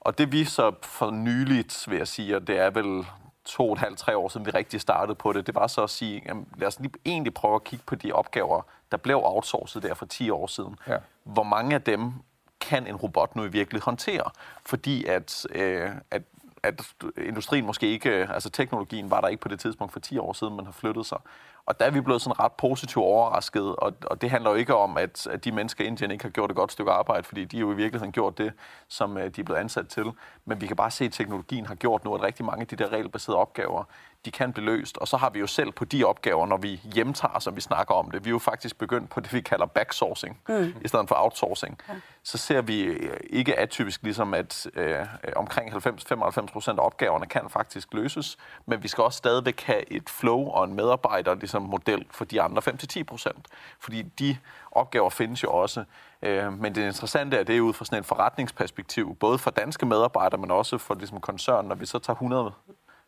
Og 0.00 0.18
det 0.18 0.32
vi 0.32 0.44
så 0.44 0.72
for 0.82 1.10
nyligt, 1.10 1.84
vil 1.88 1.98
jeg 1.98 2.08
sige, 2.08 2.36
og 2.36 2.46
det 2.46 2.58
er 2.58 2.70
vel 2.70 3.06
to 3.44 3.66
og 3.66 3.72
et 3.72 3.78
halvt, 3.78 3.98
tre 3.98 4.16
år 4.16 4.28
siden, 4.28 4.46
vi 4.46 4.50
rigtig 4.50 4.80
startede 4.80 5.14
på 5.14 5.32
det, 5.32 5.46
det 5.46 5.54
var 5.54 5.66
så 5.66 5.82
at 5.82 5.90
sige, 5.90 6.22
jamen, 6.26 6.46
lad 6.56 6.68
os 6.68 6.80
lige 6.80 6.92
egentlig 7.06 7.34
prøve 7.34 7.54
at 7.54 7.64
kigge 7.64 7.84
på 7.86 7.94
de 7.94 8.12
opgaver, 8.12 8.62
der 8.90 8.96
blev 8.96 9.20
outsourcet 9.24 9.82
der 9.82 9.94
for 9.94 10.06
10 10.06 10.30
år 10.30 10.46
siden. 10.46 10.76
Ja. 10.86 10.96
Hvor 11.24 11.42
mange 11.42 11.74
af 11.74 11.82
dem 11.82 12.12
kan 12.60 12.86
en 12.86 12.96
robot 12.96 13.36
nu 13.36 13.44
i 13.44 13.48
virkeligheden 13.48 13.84
håndtere? 13.84 14.30
Fordi 14.66 15.04
at, 15.04 15.46
øh, 15.50 15.90
at 16.10 16.22
at 16.62 16.82
industrien 17.16 17.66
måske 17.66 17.86
ikke, 17.86 18.10
øh, 18.10 18.34
altså 18.34 18.50
teknologien 18.50 19.10
var 19.10 19.20
der 19.20 19.28
ikke 19.28 19.40
på 19.40 19.48
det 19.48 19.60
tidspunkt 19.60 19.92
for 19.92 20.00
10 20.00 20.18
år 20.18 20.32
siden, 20.32 20.56
man 20.56 20.64
har 20.64 20.72
flyttet 20.72 21.06
sig. 21.06 21.18
Og 21.66 21.80
der 21.80 21.86
er 21.86 21.90
vi 21.90 22.00
blevet 22.00 22.22
sådan 22.22 22.40
ret 22.40 22.52
positivt 22.52 23.04
overrasket, 23.04 23.76
og, 23.76 23.92
og 24.02 24.20
det 24.20 24.30
handler 24.30 24.50
jo 24.50 24.56
ikke 24.56 24.74
om, 24.74 24.96
at, 24.96 25.26
at 25.26 25.44
de 25.44 25.52
mennesker 25.52 25.84
i 25.84 25.86
Indien 25.86 26.10
ikke 26.10 26.24
har 26.24 26.30
gjort 26.30 26.50
et 26.50 26.56
godt 26.56 26.72
stykke 26.72 26.92
arbejde, 26.92 27.22
fordi 27.22 27.44
de 27.44 27.58
jo 27.58 27.72
i 27.72 27.76
virkeligheden 27.76 28.12
gjort 28.12 28.38
det, 28.38 28.52
som 28.88 29.18
øh, 29.18 29.30
de 29.36 29.40
er 29.40 29.44
blevet 29.44 29.60
ansat 29.60 29.88
til. 29.88 30.06
Men 30.44 30.60
vi 30.60 30.66
kan 30.66 30.76
bare 30.76 30.90
se, 30.90 31.04
at 31.04 31.12
teknologien 31.12 31.66
har 31.66 31.74
gjort 31.74 32.04
nu, 32.04 32.14
at 32.14 32.22
rigtig 32.22 32.44
mange 32.44 32.60
af 32.60 32.66
de 32.66 32.76
der 32.76 32.92
regelbaserede 32.92 33.38
opgaver, 33.38 33.84
de 34.24 34.30
kan 34.30 34.52
blive 34.52 34.64
løst. 34.64 34.96
Og 34.96 35.08
så 35.08 35.16
har 35.16 35.30
vi 35.30 35.38
jo 35.38 35.46
selv 35.46 35.72
på 35.72 35.84
de 35.84 36.04
opgaver, 36.04 36.46
når 36.46 36.56
vi 36.56 36.80
hjemtager, 36.94 37.38
som 37.38 37.56
vi 37.56 37.60
snakker 37.60 37.94
om 37.94 38.10
det, 38.10 38.24
vi 38.24 38.28
er 38.28 38.32
jo 38.32 38.38
faktisk 38.38 38.78
begyndt 38.78 39.10
på 39.10 39.20
det, 39.20 39.32
vi 39.32 39.40
kalder 39.40 39.66
backsourcing, 39.66 40.40
mm. 40.48 40.74
i 40.84 40.88
stedet 40.88 41.08
for 41.08 41.14
outsourcing. 41.18 41.78
Ja. 41.88 41.94
Så 42.22 42.38
ser 42.38 42.62
vi 42.62 42.82
øh, 42.82 43.16
ikke 43.30 43.58
atypisk 43.58 44.02
ligesom, 44.02 44.34
at 44.34 44.66
øh, 44.74 45.06
omkring 45.36 45.72
90-95 45.72 46.46
procent 46.46 46.78
af 46.78 46.84
opgaverne 46.84 47.26
kan 47.26 47.50
faktisk 47.50 47.94
løses, 47.94 48.38
men 48.66 48.82
vi 48.82 48.88
skal 48.88 49.04
også 49.04 49.16
stadigvæk 49.16 49.62
have 49.62 49.92
et 49.92 50.10
flow 50.10 50.48
og 50.48 50.64
en 50.64 50.74
medarbejder 50.74 51.34
ligesom 51.34 51.62
model 51.62 52.06
for 52.10 52.24
de 52.24 52.42
andre 52.42 52.62
5-10 52.68 53.02
procent. 53.02 53.46
Fordi 53.80 54.02
de 54.02 54.36
opgaver 54.72 55.10
findes 55.10 55.42
jo 55.42 55.50
også. 55.50 55.84
Øh, 56.22 56.52
men 56.52 56.74
det 56.74 56.86
interessante 56.86 57.36
er, 57.36 57.42
det 57.42 57.56
er 57.56 57.60
ud 57.60 57.72
fra 57.72 57.84
sådan 57.84 57.98
et 57.98 58.06
forretningsperspektiv, 58.06 59.16
både 59.20 59.38
for 59.38 59.50
danske 59.50 59.86
medarbejdere, 59.86 60.40
men 60.40 60.50
også 60.50 60.78
for 60.78 60.94
ligesom 60.94 61.20
koncern, 61.20 61.64
når 61.64 61.74
vi 61.74 61.86
så 61.86 61.98
tager 61.98 62.14
100 62.14 62.52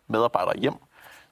medarbejdere 0.06 0.58
hjem, 0.58 0.74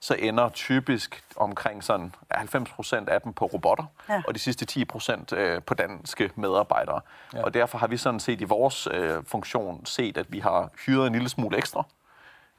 så 0.00 0.14
ender 0.14 0.48
typisk 0.48 1.24
omkring 1.36 1.84
sådan 1.84 2.14
90 2.30 2.70
procent 2.70 3.08
af 3.08 3.20
dem 3.20 3.32
på 3.32 3.44
robotter, 3.44 3.84
ja. 4.08 4.22
og 4.26 4.34
de 4.34 4.38
sidste 4.38 4.64
10 4.64 4.84
procent 4.84 5.32
øh, 5.32 5.62
på 5.62 5.74
danske 5.74 6.30
medarbejdere. 6.34 7.00
Ja. 7.34 7.42
Og 7.42 7.54
derfor 7.54 7.78
har 7.78 7.86
vi 7.86 7.96
sådan 7.96 8.20
set 8.20 8.40
i 8.40 8.44
vores 8.44 8.88
øh, 8.92 9.24
funktion 9.26 9.86
set, 9.86 10.16
at 10.16 10.32
vi 10.32 10.38
har 10.38 10.70
hyret 10.86 11.06
en 11.06 11.12
lille 11.12 11.28
smule 11.28 11.58
ekstra 11.58 11.84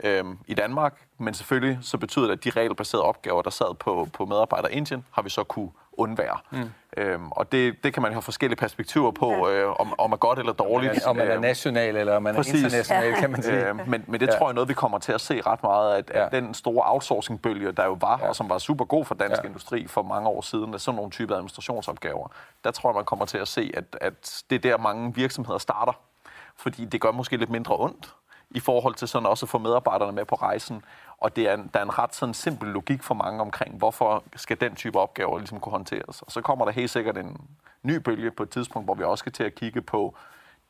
øh, 0.03 0.25
i 0.47 0.53
Danmark, 0.53 1.07
men 1.17 1.33
selvfølgelig 1.33 1.79
så 1.81 1.97
betyder 1.97 2.25
det, 2.25 2.33
at 2.33 2.43
de 2.43 2.49
regelbaserede 2.49 3.05
opgaver, 3.05 3.41
der 3.41 3.49
sad 3.49 3.75
på, 3.75 4.07
på 4.13 4.25
medarbejdere 4.25 4.73
i 4.73 4.75
Indien, 4.75 5.05
har 5.11 5.21
vi 5.21 5.29
så 5.29 5.43
kunne 5.43 5.69
undvære. 6.01 6.37
Mm. 6.51 6.69
Øhm, 6.97 7.31
og 7.31 7.51
det, 7.51 7.83
det 7.83 7.93
kan 7.93 8.03
man 8.03 8.11
have 8.11 8.21
forskellige 8.21 8.57
perspektiver 8.57 9.11
på, 9.11 9.47
ja. 9.47 9.53
øh, 9.53 9.79
om, 9.79 9.93
om 9.97 10.11
er 10.11 10.17
godt 10.17 10.39
eller 10.39 10.53
dårligt. 10.53 11.05
Om 11.05 11.15
man 11.15 11.27
er 11.27 11.33
øhm, 11.33 11.41
national 11.41 11.95
eller 11.95 12.15
om 12.15 12.23
man 12.23 12.35
Præcis. 12.35 12.53
er 12.53 12.57
international, 12.57 13.09
ja. 13.09 13.19
kan 13.19 13.31
man 13.31 13.43
sige. 13.43 13.69
Øh, 13.69 13.87
men, 13.87 14.03
men 14.07 14.19
det 14.19 14.27
ja. 14.27 14.31
tror 14.31 14.45
jeg 14.45 14.49
er 14.49 14.53
noget, 14.53 14.69
vi 14.69 14.73
kommer 14.73 14.99
til 14.99 15.11
at 15.11 15.21
se 15.21 15.41
ret 15.41 15.63
meget, 15.63 15.95
at, 15.95 16.11
ja. 16.13 16.25
at 16.25 16.31
den 16.31 16.53
store 16.53 16.83
outsourcing-bølge, 16.85 17.71
der 17.71 17.85
jo 17.85 17.97
var, 18.01 18.19
ja. 18.21 18.27
og 18.27 18.35
som 18.35 18.49
var 18.49 18.57
super 18.57 18.85
god 18.85 19.05
for 19.05 19.15
dansk 19.15 19.43
ja. 19.43 19.47
industri 19.47 19.87
for 19.87 20.03
mange 20.03 20.29
år 20.29 20.41
siden, 20.41 20.73
af 20.73 20.79
sådan 20.79 20.95
nogle 20.95 21.11
typer 21.11 21.35
administrationsopgaver, 21.35 22.27
der 22.63 22.71
tror 22.71 22.89
jeg, 22.89 22.95
man 22.95 23.05
kommer 23.05 23.25
til 23.25 23.37
at 23.37 23.47
se, 23.47 23.71
at, 23.73 23.97
at 24.01 24.43
det 24.49 24.55
er 24.55 24.59
der, 24.59 24.77
mange 24.77 25.15
virksomheder 25.15 25.59
starter. 25.59 25.93
Fordi 26.57 26.85
det 26.85 27.01
gør 27.01 27.11
måske 27.11 27.37
lidt 27.37 27.49
mindre 27.49 27.75
ondt, 27.79 28.13
i 28.51 28.59
forhold 28.59 28.95
til 28.95 29.07
sådan 29.07 29.25
også 29.25 29.45
at 29.45 29.49
få 29.49 29.57
medarbejderne 29.57 30.11
med 30.11 30.25
på 30.25 30.35
rejsen. 30.35 30.83
Og 31.21 31.35
det 31.35 31.49
er, 31.49 31.55
der 31.55 31.79
er 31.79 31.83
en 31.83 31.97
ret 31.99 32.15
sådan 32.15 32.33
simpel 32.33 32.69
logik 32.69 33.03
for 33.03 33.13
mange 33.13 33.41
omkring, 33.41 33.77
hvorfor 33.77 34.23
skal 34.35 34.61
den 34.61 34.75
type 34.75 34.99
opgaver 34.99 35.37
ligesom 35.37 35.59
kunne 35.59 35.71
håndteres. 35.71 36.21
Og 36.21 36.31
så 36.31 36.41
kommer 36.41 36.65
der 36.65 36.71
helt 36.71 36.89
sikkert 36.89 37.17
en 37.17 37.37
ny 37.83 37.95
bølge 37.95 38.31
på 38.31 38.43
et 38.43 38.49
tidspunkt, 38.49 38.87
hvor 38.87 38.93
vi 38.93 39.03
også 39.03 39.21
skal 39.21 39.31
til 39.31 39.43
at 39.43 39.55
kigge 39.55 39.81
på 39.81 40.15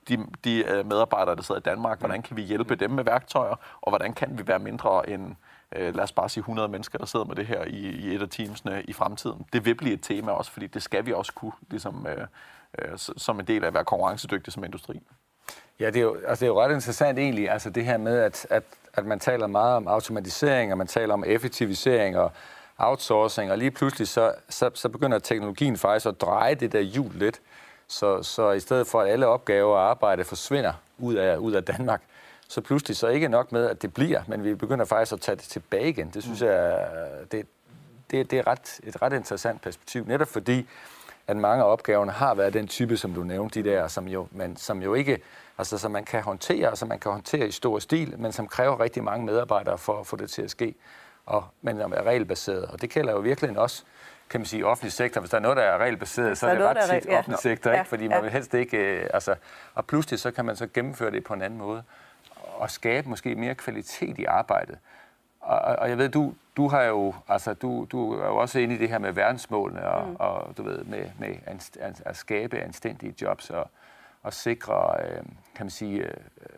de, 0.08 0.26
de 0.44 0.64
øh, 0.68 0.86
medarbejdere, 0.86 1.36
der 1.36 1.42
sidder 1.42 1.62
i 1.62 1.64
Danmark. 1.64 2.00
Hvordan 2.00 2.22
kan 2.22 2.38
vi 2.38 2.42
hjælpe 2.42 2.76
dem 2.76 2.92
med 2.92 3.04
værktøjer, 3.04 3.56
og 3.82 3.92
hvordan 3.92 4.14
kan 4.14 4.38
vi 4.38 4.48
være 4.48 4.60
mindre 4.60 5.10
end, 5.10 5.36
øh, 5.76 5.96
lad 5.96 6.04
os 6.04 6.12
bare 6.12 6.30
sige 6.30 6.42
100 6.42 6.68
mennesker, 6.68 6.98
der 6.98 7.06
sidder 7.06 7.26
med 7.26 7.36
det 7.36 7.48
her 7.48 7.64
i, 7.64 7.78
i 7.78 8.16
et 8.16 8.22
af 8.22 8.30
teamsene 8.30 8.84
i 8.84 8.94
fremtiden. 8.94 9.46
Det 9.54 9.66
vil 9.66 9.76
blive 9.76 9.94
et 9.94 10.02
tema 10.02 10.32
også, 10.32 10.52
fordi 10.52 10.68
det 10.68 10.84
skal 10.84 11.06
vi 11.06 11.14
også 11.14 11.34
kunne, 11.34 11.54
ligesom, 11.70 12.08
øh, 12.10 12.28
øh, 12.80 12.98
som 12.98 13.40
en 13.40 13.48
del 13.48 13.64
af 13.64 13.68
at 13.68 13.74
være 13.74 13.86
konkurrencedygtig 13.86 14.54
som 14.54 14.64
industri. 14.64 15.02
Ja, 15.80 15.88
det 15.88 15.96
er, 15.96 16.02
jo, 16.02 16.16
altså 16.28 16.46
det 16.46 16.52
er 16.52 16.54
jo 16.54 16.62
ret 16.62 16.74
interessant 16.74 17.20
egentlig, 17.20 17.50
altså 17.50 17.70
det 17.70 17.86
her 17.86 17.98
med, 17.98 18.18
at, 18.18 18.48
at, 18.50 18.64
at 18.94 19.06
man 19.06 19.20
taler 19.20 19.48
meget 19.48 19.76
om 19.76 19.88
automatisering, 19.88 20.72
og 20.72 20.78
man 20.78 20.88
taler 20.88 21.14
om 21.14 21.24
effektivisering 21.28 22.18
og 22.18 22.32
outsourcing, 22.78 23.52
og 23.52 23.58
lige 23.58 23.72
pludselig 23.72 24.08
så, 24.08 24.34
så, 24.50 24.70
så 24.74 24.90
begynder 24.90 25.20
teknologien 25.20 25.78
faktisk 25.78 26.06
at 26.06 26.22
dreje 26.22 26.56
det 26.56 26.72
der 26.72 26.80
hjul 26.80 27.12
lidt, 27.16 27.42
så, 27.88 28.24
så 28.24 28.52
i 28.52 28.60
stedet 28.60 28.88
for, 28.88 29.02
at 29.02 29.10
alle 29.10 29.28
opgaver 29.28 29.76
og 29.76 29.90
arbejde 29.90 30.24
forsvinder 30.24 30.74
ud 30.98 31.16
af, 31.16 31.38
ud 31.38 31.52
af 31.52 31.64
Danmark, 31.64 32.02
så 32.48 32.62
pludselig 32.62 32.98
så 32.98 33.08
ikke 33.08 33.28
nok 33.28 33.52
med, 33.52 33.70
at 33.70 33.82
det 33.82 33.94
bliver, 33.94 34.22
men 34.28 34.44
vi 34.44 34.56
begynder 34.56 34.86
faktisk 34.86 35.14
at 35.14 35.22
tage 35.22 35.36
det 35.36 35.44
tilbage 35.44 35.90
igen. 35.90 36.10
Det 36.14 36.24
synes 36.24 36.42
jeg, 36.42 36.88
det, 37.32 37.46
det, 38.12 38.32
det 38.32 38.40
er 38.40 38.48
ret, 38.48 38.80
et 38.84 39.02
ret 39.02 39.14
interessant 39.14 39.62
perspektiv, 39.62 40.06
netop 40.08 40.28
fordi, 40.28 40.68
at 41.32 41.38
mange 41.38 41.64
af 41.64 41.68
opgaverne 41.68 42.12
har 42.12 42.34
været 42.34 42.54
den 42.54 42.68
type, 42.68 42.98
som 42.98 43.14
du 43.14 43.24
nævnte, 43.24 43.64
de 43.64 43.70
der, 43.70 43.88
som 43.88 44.08
jo, 44.08 44.28
men, 44.32 44.58
som 44.58 44.82
jo 44.82 44.94
ikke 44.94 45.22
altså 45.58 45.78
som 45.78 45.92
man 45.92 46.04
kan 46.04 46.24
håndtere, 46.24 46.70
og 46.70 46.78
som 46.78 46.88
man 46.88 47.00
kan 47.00 47.12
håndtere 47.12 47.48
i 47.48 47.52
stor 47.52 47.80
stil, 47.80 48.16
men 48.18 48.32
som 48.32 48.48
kræver 48.48 48.80
rigtig 48.80 49.04
mange 49.04 49.26
medarbejdere 49.26 49.78
for 49.78 50.00
at 50.00 50.08
få 50.08 50.16
det 50.16 50.30
til 50.30 50.42
at 50.42 50.52
ske, 50.52 50.76
og, 51.26 51.46
men 51.62 51.82
er 51.82 52.04
regelbaseret. 52.04 52.66
Og 52.66 52.82
det 52.82 52.90
gælder 52.90 53.12
jo 53.12 53.20
virkelig 53.20 53.60
også 53.60 53.84
kan 54.30 54.40
man 54.40 54.46
sige, 54.46 54.66
offentlig 54.66 54.92
sektor. 54.92 55.22
Hvis 55.22 55.32
der 55.32 55.38
er 55.38 55.42
noget, 55.42 55.58
der 55.58 55.64
er 55.64 55.78
regelbaseret, 55.78 56.38
så 56.38 56.48
er, 56.48 56.56
det 56.56 56.64
ret 56.64 57.02
tit 57.02 57.10
ja. 57.12 57.18
offentlig 57.18 57.40
sektor, 57.40 57.72
ikke? 57.72 57.86
fordi 57.86 58.08
man 58.08 58.18
ja. 58.18 58.22
vil 58.22 58.32
helst 58.32 58.54
ikke... 58.54 58.78
Øh, 58.78 59.10
altså, 59.14 59.36
og 59.76 59.86
pludselig 59.86 60.20
så 60.20 60.32
kan 60.32 60.46
man 60.46 60.56
så 60.56 60.68
gennemføre 60.74 61.12
det 61.12 61.24
på 61.24 61.34
en 61.34 61.42
anden 61.42 61.60
måde, 61.60 61.84
og 62.36 62.72
skabe 62.72 63.10
måske 63.10 63.36
mere 63.36 63.56
kvalitet 63.56 64.18
i 64.20 64.26
arbejdet. 64.26 64.78
og, 65.40 65.60
og 65.60 65.90
jeg 65.90 65.98
ved, 65.98 66.10
du, 66.10 66.34
du 66.58 66.68
har 66.68 66.84
jo, 66.84 67.14
altså 67.28 67.54
du, 67.54 67.88
du 67.92 68.14
er 68.14 68.28
jo 68.28 68.38
også 68.38 68.60
inde 68.60 68.76
i 68.76 68.78
det 68.78 68.90
her 68.90 69.00
med 69.00 69.12
verdensmålene, 69.12 69.90
og, 69.90 70.10
mm. 70.10 70.16
og 70.20 70.58
du 70.58 70.64
ved, 70.64 70.84
med, 70.84 71.06
med 71.20 71.36
at, 72.06 72.18
skabe 72.18 72.60
anstændige 72.60 73.16
jobs, 73.22 73.50
og, 73.50 73.70
og 74.24 74.34
sikre, 74.34 74.96
øh, 75.04 75.24
kan 75.56 75.66
man 75.66 75.70
sige, 75.70 76.00
øh, 76.00 76.14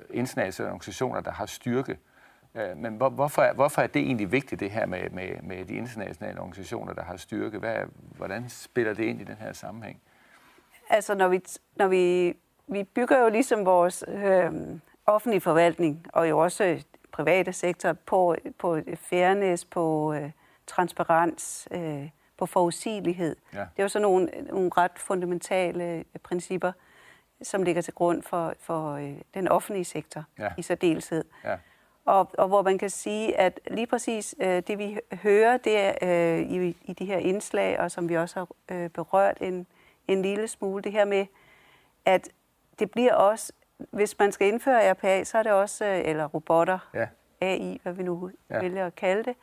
internationale 0.10 0.72
organisationer, 0.72 1.22
der 1.22 1.32
har 1.32 1.46
styrke. 1.46 1.98
Øh, 2.56 2.78
men 2.78 2.94
hvor, 2.94 3.10
hvorfor, 3.10 3.42
er, 3.42 3.54
hvorfor 3.54 3.82
er 3.82 3.88
det 3.88 4.02
egentlig 4.02 4.32
vigtigt, 4.32 4.60
det 4.60 4.72
her 4.72 4.86
med, 4.86 5.10
med, 5.10 5.42
med 5.44 5.66
de 5.66 5.74
internationale 5.74 6.40
organisationer, 6.40 6.94
der 6.94 7.04
har 7.04 7.18
styrke? 7.18 7.58
Hvad, 7.58 7.76
hvordan 8.18 8.50
spiller 8.50 8.94
det 8.94 9.04
ind 9.04 9.22
i 9.22 9.24
den 9.24 9.36
her 9.40 9.54
sammenhæng? 9.54 10.02
Altså, 10.90 11.16
når 11.16 11.28
vi, 11.28 11.42
når 11.76 11.88
vi, 11.88 12.34
vi 12.68 12.84
bygger 12.84 13.20
jo 13.20 13.30
ligesom 13.30 13.66
vores 13.66 14.04
øh, 14.08 14.52
offentlige 15.06 15.42
forvaltning, 15.42 16.06
og 16.14 16.30
jo 16.30 16.40
også 16.40 16.84
private 17.14 17.54
sektor, 17.54 17.94
på, 17.94 18.36
på 18.58 18.80
fairness, 18.96 19.66
på 19.66 20.14
øh, 20.14 20.32
transparens, 20.68 21.68
øh, 21.72 22.10
på 22.38 22.46
forudsigelighed. 22.46 23.36
Ja. 23.54 23.60
Det 23.60 23.68
er 23.78 23.84
jo 23.84 23.90
sådan 23.90 24.02
nogle, 24.02 24.30
nogle 24.50 24.70
ret 24.78 24.92
fundamentale 24.96 26.04
principper, 26.24 26.72
som 27.42 27.64
ligger 27.64 27.82
til 27.82 27.94
grund 27.94 28.24
for, 28.24 28.54
for 28.60 28.92
øh, 28.92 29.14
den 29.34 29.48
offentlige 29.48 29.86
sektor 29.86 30.24
ja. 30.40 30.50
i 30.58 30.62
særdeleshed. 30.62 31.24
Ja. 31.44 31.58
Og, 32.06 32.32
og 32.38 32.48
hvor 32.48 32.62
man 32.62 32.78
kan 32.78 32.90
sige, 32.90 33.38
at 33.38 33.60
lige 33.72 33.88
præcis 33.88 34.36
øh, 34.40 34.64
det, 34.68 34.78
vi 34.78 35.00
hører 35.14 35.58
det 35.58 35.80
er, 35.80 35.94
øh, 36.02 36.40
i, 36.40 36.78
i 36.84 36.94
de 36.94 37.06
her 37.06 37.18
indslag, 37.18 37.80
og 37.80 37.92
som 37.92 38.10
vi 38.10 38.18
også 38.18 38.40
har 38.40 38.76
øh, 38.76 38.90
berørt 38.90 39.38
en, 39.42 39.68
en 40.08 40.22
lille 40.22 40.48
smule, 40.48 40.84
det 40.84 40.92
her 40.92 41.06
med, 41.06 41.26
at 42.06 42.30
det 42.80 42.92
bliver 42.92 43.14
også, 43.14 43.54
hvis 43.92 44.20
man 44.20 44.32
skal 44.32 44.48
indføre 44.48 44.92
RPA, 44.92 45.24
så 45.24 45.38
er 45.38 45.44
det 45.44 45.52
også, 45.52 45.86
øh, 45.86 46.02
eller 46.06 46.26
robotter, 46.26 46.80
ja. 46.94 47.08
AI, 47.42 47.80
hvad 47.84 47.94
vi 47.94 48.04
nu 48.04 48.32
ja. 48.50 48.60
vælger 48.60 48.86
at 48.86 48.96
kalde 48.96 49.24
det, 49.24 49.36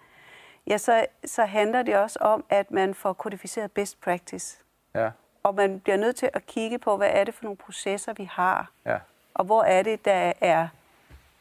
ja, 0.67 0.79
så, 0.79 1.07
så 1.25 1.45
handler 1.45 1.83
det 1.83 1.97
også 1.97 2.19
om, 2.21 2.45
at 2.49 2.71
man 2.71 2.95
får 2.95 3.13
kodificeret 3.13 3.73
best 3.73 4.01
practice. 4.01 4.59
Ja. 4.95 5.11
Og 5.43 5.55
man 5.55 5.81
bliver 5.81 5.97
nødt 5.97 6.17
til 6.17 6.31
at 6.33 6.47
kigge 6.47 6.79
på, 6.79 6.97
hvad 6.97 7.11
er 7.13 7.25
det 7.25 7.35
for 7.35 7.45
nogle 7.45 7.57
processer, 7.57 8.13
vi 8.13 8.25
har. 8.25 8.71
Ja. 8.87 8.99
Og 9.35 9.45
hvor 9.45 9.63
er 9.63 9.83
det, 9.83 10.05
der 10.05 10.33
er 10.41 10.69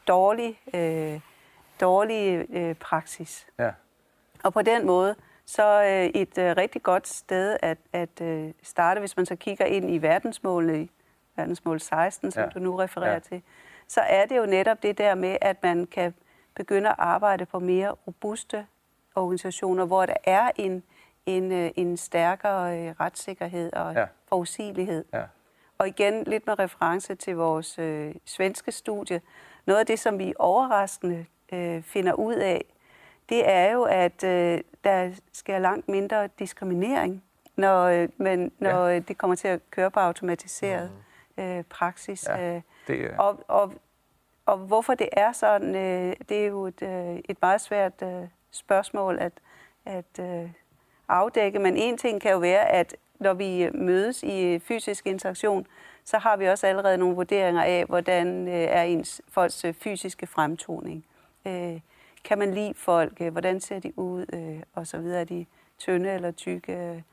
dårlig, 0.08 0.60
øh, 0.74 1.20
dårlig 1.80 2.46
øh, 2.50 2.74
praksis. 2.74 3.46
Ja. 3.58 3.70
Og 4.44 4.52
på 4.52 4.62
den 4.62 4.86
måde, 4.86 5.14
så 5.46 5.82
øh, 5.82 6.20
et 6.20 6.38
øh, 6.38 6.56
rigtig 6.56 6.82
godt 6.82 7.08
sted 7.08 7.56
at, 7.62 7.78
at 7.92 8.20
øh, 8.20 8.52
starte, 8.62 8.98
hvis 8.98 9.16
man 9.16 9.26
så 9.26 9.36
kigger 9.36 9.64
ind 9.64 9.90
i 9.90 9.98
verdensmålene, 9.98 10.88
verdensmål 11.36 11.80
16, 11.80 12.30
som 12.30 12.42
ja. 12.42 12.48
du 12.48 12.58
nu 12.58 12.76
refererer 12.76 13.12
ja. 13.12 13.18
til, 13.18 13.42
så 13.88 14.00
er 14.00 14.26
det 14.26 14.36
jo 14.36 14.46
netop 14.46 14.82
det 14.82 14.98
der 14.98 15.14
med, 15.14 15.36
at 15.40 15.62
man 15.62 15.86
kan 15.86 16.14
begynde 16.54 16.88
at 16.88 16.96
arbejde 16.98 17.46
på 17.46 17.58
mere 17.58 17.90
robuste 17.90 18.66
organisationer, 19.14 19.84
hvor 19.84 20.06
der 20.06 20.14
er 20.24 20.50
en, 20.56 20.82
en, 21.26 21.52
øh, 21.52 21.70
en 21.76 21.96
stærkere 21.96 22.78
øh, 22.78 22.94
retssikkerhed 23.00 23.72
og 23.72 23.94
ja. 23.94 24.06
forudsigelighed. 24.28 25.04
Ja. 25.12 25.22
Og 25.78 25.88
igen 25.88 26.24
lidt 26.24 26.46
med 26.46 26.58
reference 26.58 27.14
til 27.14 27.36
vores 27.36 27.78
øh, 27.78 28.14
svenske 28.24 28.72
studie. 28.72 29.20
Noget 29.66 29.80
af 29.80 29.86
det, 29.86 29.98
som 29.98 30.18
vi 30.18 30.34
overraskende 30.38 31.26
øh, 31.52 31.82
finder 31.82 32.12
ud 32.12 32.34
af, 32.34 32.64
det 33.28 33.48
er 33.48 33.72
jo, 33.72 33.82
at 33.82 34.24
øh, 34.24 34.60
der 34.84 35.10
sker 35.32 35.58
langt 35.58 35.88
mindre 35.88 36.28
diskriminering, 36.38 37.24
når, 37.56 37.84
øh, 37.84 38.08
men, 38.16 38.52
når 38.58 38.86
ja. 38.86 38.98
det 38.98 39.18
kommer 39.18 39.36
til 39.36 39.48
at 39.48 39.70
køre 39.70 39.90
på 39.90 40.00
automatiseret 40.00 40.90
mm. 40.90 40.96
Øh, 41.40 41.64
praksis. 41.64 42.28
Ja, 42.28 42.54
øh. 42.54 42.62
det 42.86 43.04
er... 43.04 43.18
og, 43.18 43.38
og, 43.48 43.72
og 44.46 44.58
hvorfor 44.58 44.94
det 44.94 45.08
er 45.12 45.32
sådan, 45.32 45.74
øh, 45.74 46.16
det 46.28 46.42
er 46.42 46.46
jo 46.46 46.66
et, 46.66 46.82
øh, 46.82 47.16
et 47.28 47.36
meget 47.42 47.60
svært 47.60 48.02
øh, 48.02 48.28
spørgsmål 48.50 49.18
at, 49.18 49.32
at 49.84 50.18
øh, 50.20 50.50
afdække. 51.08 51.58
Men 51.58 51.76
en 51.76 51.98
ting 51.98 52.20
kan 52.20 52.32
jo 52.32 52.38
være, 52.38 52.68
at 52.68 52.96
når 53.18 53.34
vi 53.34 53.70
mødes 53.74 54.22
i 54.22 54.58
fysisk 54.58 55.06
interaktion, 55.06 55.66
så 56.04 56.18
har 56.18 56.36
vi 56.36 56.48
også 56.48 56.66
allerede 56.66 56.98
nogle 56.98 57.16
vurderinger 57.16 57.62
af, 57.62 57.84
hvordan 57.84 58.48
øh, 58.48 58.54
er 58.54 58.82
ens 58.82 59.22
folks 59.28 59.64
øh, 59.64 59.74
fysiske 59.74 60.26
fremtoning. 60.26 61.06
Øh, 61.46 61.80
kan 62.24 62.38
man 62.38 62.54
lide 62.54 62.74
folk? 62.74 63.20
Hvordan 63.20 63.60
ser 63.60 63.78
de 63.78 63.98
ud? 63.98 64.26
Og 64.74 64.86
så 64.86 64.98
videre. 64.98 65.20
Er 65.20 65.24
de 65.24 65.46
tynde 65.78 66.10
eller 66.10 66.30
tykke? 66.30 67.04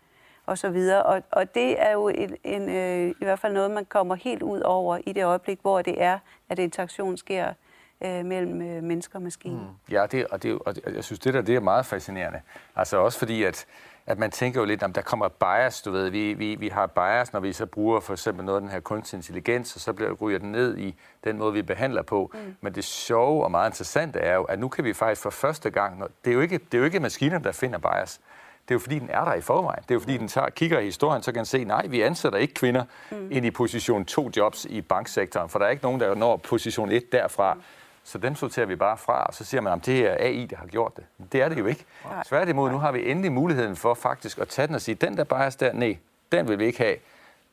Og 0.48 0.58
så 0.58 0.70
videre. 0.70 1.04
Og, 1.04 1.22
og 1.32 1.56
det 1.56 1.82
er 1.82 1.92
jo 1.92 2.08
en, 2.08 2.36
en, 2.44 2.70
i 3.10 3.24
hvert 3.24 3.40
fald 3.40 3.54
noget, 3.54 3.72
man 3.72 3.86
kommer 3.86 4.16
helt 4.16 4.44
ud 4.44 4.62
over 4.62 4.98
i 5.06 5.14
det 5.14 5.24
øjeblik, 5.24 5.60
hvor 5.62 5.82
det 5.82 6.04
er, 6.04 6.20
at 6.50 6.60
interaktion 6.60 7.18
sker 7.18 7.54
mellem 8.02 8.84
mennesker 8.84 9.16
og 9.16 9.22
maskine. 9.22 9.56
Mm. 9.56 9.94
Ja, 9.94 10.06
det, 10.12 10.28
og, 10.28 10.44
det, 10.44 10.60
og 10.60 10.76
jeg 10.96 11.04
synes, 11.04 11.20
det 11.20 11.34
der 11.34 11.42
det 11.42 11.56
er 11.56 11.60
meget 11.60 11.86
fascinerende. 11.86 12.42
Altså 12.76 12.98
også 12.98 13.20
fordi, 13.20 13.44
at 13.44 13.68
at 14.08 14.20
man 14.20 14.32
tænker 14.32 14.60
jo 14.60 14.66
lidt, 14.66 14.84
om 14.84 14.94
der 14.94 15.02
kommer 15.02 15.28
bias, 15.28 15.82
du 15.82 15.92
ved, 15.92 16.10
vi, 16.10 16.34
vi, 16.34 16.56
vi 16.56 16.68
har 16.68 16.88
bias, 16.88 17.34
når 17.34 17.40
vi 17.40 17.54
så 17.54 17.66
bruger 17.66 18.00
for 18.00 18.14
eksempel 18.14 18.46
noget 18.46 18.58
af 18.58 18.62
den 18.62 18.70
her 18.70 18.80
kunstig 18.80 19.18
intelligens, 19.18 19.76
og 19.76 19.82
så 19.82 19.94
bliver, 19.94 20.12
ryger 20.12 20.40
den 20.40 20.52
ned 20.52 20.78
i 20.78 20.96
den 21.24 21.38
måde, 21.38 21.54
vi 21.54 21.62
behandler 21.62 22.02
på. 22.02 22.32
Mm. 22.34 22.56
Men 22.62 22.76
det 22.76 22.84
sjove 22.84 23.44
og 23.44 23.52
meget 23.52 23.70
interessante 23.70 24.20
er 24.20 24.36
jo, 24.36 24.44
at 24.44 24.60
nu 24.60 24.68
kan 24.68 24.84
vi 24.84 24.94
faktisk 24.94 25.22
for 25.22 25.30
første 25.30 25.70
gang, 25.70 26.04
det 26.26 26.30
er 26.30 26.34
jo 26.34 26.42
ikke, 26.42 26.58
det 26.58 26.74
er 26.74 26.78
jo 26.78 26.84
ikke 26.84 27.00
maskinen, 27.00 27.44
der 27.44 27.52
finder 27.52 27.80
bias, 27.80 28.22
det 28.68 28.74
er 28.74 28.76
jo 28.76 28.80
fordi, 28.80 29.00
den 29.00 29.10
er 29.10 29.26
der 29.26 29.34
i 29.34 29.42
forvejen. 29.42 29.84
Det 29.84 29.92
er 29.92 29.96
jo 29.96 30.00
fordi, 30.00 30.18
den 30.18 30.28
tager, 30.28 30.50
kigger 30.50 30.80
i 30.80 30.86
historien, 30.86 31.24
så 31.24 31.32
kan 31.32 31.38
den 31.38 31.46
se, 31.46 31.64
nej, 31.64 31.88
vi 31.88 32.02
ansætter 32.02 32.40
ikke 32.40 32.54
kvinder 32.54 32.84
mm. 33.12 33.32
ind 33.32 33.46
i 33.46 33.52
position 33.52 34.06
2 34.06 34.32
jobs 34.38 34.66
i 34.66 34.82
banksektoren, 34.82 35.50
for 35.50 35.60
der 35.60 35.66
er 35.66 35.70
ikke 35.70 35.84
nogen, 35.84 36.00
der 36.00 36.16
når 36.16 36.38
position 36.38 36.92
1 36.92 37.12
derfra. 37.12 37.54
Mm. 37.54 37.62
Så 38.04 38.18
den 38.18 38.36
sorterer 38.36 38.66
vi 38.66 38.76
bare 38.76 38.98
fra, 38.98 39.24
og 39.24 39.34
så 39.34 39.44
siger 39.44 39.62
man, 39.62 39.74
at 39.74 39.86
det 39.86 40.00
er 40.00 40.16
AI, 40.20 40.46
der 40.46 40.58
har 40.58 40.66
gjort 40.66 40.98
det. 40.98 41.06
Det 41.32 41.42
er 41.42 41.50
det 41.50 41.60
jo 41.60 41.66
ikke. 41.66 41.86
Tværtimod, 42.26 42.72
nu 42.72 42.78
har 42.78 42.92
vi 42.92 43.12
endelig 43.12 43.32
muligheden 43.32 43.76
for 43.76 43.94
faktisk 43.94 44.40
at 44.40 44.48
tage 44.48 44.68
den 44.68 44.76
og 44.76 44.82
sige, 44.82 44.96
den 44.96 45.18
der 45.18 45.24
bias 45.24 45.56
der, 45.56 45.74
nej, 45.74 45.98
den 46.32 46.48
vil 46.48 46.60
vi 46.60 46.66
ikke 46.66 46.78
have. 46.78 46.96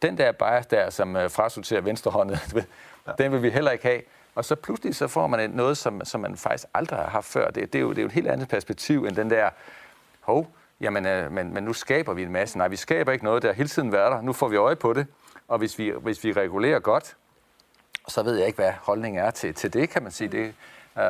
Den 0.02 0.18
der 0.18 0.32
bias 0.32 0.66
der, 0.66 0.90
som 0.90 1.16
øh, 1.16 1.30
frasorterer 1.30 1.80
venstrehåndet, 1.80 2.66
den 3.18 3.32
vil 3.32 3.42
vi 3.42 3.50
heller 3.50 3.70
ikke 3.70 3.84
have. 3.84 4.02
Og 4.34 4.44
så 4.44 4.54
pludselig 4.54 4.94
så 4.94 5.08
får 5.08 5.26
man 5.26 5.50
noget, 5.50 5.76
som, 5.76 6.04
som 6.04 6.20
man 6.20 6.36
faktisk 6.36 6.68
aldrig 6.74 6.98
har 6.98 7.08
haft 7.08 7.26
før. 7.26 7.50
Det, 7.50 7.72
det, 7.72 7.78
er 7.78 7.82
jo, 7.82 7.90
det 7.90 7.98
er 7.98 8.02
jo 8.02 8.06
et 8.06 8.12
helt 8.12 8.28
andet 8.28 8.48
perspektiv 8.48 9.04
end 9.04 9.16
den 9.16 9.30
der, 9.30 9.50
hov, 10.20 10.48
jamen, 10.84 11.06
øh, 11.06 11.32
men, 11.32 11.54
men 11.54 11.64
nu 11.64 11.72
skaber 11.72 12.14
vi 12.14 12.22
en 12.22 12.32
masse. 12.32 12.58
Nej, 12.58 12.68
vi 12.68 12.76
skaber 12.76 13.12
ikke 13.12 13.24
noget, 13.24 13.42
der 13.42 13.52
hele 13.52 13.68
tiden 13.68 13.92
været 13.92 14.12
der. 14.12 14.20
Nu 14.20 14.32
får 14.32 14.48
vi 14.48 14.56
øje 14.56 14.76
på 14.76 14.92
det. 14.92 15.06
Og 15.48 15.58
hvis 15.58 15.78
vi, 15.78 15.92
hvis 16.00 16.24
vi 16.24 16.32
regulerer 16.32 16.78
godt, 16.78 17.16
så 18.08 18.22
ved 18.22 18.36
jeg 18.36 18.46
ikke, 18.46 18.56
hvad 18.56 18.72
holdningen 18.82 19.24
er 19.24 19.30
til, 19.30 19.54
til 19.54 19.72
det, 19.72 19.90
kan 19.90 20.02
man 20.02 20.12
sige. 20.12 20.28
Det, 20.28 20.54
øh, 20.98 21.04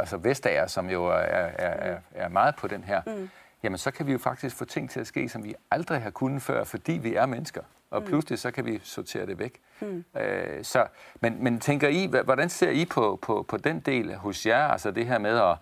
altså 0.00 0.16
Vestager, 0.16 0.66
som 0.66 0.90
jo 0.90 1.06
er, 1.06 1.14
er, 1.14 1.98
er 2.14 2.28
meget 2.28 2.56
på 2.56 2.66
den 2.66 2.84
her, 2.84 3.02
mm. 3.06 3.30
jamen 3.62 3.78
så 3.78 3.90
kan 3.90 4.06
vi 4.06 4.12
jo 4.12 4.18
faktisk 4.18 4.56
få 4.56 4.64
ting 4.64 4.90
til 4.90 5.00
at 5.00 5.06
ske, 5.06 5.28
som 5.28 5.44
vi 5.44 5.54
aldrig 5.70 6.02
har 6.02 6.10
kunnet 6.10 6.42
før, 6.42 6.64
fordi 6.64 6.92
vi 6.92 7.14
er 7.14 7.26
mennesker. 7.26 7.62
Og 7.90 8.00
mm. 8.00 8.06
pludselig 8.08 8.38
så 8.38 8.50
kan 8.50 8.66
vi 8.66 8.80
sortere 8.82 9.26
det 9.26 9.38
væk. 9.38 9.60
Mm. 9.80 10.04
Øh, 10.16 10.64
så, 10.64 10.86
men, 11.20 11.44
men 11.44 11.60
tænker 11.60 11.88
I, 11.88 12.10
hvordan 12.24 12.48
ser 12.48 12.70
I 12.70 12.84
på, 12.84 13.18
på, 13.22 13.44
på 13.48 13.56
den 13.56 13.80
del 13.80 14.14
hos 14.14 14.46
jer, 14.46 14.68
altså 14.68 14.90
det 14.90 15.06
her 15.06 15.18
med 15.18 15.38
at 15.38 15.56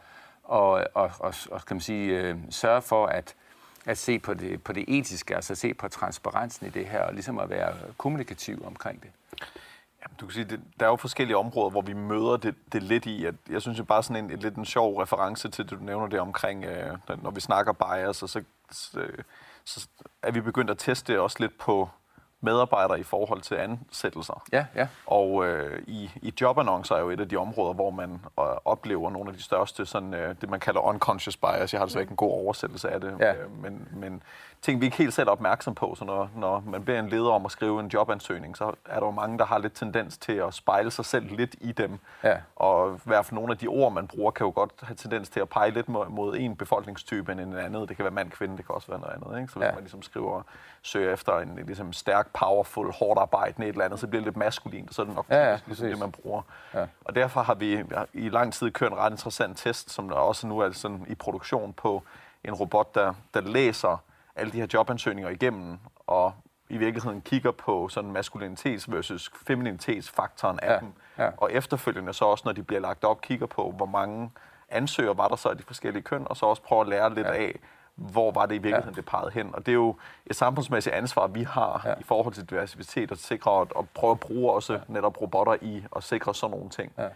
og, 0.45 0.87
og, 0.95 1.11
og, 1.19 1.35
og 1.51 1.65
kan 1.67 1.77
man 1.77 1.81
sige, 1.81 2.21
øh, 2.21 2.37
sørge 2.51 2.83
for 2.83 3.07
at, 3.07 3.35
at 3.87 3.99
se 3.99 4.19
på 4.19 4.35
det, 4.35 4.63
på 4.63 4.73
det 4.73 4.85
etiske, 4.89 5.37
altså 5.37 5.55
se 5.55 5.75
på 5.75 5.89
transparensen 5.89 6.67
i 6.67 6.71
det 6.71 6.87
her, 6.87 7.01
og 7.01 7.13
ligesom 7.15 7.39
at 7.39 7.51
være 7.51 7.75
kommunikativ 7.99 8.67
omkring 8.67 9.03
det? 9.03 9.11
Jamen, 10.03 10.17
du 10.21 10.27
kan 10.27 10.33
sige, 10.33 10.45
det, 10.45 10.61
der 10.81 10.87
er 10.87 10.91
jo 10.91 10.97
forskellige 10.97 11.37
områder, 11.37 11.71
hvor 11.71 11.81
vi 11.81 11.93
møder 11.93 12.37
det, 12.37 12.55
det 12.73 12.83
lidt 12.83 13.07
i. 13.07 13.25
At 13.25 13.35
jeg 13.51 13.63
synes 13.63 13.79
jo 13.79 13.85
bare 13.85 14.03
sådan 14.03 14.25
en, 14.25 14.31
en 14.31 14.39
lidt 14.39 14.55
en 14.55 14.65
sjov 14.65 14.99
reference 14.99 15.49
til 15.49 15.65
det, 15.65 15.79
du 15.79 15.85
nævner 15.85 16.07
det 16.07 16.21
omkring, 16.21 16.65
øh, 16.65 16.99
når 17.23 17.31
vi 17.31 17.41
snakker 17.41 17.73
bias, 17.73 18.23
og 18.23 18.29
så, 18.29 18.43
så, 18.71 19.01
så 19.65 19.89
er 20.23 20.31
vi 20.31 20.41
begyndt 20.41 20.71
at 20.71 20.79
teste 20.79 21.21
også 21.21 21.37
lidt 21.41 21.59
på 21.59 21.89
medarbejdere 22.45 23.01
i 23.01 23.03
forhold 23.03 23.41
til 23.41 23.55
ansættelser. 23.55 24.43
Ja, 24.53 24.67
ja. 24.75 24.89
Og 25.07 25.47
øh, 25.47 25.83
i, 25.87 26.11
i 26.23 26.33
jobannoncer 26.41 26.95
er 26.95 27.01
jo 27.01 27.11
et 27.11 27.21
af 27.21 27.29
de 27.29 27.37
områder, 27.37 27.73
hvor 27.73 27.91
man 27.91 28.11
øh, 28.41 28.45
oplever 28.65 29.11
nogle 29.11 29.31
af 29.31 29.37
de 29.37 29.43
største, 29.43 29.87
sådan, 29.87 30.15
øh, 30.15 30.35
det 30.41 30.51
man 30.51 30.61
kalder 30.61 30.81
unconscious 30.81 31.37
bias. 31.37 31.73
Jeg 31.73 31.79
har 31.79 31.85
altså 31.85 31.99
ikke 31.99 32.11
en 32.11 32.17
god 32.17 32.33
oversættelse 32.33 32.91
af 32.91 33.01
det, 33.01 33.17
ja. 33.21 33.35
øh, 33.35 33.63
men, 33.63 33.89
men 33.93 34.23
ting, 34.65 34.81
vi 34.81 34.85
ikke 34.85 34.97
helt 34.97 35.15
selv 35.15 35.29
er 35.29 35.33
opmærksom 35.33 35.75
på. 35.75 35.95
Så 35.95 36.05
når, 36.05 36.31
når 36.37 36.63
man 36.67 36.85
beder 36.85 37.01
en 37.01 37.09
leder 37.09 37.31
om 37.31 37.45
at 37.45 37.53
skrive 37.53 37.81
en 37.81 37.87
jobansøgning, 37.87 38.57
så 38.57 38.73
er 38.85 39.01
der 39.01 39.07
jo 39.07 39.11
mange, 39.11 39.39
der 39.39 39.45
har 39.45 39.59
lidt 39.59 39.75
tendens 39.75 40.19
til 40.19 40.33
at 40.33 40.55
spejle 40.55 40.91
sig 40.91 41.05
selv 41.05 41.37
lidt 41.37 41.55
i 41.61 41.73
dem. 41.73 41.99
Ja. 42.23 42.37
Og 42.57 42.95
i 42.95 43.01
hvert 43.05 43.27
fald 43.27 43.35
nogle 43.35 43.53
af 43.53 43.59
de 43.59 43.67
ord, 43.67 43.93
man 43.93 44.07
bruger, 44.07 44.31
kan 44.31 44.47
jo 44.47 44.53
godt 44.55 44.73
have 44.83 44.97
tendens 44.97 45.29
til 45.29 45.41
at 45.41 45.49
pege 45.49 45.71
lidt 45.71 45.89
mod, 45.89 46.09
mod 46.09 46.37
en 46.37 46.57
befolkningstype 46.57 47.33
end 47.33 47.41
en 47.41 47.57
anden. 47.57 47.89
Det 47.89 47.97
kan 47.97 48.05
være 48.05 48.15
mand, 48.15 48.31
kvinde, 48.31 48.57
det 48.57 48.67
kan 48.67 48.75
også 48.75 48.89
være 48.89 49.01
noget 49.01 49.15
andet. 49.15 49.41
Ikke? 49.41 49.53
Så 49.53 49.59
hvis 49.59 49.67
ja. 49.67 49.73
man 49.73 49.83
ligesom 49.83 50.03
skriver, 50.03 50.43
søger 50.83 51.13
efter 51.13 51.39
en 51.39 51.61
ligesom 51.67 51.93
stærk, 51.93 52.29
powerful, 52.33 52.93
hårdt 52.93 53.21
arbejdende 53.21 53.69
et 53.69 53.73
eller 53.73 53.85
andet, 53.85 54.01
så 54.01 54.07
bliver 54.07 54.21
det 54.21 54.27
lidt 54.27 54.37
maskulin, 54.37 54.89
så 54.91 55.03
er 55.03 55.07
det 55.07 55.15
nok 55.15 55.27
ja, 55.31 55.51
ja, 55.51 55.59
ligesom 55.67 55.89
det, 55.89 55.99
man 55.99 56.13
bruger. 56.13 56.43
Ja. 56.75 56.87
Og 57.05 57.15
derfor 57.15 57.43
har 57.43 57.55
vi 57.55 57.85
i 58.13 58.29
lang 58.29 58.53
tid 58.53 58.71
kørt 58.71 58.93
en 58.93 58.99
ret 58.99 59.11
interessant 59.13 59.59
test, 59.59 59.91
som 59.91 60.09
der 60.09 60.17
også 60.17 60.47
nu 60.47 60.59
er 60.59 60.73
sådan 60.73 61.07
i 61.09 61.15
produktion 61.15 61.73
på 61.73 62.03
en 62.45 62.55
robot, 62.55 62.95
der, 62.95 63.15
der 63.35 63.41
læser 63.41 64.03
alle 64.37 64.53
de 64.53 64.59
her 64.59 64.67
jobansøgninger 64.75 65.31
igennem, 65.31 65.79
og 66.07 66.33
i 66.69 66.77
virkeligheden 66.77 67.21
kigger 67.21 67.51
på 67.51 67.89
sådan 67.89 68.13
maskulinitets 68.13 68.93
versus 68.93 69.31
femininitetsfaktoren 69.47 70.61
af 70.61 70.73
ja, 70.75 70.79
dem, 70.81 70.93
ja. 71.19 71.31
og 71.37 71.53
efterfølgende 71.53 72.13
så 72.13 72.25
også, 72.25 72.43
når 72.47 72.53
de 72.53 72.63
bliver 72.63 72.81
lagt 72.81 73.05
op, 73.05 73.21
kigger 73.21 73.47
på, 73.47 73.75
hvor 73.77 73.87
mange 73.87 74.31
ansøger 74.69 75.15
var 75.15 75.29
der 75.29 75.37
så 75.37 75.49
af 75.49 75.57
de 75.57 75.63
forskellige 75.63 76.03
køn, 76.03 76.27
og 76.31 76.37
så 76.37 76.47
også 76.47 76.63
prøve 76.63 76.81
at 76.81 76.89
lære 76.89 77.15
lidt 77.15 77.27
Ja. 77.27 77.33
af, 77.33 77.59
hvor 77.95 78.31
var 78.33 78.47
det 78.47 78.55
i 78.55 78.59
virkeligheden, 78.59 78.95
ja. 78.95 78.97
det 78.97 79.05
pegede 79.05 79.31
hen. 79.31 79.55
Og 79.55 79.67
det 79.67 79.73
er 79.73 79.77
jo 79.77 79.97
et 80.27 80.37
samfundsmæssigt 80.37 80.95
ansvar, 80.95 81.27
vi 81.27 81.43
har. 81.43 81.83
Ja. 81.85 81.95
i 82.01 82.03
forhold 82.03 82.35
til 82.35 82.51
diversitet, 82.51 83.13
at 83.13 83.19
sikre 83.19 83.61
at, 83.61 83.73
at 83.79 83.85
prøve 83.95 84.11
at 84.11 84.21
bruge 84.21 84.53
også 84.53 84.73
ja. 84.73 84.79
netop 84.89 85.21
robotter 85.21 85.57
i 85.61 85.85
at 85.97 86.03
sikre 86.03 86.35
sådan 86.35 86.57
nogle 86.57 86.71
ting. 86.71 86.93
Ja. 86.99 87.09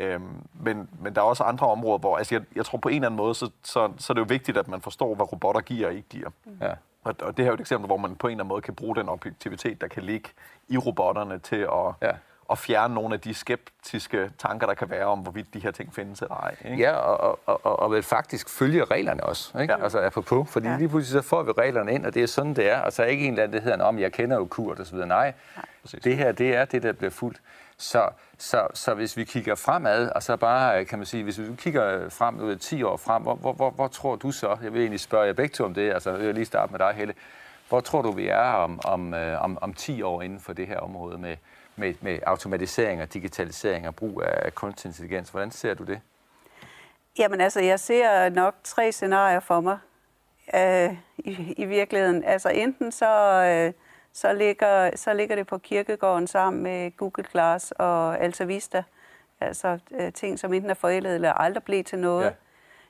Øhm, 0.00 0.22
men, 0.54 0.88
men 1.00 1.14
der 1.14 1.20
er 1.20 1.24
også 1.24 1.42
andre 1.44 1.66
områder, 1.66 1.98
hvor 1.98 2.16
altså 2.16 2.34
jeg, 2.34 2.42
jeg 2.56 2.64
tror 2.64 2.78
på 2.78 2.88
en 2.88 2.94
eller 2.94 3.06
anden 3.08 3.16
måde, 3.16 3.34
så, 3.34 3.50
så, 3.62 3.92
så 3.98 4.12
er 4.12 4.14
det 4.14 4.20
jo 4.20 4.26
vigtigt, 4.28 4.58
at 4.58 4.68
man 4.68 4.80
forstår, 4.80 5.14
hvad 5.14 5.32
robotter 5.32 5.60
giver 5.60 5.86
og 5.88 5.94
ikke 5.94 6.08
giver. 6.08 6.30
Ja. 6.60 6.72
Og, 7.04 7.14
og 7.22 7.36
det 7.36 7.44
her 7.44 7.44
er 7.44 7.48
jo 7.50 7.54
et 7.54 7.60
eksempel, 7.60 7.86
hvor 7.86 7.96
man 7.96 8.16
på 8.16 8.26
en 8.26 8.30
eller 8.30 8.44
anden 8.44 8.48
måde 8.48 8.62
kan 8.62 8.74
bruge 8.74 8.96
den 8.96 9.08
objektivitet, 9.08 9.80
der 9.80 9.88
kan 9.88 10.02
ligge 10.02 10.28
i 10.68 10.78
robotterne 10.78 11.38
til 11.38 11.56
at, 11.56 11.92
Ja. 12.02 12.10
at 12.50 12.58
fjerne 12.58 12.94
nogle 12.94 13.14
af 13.14 13.20
de 13.20 13.34
skeptiske 13.34 14.30
tanker, 14.38 14.66
der 14.66 14.74
kan 14.74 14.90
være 14.90 15.04
om, 15.06 15.18
hvorvidt 15.18 15.54
de 15.54 15.58
her 15.60 15.70
ting 15.70 15.94
findes 15.94 16.22
eller 16.22 16.34
ej. 16.34 16.56
Ikke? 16.64 16.82
Ja, 16.82 16.92
og, 16.96 17.38
og, 17.46 17.60
og, 17.66 17.78
og 17.78 17.92
vil 17.92 18.02
faktisk 18.02 18.48
følge 18.48 18.84
reglerne 18.84 19.24
også, 19.24 19.58
ikke? 19.60 19.74
Ja. 19.74 19.82
Altså 19.82 20.00
apropos, 20.00 20.50
fordi 20.50 20.68
Ja. 20.68 20.76
lige 20.76 20.88
pludselig 20.88 21.22
så 21.22 21.28
får 21.28 21.42
vi 21.42 21.52
reglerne 21.52 21.92
ind, 21.92 22.06
og 22.06 22.14
det 22.14 22.22
er 22.22 22.26
sådan, 22.26 22.54
det 22.54 22.70
er, 22.70 22.80
og 22.80 22.92
så 22.92 23.02
er 23.02 23.06
ikke 23.06 23.24
en 23.24 23.32
eller 23.32 23.42
anden, 23.44 23.56
der 23.58 23.70
hedder, 23.70 23.84
om 23.84 23.98
jeg 23.98 24.12
kender 24.12 24.36
jo 24.36 24.44
Kurt 24.44 24.78
og 24.80 24.86
så 24.86 24.92
videre. 24.92 25.08
Nej, 25.08 25.32
Præcis. 25.82 26.02
det 26.02 26.16
her, 26.16 26.32
det 26.32 26.56
er 26.56 26.64
det, 26.64 26.82
der 26.82 26.92
bliver 26.92 27.10
fuldt. 27.10 27.40
Så, 27.80 28.10
så, 28.38 28.66
så 28.74 28.94
hvis 28.94 29.16
vi 29.16 29.24
kigger 29.24 29.54
fremad, 29.54 30.10
og 30.10 30.22
så 30.22 30.36
bare, 30.36 30.84
kan 30.84 30.98
man 30.98 31.06
sige, 31.06 31.22
hvis 31.22 31.40
vi 31.40 31.44
kigger 31.56 32.08
frem 32.08 32.40
ud 32.40 32.56
10 32.56 32.82
år 32.82 32.96
frem, 32.96 33.22
hvor, 33.22 33.34
hvor, 33.34 33.52
hvor, 33.52 33.70
hvor 33.70 33.88
tror 33.88 34.16
du 34.16 34.30
så, 34.32 34.56
jeg 34.62 34.72
vil 34.72 34.80
egentlig 34.80 35.00
spørge 35.00 35.26
jer 35.26 35.32
begge 35.32 35.52
to 35.52 35.64
om 35.64 35.74
det, 35.74 35.92
altså 35.92 36.10
jeg 36.10 36.26
vil 36.26 36.34
lige 36.34 36.44
starte 36.44 36.72
med 36.72 36.78
dig, 36.78 36.92
Helle, 36.94 37.14
hvor 37.68 37.80
tror 37.80 38.02
du, 38.02 38.12
vi 38.12 38.28
er 38.28 38.52
om, 38.52 38.80
om, 38.84 39.14
øh, 39.14 39.44
om, 39.44 39.58
om 39.60 39.74
10 39.74 40.02
år 40.02 40.22
inden 40.22 40.40
for 40.40 40.52
det 40.52 40.66
her 40.66 40.78
område 40.78 41.18
med, 41.18 41.36
med, 41.76 41.94
med 42.00 42.18
automatisering 42.26 43.02
og 43.02 43.14
digitalisering 43.14 43.88
og 43.88 43.96
brug 43.96 44.22
af 44.22 44.54
kunstig 44.54 44.88
intelligens? 44.88 45.30
Hvordan 45.30 45.50
ser 45.50 45.74
du 45.74 45.84
det? 45.84 46.00
Jamen 47.18 47.40
altså, 47.40 47.60
jeg 47.60 47.80
ser 47.80 48.28
nok 48.28 48.54
tre 48.64 48.92
scenarier 48.92 49.40
for 49.40 49.60
mig 49.60 49.78
øh, 50.54 50.96
i, 51.18 51.54
i 51.56 51.64
virkeligheden. 51.64 52.24
Altså 52.24 52.48
enten 52.48 52.92
så, 52.92 53.42
øh, 53.42 53.72
så, 54.12 54.32
ligger, 54.32 54.90
så 54.96 55.12
ligger 55.14 55.36
det 55.36 55.46
på 55.46 55.58
kirkegården 55.58 56.26
sammen 56.26 56.62
med 56.62 56.96
Google 56.96 57.24
Glass 57.32 57.72
og 57.72 58.18
Alta 58.20 58.44
Vista. 58.44 58.82
Altså 59.40 59.78
øh, 59.90 60.12
ting, 60.12 60.38
som 60.38 60.52
enten 60.52 60.70
er 60.70 60.74
forældet 60.74 61.14
eller 61.14 61.32
aldrig 61.32 61.62
blev 61.64 61.84
til 61.84 61.98
noget. 61.98 62.24
Ja. 62.24 62.30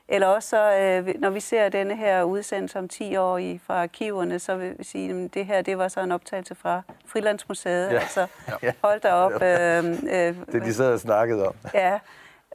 Eller 0.07 0.27
også, 0.27 0.49
så, 0.49 0.77
øh, 0.77 1.19
når 1.21 1.29
vi 1.29 1.39
ser 1.39 1.69
denne 1.69 1.95
her 1.95 2.23
udsendelse 2.23 2.79
om 2.79 2.87
10 2.87 3.15
år 3.17 3.37
i, 3.37 3.59
fra 3.67 3.81
arkiverne, 3.81 4.39
så 4.39 4.55
vil 4.55 4.75
vi 4.77 4.83
sige, 4.83 5.23
at 5.23 5.33
det 5.33 5.45
her 5.45 5.61
det 5.61 5.77
var 5.77 5.87
så 5.87 5.99
en 6.01 6.11
optagelse 6.11 6.55
fra 6.55 6.81
Frilandsmuseet. 7.05 7.91
Ja. 7.91 7.99
Altså, 7.99 8.27
Ja. 8.63 8.71
hold 8.83 8.99
da 8.99 9.13
op. 9.13 9.31
Øh, 9.41 9.85
øh, 9.89 10.35
Det, 10.51 10.61
de 10.65 10.73
sad 10.73 10.93
og 10.93 10.99
snakkede 10.99 11.47
om. 11.47 11.53
Ja, 11.73 11.99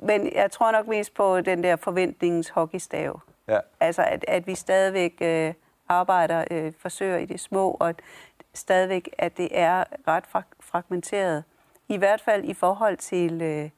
men 0.03 0.33
jeg 0.35 0.51
tror 0.51 0.73
nok 0.73 0.87
mest 0.87 1.15
på 1.15 1.41
den 1.41 1.63
der 1.63 1.77
forventningens 1.77 2.49
hockeystav. 2.49 3.21
Ja. 3.49 3.59
Altså, 3.81 4.03
at, 4.03 4.25
at 4.29 4.47
vi 4.47 4.55
stadigvæk 4.55 5.15
øh, 5.21 5.55
arbejder, 5.89 6.45
øh, 6.51 6.73
forsøger 6.79 7.17
i 7.17 7.25
det 7.25 7.41
små, 7.41 7.71
og 7.81 7.89
at 7.89 7.97
stadigvæk, 8.57 9.11
at 9.19 9.37
det 9.37 9.49
er 9.51 9.85
ret 10.09 10.27
frag- 10.27 10.57
fragmenteret. 10.61 11.45
I 11.89 11.97
hvert 11.97 12.21
fald 12.21 12.45
i 12.45 12.55
forhold 12.55 12.97
til 12.97 13.43
øh, 13.43 13.71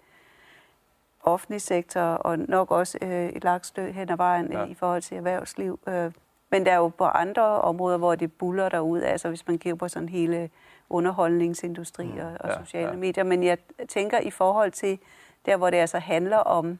offentlig 1.22 1.62
sektor, 1.62 2.00
og 2.00 2.38
nok 2.38 2.70
også 2.70 2.98
øh, 3.02 3.28
et 3.28 3.44
langt 3.44 3.66
stykke 3.66 3.92
hen 3.92 4.10
ad 4.10 4.16
vejen 4.16 4.52
Ja. 4.52 4.58
ja. 4.60 4.66
i 4.66 4.74
forhold 4.74 5.02
til 5.02 5.16
erhvervsliv. 5.16 5.80
Øh, 5.88 6.12
men 6.50 6.66
der 6.66 6.72
er 6.72 6.76
jo 6.76 6.88
på 6.88 7.04
andre 7.04 7.42
områder, 7.42 7.98
hvor 7.98 8.14
det 8.14 8.32
buller 8.32 8.68
derud, 8.68 9.02
altså 9.02 9.28
hvis 9.28 9.46
man 9.46 9.58
kigger 9.58 9.76
på 9.76 9.88
sådan 9.88 10.08
hele 10.08 10.50
underholdningsindustri 10.90 12.04
mm, 12.06 12.18
og, 12.18 12.36
og 12.40 12.48
ja, 12.50 12.64
sociale 12.64 12.88
ja. 12.88 12.96
medier. 12.96 13.24
Men 13.24 13.42
jeg 13.42 13.58
tænker 13.88 14.18
i 14.18 14.30
forhold 14.30 14.70
til 14.72 14.98
der, 15.46 15.56
hvor 15.56 15.70
det 15.70 15.76
altså 15.76 15.98
handler 15.98 16.36
om 16.36 16.78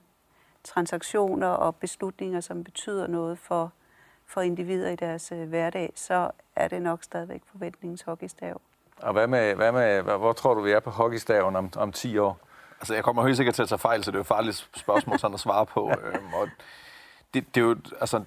transaktioner 0.64 1.46
og 1.48 1.76
beslutninger, 1.76 2.40
som 2.40 2.64
betyder 2.64 3.06
noget 3.06 3.38
for, 3.38 3.72
for 4.28 4.40
individer 4.40 4.90
i 4.90 4.96
deres 4.96 5.32
øh, 5.32 5.48
hverdag, 5.48 5.92
så 5.94 6.30
er 6.56 6.68
det 6.68 6.82
nok 6.82 7.02
stadigvæk 7.02 7.42
forventningens 7.50 8.02
hockeystav. 8.02 8.60
Og 9.02 9.12
hvad 9.12 9.26
med, 9.26 9.54
hvad 9.54 9.72
med, 9.72 10.02
hvor 10.02 10.32
tror 10.32 10.54
du, 10.54 10.60
vi 10.60 10.70
er 10.70 10.80
på 10.80 10.90
hockeystaven 10.90 11.56
om, 11.56 11.70
om 11.76 11.92
10 11.92 12.18
år? 12.18 12.40
Altså, 12.80 12.94
jeg 12.94 13.04
kommer 13.04 13.24
helt 13.24 13.36
sikkert 13.36 13.54
til 13.54 13.62
at 13.62 13.68
tage 13.68 13.78
fejl, 13.78 14.04
så 14.04 14.10
det 14.10 14.14
er 14.14 14.18
jo 14.18 14.20
et 14.20 14.26
farligt 14.26 14.68
spørgsmål 14.76 15.18
sådan 15.18 15.34
at 15.34 15.40
svare 15.40 15.66
på. 15.66 15.88
øhm, 15.88 16.34
og 16.34 16.48
det, 17.34 17.54
det 17.54 17.60
er 17.60 17.64
jo, 17.64 17.76
altså, 18.00 18.24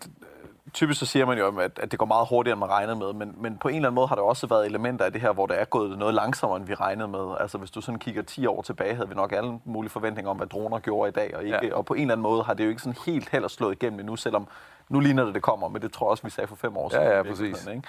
typisk 0.74 1.00
så 1.00 1.06
siger 1.06 1.26
man 1.26 1.38
jo, 1.38 1.60
at, 1.60 1.80
at 1.80 1.92
det 1.92 2.00
går 2.00 2.06
meget 2.06 2.28
hurtigere, 2.30 2.54
end 2.54 2.60
man 2.60 2.70
regnede 2.70 2.96
med, 2.96 3.14
men, 3.14 3.36
men 3.38 3.58
på 3.58 3.68
en 3.68 3.76
eller 3.76 3.90
anden 3.90 3.96
måde 3.96 4.08
har 4.08 4.16
der 4.16 4.22
også 4.22 4.48
været 4.48 4.66
elementer 4.66 5.06
af 5.06 5.12
det 5.12 5.22
her, 5.22 5.32
hvor 5.32 5.48
det 5.48 5.62
er 5.62 5.66
gået 5.66 5.98
noget 5.98 6.14
langsommere, 6.14 6.58
end 6.58 6.68
vi 6.68 6.74
regnede 6.74 7.08
med. 7.08 7.36
Altså, 7.40 7.58
hvis 7.58 7.72
du 7.72 7.82
sådan 7.82 8.00
kigger 8.00 8.22
10 8.22 8.46
år 8.46 8.62
tilbage, 8.62 8.96
havde 8.96 9.10
vi 9.10 9.16
nok 9.16 9.32
alle 9.32 9.60
mulige 9.66 9.92
forventninger 9.92 10.30
om, 10.32 10.38
hvad 10.38 10.48
droner 10.48 10.80
gjorde 10.80 11.10
i 11.10 11.12
dag, 11.12 11.36
og, 11.36 11.44
ikke, 11.44 11.60
ja. 11.64 11.76
og 11.76 11.86
på 11.86 11.94
en 11.94 12.02
eller 12.02 12.14
anden 12.14 12.24
måde 12.24 12.44
har 12.44 12.54
det 12.54 12.64
jo 12.64 12.70
ikke 12.70 12.82
sådan 12.82 12.98
helt 13.06 13.30
heller 13.30 13.48
slået 13.48 13.72
igennem 13.72 14.00
endnu, 14.00 14.16
selvom 14.16 14.48
nu 14.92 15.00
ligner 15.00 15.26
det, 15.26 15.34
det 15.34 15.42
kommer, 15.42 15.68
men 15.68 15.82
det 15.82 15.94
tror 15.94 16.06
jeg 16.06 16.12
også, 16.12 16.24
vi 16.24 16.30
sagde 16.30 16.48
for 16.48 16.56
fem 16.56 16.78
år 16.78 16.90
siden. 16.90 17.04
ja, 17.04 17.22
virkeligheden, 17.22 17.54
præcis. 17.54 17.68
Ikke? 17.68 17.84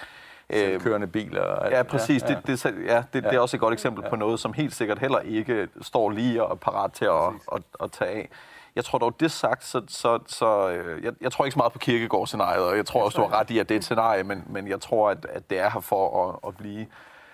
Øh, 0.49 0.73
Øhm, 0.73 0.79
kørende 0.83 1.07
biler 1.07 1.41
og 1.41 1.65
alt 1.65 1.75
Ja, 1.75 1.83
præcis. 1.83 2.23
Ja, 2.23 2.29
Ja, 2.29 2.35
Det, 2.35 2.47
det, 2.47 2.65
ja, 2.65 3.03
det, 3.13 3.23
ja. 3.23 3.29
det 3.29 3.35
er 3.35 3.39
også 3.39 3.57
et 3.57 3.61
godt 3.61 3.73
eksempel 3.73 4.03
ja. 4.03 4.09
på 4.09 4.15
noget, 4.15 4.39
som 4.39 4.53
helt 4.53 4.75
sikkert 4.75 4.99
heller 4.99 5.19
ikke 5.19 5.67
står 5.81 6.09
lige 6.09 6.43
og 6.43 6.51
er 6.51 6.55
parat 6.55 6.93
til 6.93 7.05
at, 7.05 7.27
at, 7.51 7.61
at 7.83 7.91
tage 7.91 8.11
af. 8.11 8.29
Jeg 8.75 8.85
tror 8.85 8.97
dog, 8.99 9.19
det 9.19 9.31
sagt, 9.31 9.63
så, 9.63 9.81
så, 9.87 10.19
så 10.27 10.69
øh, 10.69 11.03
jeg, 11.03 11.13
jeg 11.21 11.31
tror 11.31 11.45
ikke 11.45 11.53
så 11.53 11.59
meget 11.59 11.73
på 11.73 11.79
kirkegård-scenariet, 11.79 12.63
og 12.63 12.77
jeg 12.77 12.85
tror 12.85 13.03
også, 13.05 13.21
du 13.21 13.27
har 13.27 13.39
ret 13.39 13.49
i, 13.49 13.59
at 13.59 13.69
det 13.69 13.75
er 13.75 13.79
et 13.79 13.83
scenarie, 13.83 14.23
men, 14.23 14.43
men 14.47 14.67
jeg 14.67 14.81
tror, 14.81 15.09
at, 15.09 15.25
at 15.29 15.49
det 15.49 15.59
er 15.59 15.69
her 15.69 15.79
for 15.79 16.29
at, 16.29 16.39
at 16.47 16.57
blive. 16.57 16.85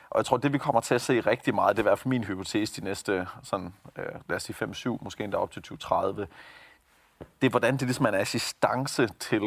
Og 0.09 0.17
jeg 0.17 0.25
tror, 0.25 0.37
det 0.37 0.53
vi 0.53 0.57
kommer 0.57 0.81
til 0.81 0.95
at 0.95 1.01
se 1.01 1.19
rigtig 1.19 1.55
meget, 1.55 1.77
det 1.77 1.81
er 1.81 1.83
i 1.83 1.89
hvert 1.89 1.99
fald 1.99 2.09
min 2.09 2.23
hypotese 2.23 2.81
de 2.81 2.85
næste, 2.85 3.27
sådan, 3.43 3.73
øh, 3.97 4.05
lad 4.29 4.35
os 4.35 4.43
sige 4.43 4.55
5-7, 4.65 4.97
måske 5.01 5.23
endda 5.23 5.37
op 5.37 5.51
til 5.51 5.61
2030, 5.61 6.27
det 7.19 7.47
er, 7.47 7.49
hvordan 7.49 7.73
det 7.73 7.81
ligesom 7.81 8.05
er 8.05 8.09
en 8.09 8.15
assistance 8.15 9.07
til 9.19 9.41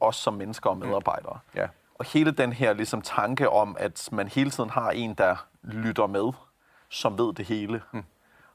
os 0.00 0.16
som 0.16 0.34
mennesker 0.34 0.70
og 0.70 0.78
medarbejdere. 0.78 1.38
Ja. 1.54 1.66
Og 1.94 2.04
hele 2.04 2.30
den 2.30 2.52
her 2.52 2.72
ligesom, 2.72 3.02
tanke 3.02 3.50
om, 3.50 3.76
at 3.78 4.08
man 4.12 4.28
hele 4.28 4.50
tiden 4.50 4.70
har 4.70 4.90
en, 4.90 5.14
der 5.14 5.46
lytter 5.62 6.06
med, 6.06 6.32
som 6.88 7.18
ved 7.18 7.34
det 7.34 7.44
hele. 7.44 7.82
Mm. 7.92 8.04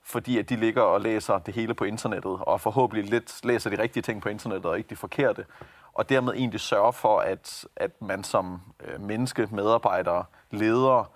Fordi 0.03 0.37
at 0.37 0.49
de 0.49 0.55
ligger 0.55 0.81
og 0.81 1.01
læser 1.01 1.39
det 1.39 1.53
hele 1.53 1.73
på 1.73 1.83
internettet, 1.83 2.39
og 2.41 2.61
forhåbentlig 2.61 3.09
lidt 3.09 3.45
læser 3.45 3.69
de 3.69 3.81
rigtige 3.81 4.03
ting 4.03 4.21
på 4.21 4.29
internettet, 4.29 4.65
og 4.65 4.77
ikke 4.77 4.89
de 4.89 4.95
forkerte. 4.95 5.45
Og 5.93 6.09
dermed 6.09 6.33
egentlig 6.33 6.59
sørge 6.59 6.93
for, 6.93 7.19
at, 7.19 7.65
at 7.75 8.01
man 8.01 8.23
som 8.23 8.61
øh, 8.83 9.01
menneske, 9.01 9.47
medarbejder, 9.51 10.23
leder, 10.51 11.11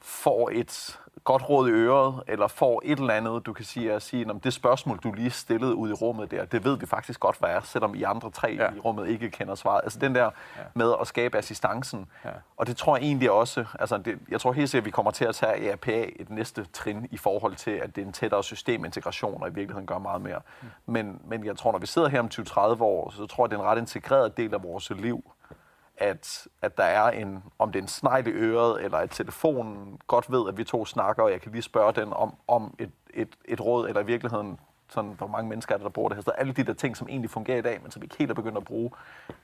får 0.00 0.50
et 0.52 1.00
godt 1.26 1.48
råd 1.48 1.68
i 1.68 1.72
øret, 1.72 2.22
eller 2.28 2.46
får 2.48 2.82
et 2.84 2.98
eller 2.98 3.14
andet, 3.14 3.46
du 3.46 3.52
kan 3.52 3.64
sige, 3.64 3.92
at 3.92 4.02
sige, 4.02 4.30
om 4.30 4.40
det 4.40 4.52
spørgsmål, 4.52 4.98
du 4.98 5.12
lige 5.12 5.30
stillede 5.30 5.74
ud 5.74 5.90
i 5.90 5.92
rummet 5.92 6.30
der, 6.30 6.44
det 6.44 6.64
ved 6.64 6.78
vi 6.78 6.86
faktisk 6.86 7.20
godt, 7.20 7.38
hvad 7.38 7.48
er, 7.50 7.60
selvom 7.60 7.94
I 7.94 8.02
andre 8.02 8.30
tre 8.30 8.48
Ja. 8.60 8.68
i 8.76 8.78
rummet 8.78 9.08
ikke 9.08 9.30
kender 9.30 9.54
svaret. 9.54 9.80
Altså 9.84 9.98
den 9.98 10.14
der 10.14 10.24
Ja. 10.24 10.62
med 10.74 10.94
at 11.00 11.06
skabe 11.06 11.38
assistancen. 11.38 12.06
Ja. 12.24 12.30
Og 12.56 12.66
det 12.66 12.76
tror 12.76 12.96
jeg 12.96 13.04
egentlig 13.04 13.30
også, 13.30 13.64
altså 13.80 13.98
det, 13.98 14.18
jeg 14.28 14.40
tror 14.40 14.52
helt 14.52 14.70
sikkert, 14.70 14.82
at 14.82 14.86
vi 14.86 14.90
kommer 14.90 15.10
til 15.10 15.24
at 15.24 15.34
tage 15.34 15.74
RPA 15.74 16.06
et 16.16 16.30
næste 16.30 16.64
trin 16.72 17.08
i 17.10 17.16
forhold 17.16 17.54
til, 17.54 17.70
at 17.70 17.96
det 17.96 18.02
er 18.02 18.06
en 18.06 18.12
tættere 18.12 18.42
systemintegration, 18.44 19.42
og 19.42 19.48
i 19.48 19.52
virkeligheden 19.52 19.86
gør 19.86 19.98
meget 19.98 20.20
mere. 20.22 20.40
Mm. 20.62 20.68
Men, 20.86 21.20
men 21.28 21.44
jeg 21.44 21.56
tror, 21.56 21.72
når 21.72 21.78
vi 21.78 21.86
sidder 21.86 22.08
her 22.08 22.20
om 22.20 22.28
20-30 22.34 22.82
år, 22.82 23.10
så 23.16 23.26
tror 23.26 23.44
jeg, 23.44 23.50
det 23.50 23.56
er 23.56 23.60
en 23.60 23.66
ret 23.66 23.78
integreret 23.78 24.36
del 24.36 24.54
af 24.54 24.62
vores 24.62 24.90
liv, 24.90 25.24
at, 25.96 26.46
at 26.62 26.76
der 26.76 26.84
er 26.84 27.10
en, 27.10 27.42
om 27.58 27.72
det 27.72 27.78
er 27.78 27.82
en 27.82 27.88
snegl 27.88 28.26
i 28.26 28.30
øret, 28.30 28.84
eller 28.84 28.98
at 28.98 29.10
telefonen 29.10 30.00
godt 30.06 30.32
ved, 30.32 30.48
at 30.48 30.58
vi 30.58 30.64
to 30.64 30.84
snakker, 30.84 31.22
og 31.22 31.30
jeg 31.30 31.40
kan 31.40 31.52
lige 31.52 31.62
spørge 31.62 31.92
den 31.92 32.12
om, 32.12 32.34
om 32.48 32.74
et, 32.78 32.90
et, 33.14 33.28
et 33.44 33.60
råd, 33.60 33.88
eller 33.88 34.00
i 34.00 34.06
virkeligheden, 34.06 34.58
sådan, 34.88 35.14
hvor 35.18 35.26
mange 35.26 35.48
mennesker 35.48 35.74
er 35.74 35.78
der, 35.78 35.84
der 35.84 35.90
bor 35.90 36.08
det 36.08 36.16
her. 36.16 36.22
sted. 36.22 36.32
alle 36.38 36.52
de 36.52 36.62
der 36.64 36.72
ting, 36.72 36.96
som 36.96 37.08
egentlig 37.08 37.30
fungerer 37.30 37.58
i 37.58 37.62
dag, 37.62 37.80
men 37.82 37.90
som 37.90 38.02
vi 38.02 38.04
ikke 38.04 38.16
helt 38.18 38.30
er 38.30 38.34
begyndt 38.34 38.56
at 38.56 38.64
bruge, 38.64 38.90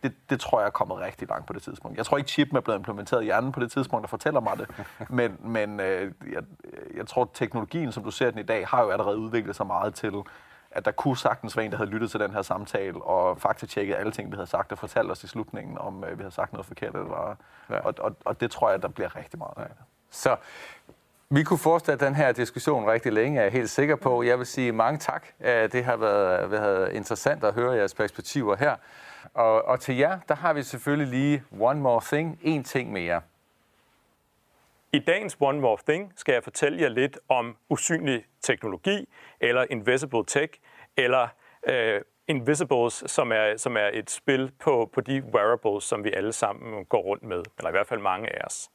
det, 0.02 0.12
det 0.30 0.40
tror 0.40 0.60
jeg 0.60 0.66
er 0.66 0.70
kommet 0.70 0.98
rigtig 0.98 1.28
langt 1.28 1.46
på 1.46 1.52
det 1.52 1.62
tidspunkt. 1.62 1.96
Jeg 1.96 2.06
tror 2.06 2.16
ikke, 2.18 2.30
chippen 2.30 2.56
er 2.56 2.60
blevet 2.60 2.78
implementeret 2.78 3.22
i 3.22 3.24
hjernen 3.24 3.52
på 3.52 3.60
det 3.60 3.72
tidspunkt, 3.72 4.02
der 4.02 4.08
fortæller 4.08 4.40
mig 4.40 4.58
det, 4.58 4.68
men, 5.18 5.36
men 5.40 5.80
øh, 5.80 6.12
jeg, 6.32 6.42
jeg 6.96 7.06
tror, 7.06 7.30
teknologien, 7.34 7.92
som 7.92 8.04
du 8.04 8.10
ser 8.10 8.30
den 8.30 8.38
i 8.38 8.42
dag, 8.42 8.66
har 8.66 8.82
jo 8.82 8.90
allerede 8.90 9.18
udviklet 9.18 9.56
sig 9.56 9.66
meget 9.66 9.94
til, 9.94 10.14
at 10.74 10.84
der 10.84 10.90
kunne 10.90 11.16
sagtens 11.16 11.56
være 11.56 11.64
en, 11.64 11.70
der 11.70 11.76
havde 11.76 11.90
lyttet 11.90 12.10
til 12.10 12.20
den 12.20 12.30
her 12.30 12.42
samtale, 12.42 13.02
og 13.02 13.40
faktatjekket 13.40 13.94
alle 13.94 14.12
ting, 14.12 14.30
vi 14.30 14.36
havde 14.36 14.46
sagt, 14.46 14.72
og 14.72 14.78
fortalt 14.78 15.10
os 15.10 15.24
i 15.24 15.28
slutningen, 15.28 15.78
om 15.78 16.04
øh, 16.04 16.18
vi 16.18 16.22
havde 16.22 16.34
sagt 16.34 16.52
noget 16.52 16.66
forkert. 16.66 16.94
Eller, 16.94 17.36
Ja. 17.68 17.74
ja. 17.74 17.80
og, 17.80 17.94
og, 17.98 18.16
og 18.24 18.40
det 18.40 18.50
tror 18.50 18.70
jeg, 18.70 18.82
der 18.82 18.88
bliver 18.88 19.16
rigtig 19.16 19.38
meget 19.38 19.52
af. 19.56 19.70
Så 20.10 20.36
vi 21.30 21.42
kunne 21.42 21.58
fortsætte 21.58 22.06
den 22.06 22.14
her 22.14 22.32
diskussion 22.32 22.90
rigtig 22.90 23.12
længe, 23.12 23.38
er 23.38 23.42
jeg 23.42 23.52
helt 23.52 23.70
sikker 23.70 23.96
på. 23.96 24.22
Jeg 24.22 24.38
vil 24.38 24.46
sige 24.46 24.72
mange 24.72 24.98
tak. 24.98 25.26
Det 25.44 25.84
har 25.84 25.96
været, 25.96 26.50
været 26.50 26.92
interessant 26.92 27.44
at 27.44 27.54
høre 27.54 27.72
jeres 27.72 27.94
perspektiver 27.94 28.56
her. 28.56 28.76
Og, 29.34 29.64
og 29.68 29.80
til 29.80 29.96
jer, 29.96 30.18
der 30.28 30.34
har 30.34 30.52
vi 30.52 30.62
selvfølgelig 30.62 31.08
lige 31.08 31.42
one 31.60 31.80
more 31.80 32.00
thing, 32.04 32.38
en 32.42 32.64
ting 32.64 32.92
mere. 32.92 33.20
I 34.94 34.98
dagens 34.98 35.36
One 35.40 35.60
More 35.60 35.78
Thing 35.88 36.12
skal 36.16 36.32
jeg 36.32 36.44
fortælle 36.44 36.82
jer 36.82 36.88
lidt 36.88 37.18
om 37.28 37.56
usynlig 37.68 38.24
teknologi, 38.42 39.08
eller 39.40 39.64
Invisible 39.70 40.24
Tech, 40.26 40.60
eller 40.96 41.28
øh, 41.68 42.00
Invisibles, 42.28 43.04
som 43.06 43.32
er, 43.32 43.56
som 43.56 43.76
er 43.76 43.90
et 43.92 44.10
spil 44.10 44.52
på, 44.60 44.90
på 44.92 45.00
de 45.00 45.22
wearables, 45.34 45.84
som 45.84 46.04
vi 46.04 46.12
alle 46.12 46.32
sammen 46.32 46.84
går 46.84 47.00
rundt 47.02 47.22
med, 47.22 47.42
eller 47.58 47.68
i 47.68 47.70
hvert 47.70 47.86
fald 47.86 48.00
mange 48.00 48.28
af 48.28 48.44
os. 48.46 48.70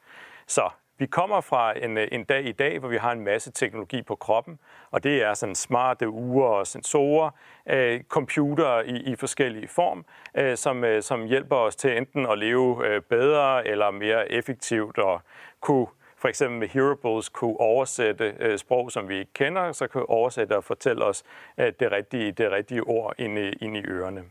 Så 0.48 0.70
Vi 1.00 1.06
kommer 1.06 1.42
fra 1.42 1.74
en, 1.78 1.98
en 1.98 2.24
dag 2.24 2.46
i 2.46 2.52
dag, 2.52 2.80
hvor 2.80 2.90
vi 2.90 2.98
har 2.98 3.12
en 3.12 3.22
masse 3.22 3.52
teknologi 3.52 4.02
på 4.02 4.16
kroppen, 4.16 4.60
og 4.92 5.04
det 5.04 5.24
er 5.24 5.34
sådan 5.34 5.56
smarte 5.56 6.10
ure 6.10 6.50
og 6.50 6.68
sensorer, 6.68 7.30
øh, 7.70 8.04
computer 8.04 8.82
i, 8.82 9.12
i 9.12 9.16
forskellige 9.16 9.68
form, 9.68 10.06
øh, 10.36 10.58
som, 10.58 10.84
øh, 10.84 11.02
som 11.02 11.26
hjælper 11.26 11.56
os 11.56 11.76
til 11.76 11.98
enten 11.98 12.26
at 12.26 12.38
leve 12.38 12.88
øh, 12.88 13.02
bedre 13.02 13.68
eller 13.68 13.92
mere 13.92 14.32
effektivt 14.32 14.98
og 14.98 15.22
kunne 15.60 15.88
for 16.18 16.28
eksempel 16.28 16.60
med 16.60 16.68
Hearables 16.68 17.30
kunne 17.30 17.60
oversætte 17.60 18.36
øh, 18.40 18.58
sprog, 18.58 18.92
som 18.92 19.10
vi 19.10 19.18
ikke 19.18 19.34
kender, 19.34 19.72
så 19.72 19.88
kunne 19.88 20.10
oversætte 20.10 20.58
og 20.58 20.64
fortælle 20.64 21.06
os 21.06 21.24
øh, 21.58 21.74
det, 21.80 21.92
rigtige, 21.92 22.32
det 22.32 22.52
rigtige 22.52 22.84
ord 22.84 23.14
ind 23.18 23.40
i, 23.40 23.50
i 23.50 23.84
ørerne. 23.86 24.24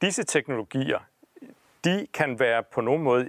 Disse 0.00 0.24
teknologier, 0.24 0.98
de 1.84 2.06
kan 2.14 2.38
være 2.38 2.62
på 2.62 2.80
nogen 2.80 3.02
måde 3.02 3.28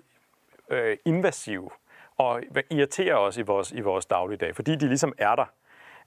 øh, 0.69 0.97
invasive 1.05 1.69
og 2.17 2.43
irriterer 2.69 3.15
os 3.15 3.37
i 3.37 3.41
vores, 3.41 3.71
i 3.71 3.81
vores 3.81 4.05
dagligdag, 4.05 4.55
fordi 4.55 4.75
de 4.75 4.87
ligesom 4.87 5.13
er 5.17 5.35
der. 5.35 5.45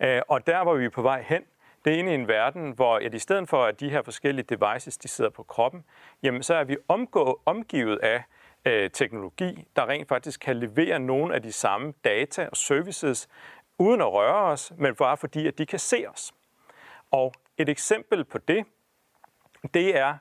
Øh, 0.01 0.23
og 0.29 0.47
der, 0.47 0.63
hvor 0.63 0.75
vi 0.75 0.85
er 0.85 0.91
på 0.91 1.03
vej 1.03 1.23
hen, 1.23 1.43
det 1.85 1.95
er 1.95 1.99
inde 1.99 2.13
i 2.13 2.15
en 2.15 2.29
verden, 2.29 2.71
hvor 2.71 2.97
at 2.97 3.15
i 3.15 3.19
stedet 3.19 3.49
for, 3.49 3.65
at 3.65 3.81
de 3.81 3.91
her 3.91 4.03
forskellige 4.03 4.57
devices, 4.57 4.99
de 4.99 5.09
sidder 5.09 5.31
på 5.31 5.43
kroppen, 5.43 5.85
jamen 6.23 6.43
så 6.43 6.55
er 6.55 6.65
vi 6.65 6.77
omgå, 6.89 7.41
omgivet 7.47 7.99
af 7.99 8.23
øh, 8.69 8.91
teknologi, 8.91 9.65
der 9.77 9.89
rent 9.89 10.09
faktisk 10.09 10.41
kan 10.41 10.57
levere 10.57 10.99
nogle 10.99 11.35
af 11.35 11.43
de 11.43 11.53
samme 11.53 11.93
data 12.05 12.49
og 12.51 12.57
services, 12.57 13.29
uden 13.79 14.01
at 14.01 14.13
røre 14.13 14.45
os, 14.45 14.73
men 14.79 14.95
bare 14.95 15.17
fordi, 15.17 15.47
at 15.47 15.59
de 15.59 15.67
kan 15.67 15.79
se 15.79 16.05
os. 16.09 16.33
Og 17.11 17.33
et 17.59 17.69
eksempel 17.69 18.25
på 18.25 18.39
det, 18.39 18.65
det 19.75 19.99
er 19.99 20.17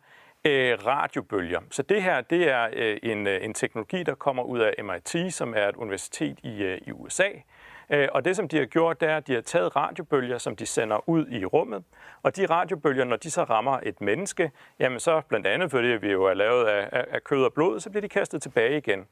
øh, 0.45 0.85
radiobølger. 0.85 1.61
Så 1.71 1.81
det 1.81 2.03
her, 2.03 2.21
det 2.21 2.49
er 2.49 2.69
øh, 2.73 2.97
en, 3.03 3.27
øh, 3.27 3.45
en 3.45 3.53
teknologi, 3.53 4.03
der 4.03 4.15
kommer 4.15 4.43
ud 4.43 4.59
af 4.59 4.83
MIT, 4.83 5.33
som 5.33 5.53
er 5.53 5.67
et 5.67 5.75
universitet 5.75 6.39
i, 6.43 6.63
øh, 6.63 6.81
i 6.87 6.91
USA, 6.91 7.29
Øh, 7.29 7.41
Øh, 7.89 8.07
og 8.11 8.25
det, 8.25 8.35
som 8.35 8.47
de 8.47 8.57
har 8.57 8.65
gjort, 8.65 9.01
det 9.01 9.09
er, 9.09 9.17
at 9.17 9.27
de 9.27 9.33
har 9.33 9.41
taget 9.41 9.75
radiobølger, 9.75 10.37
som 10.37 10.55
de 10.55 10.65
sender 10.65 11.09
ud 11.09 11.27
i 11.27 11.45
rummet. 11.45 11.83
Og 12.23 12.35
de 12.35 12.45
radiobølger, 12.45 13.03
når 13.03 13.15
de 13.15 13.31
så 13.31 13.43
rammer 13.43 13.79
et 13.83 14.01
menneske, 14.01 14.51
jamen 14.79 14.99
så 14.99 15.21
blandt 15.29 15.47
andet, 15.47 15.71
fordi 15.71 15.87
vi 15.87 16.11
jo 16.11 16.23
er 16.23 16.33
lavet 16.33 16.65
af, 16.65 17.05
af 17.11 17.23
kød 17.23 17.43
og 17.43 17.53
blod, 17.53 17.79
så 17.79 17.89
bliver 17.89 18.01
de 18.01 18.09
kastet 18.09 18.41
tilbage 18.41 18.77
igen. 18.77 19.05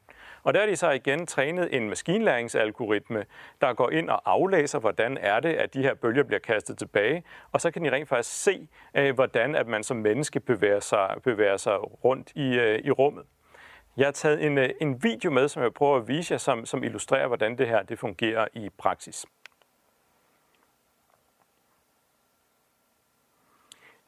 Og 0.43 0.53
der 0.53 0.59
har 0.59 0.67
de 0.67 0.75
så 0.75 0.91
igen 0.91 1.25
trænet 1.27 1.75
en 1.75 1.89
maskinlæringsalgoritme, 1.89 3.25
der 3.61 3.73
går 3.73 3.89
ind 3.89 4.09
og 4.09 4.21
aflæser, 4.31 4.79
hvordan 4.79 5.17
er 5.21 5.39
det, 5.39 5.53
at 5.53 5.73
de 5.73 5.81
her 5.81 5.93
bølger 5.93 6.23
bliver 6.23 6.39
kastet 6.39 6.77
tilbage. 6.77 7.23
Og 7.51 7.61
så 7.61 7.71
kan 7.71 7.85
de 7.85 7.91
rent 7.91 8.09
faktisk 8.09 8.43
se, 8.43 8.67
øh, 8.95 9.15
hvordan 9.15 9.55
at 9.55 9.67
man 9.67 9.83
som 9.83 9.97
menneske 9.97 10.39
bevæger 10.39 10.79
sig, 10.79 11.15
bevæger 11.23 11.57
sig 11.57 12.03
rundt 12.03 12.31
i, 12.35 12.59
øh, 12.59 12.79
i 12.79 12.91
rummet. 12.91 13.23
Jeg 13.97 14.07
har 14.07 14.11
taget 14.11 14.45
en, 14.45 14.57
øh, 14.57 14.69
en 14.81 15.03
video 15.03 15.31
med, 15.31 15.47
som 15.47 15.63
jeg 15.63 15.73
prøver 15.73 15.97
at 15.97 16.07
vise 16.07 16.31
jer, 16.31 16.37
som, 16.37 16.65
som 16.65 16.83
illustrerer, 16.83 17.27
hvordan 17.27 17.57
det 17.57 17.67
her 17.67 17.83
det 17.83 17.99
fungerer 17.99 18.47
i 18.53 18.69
praksis. 18.69 19.25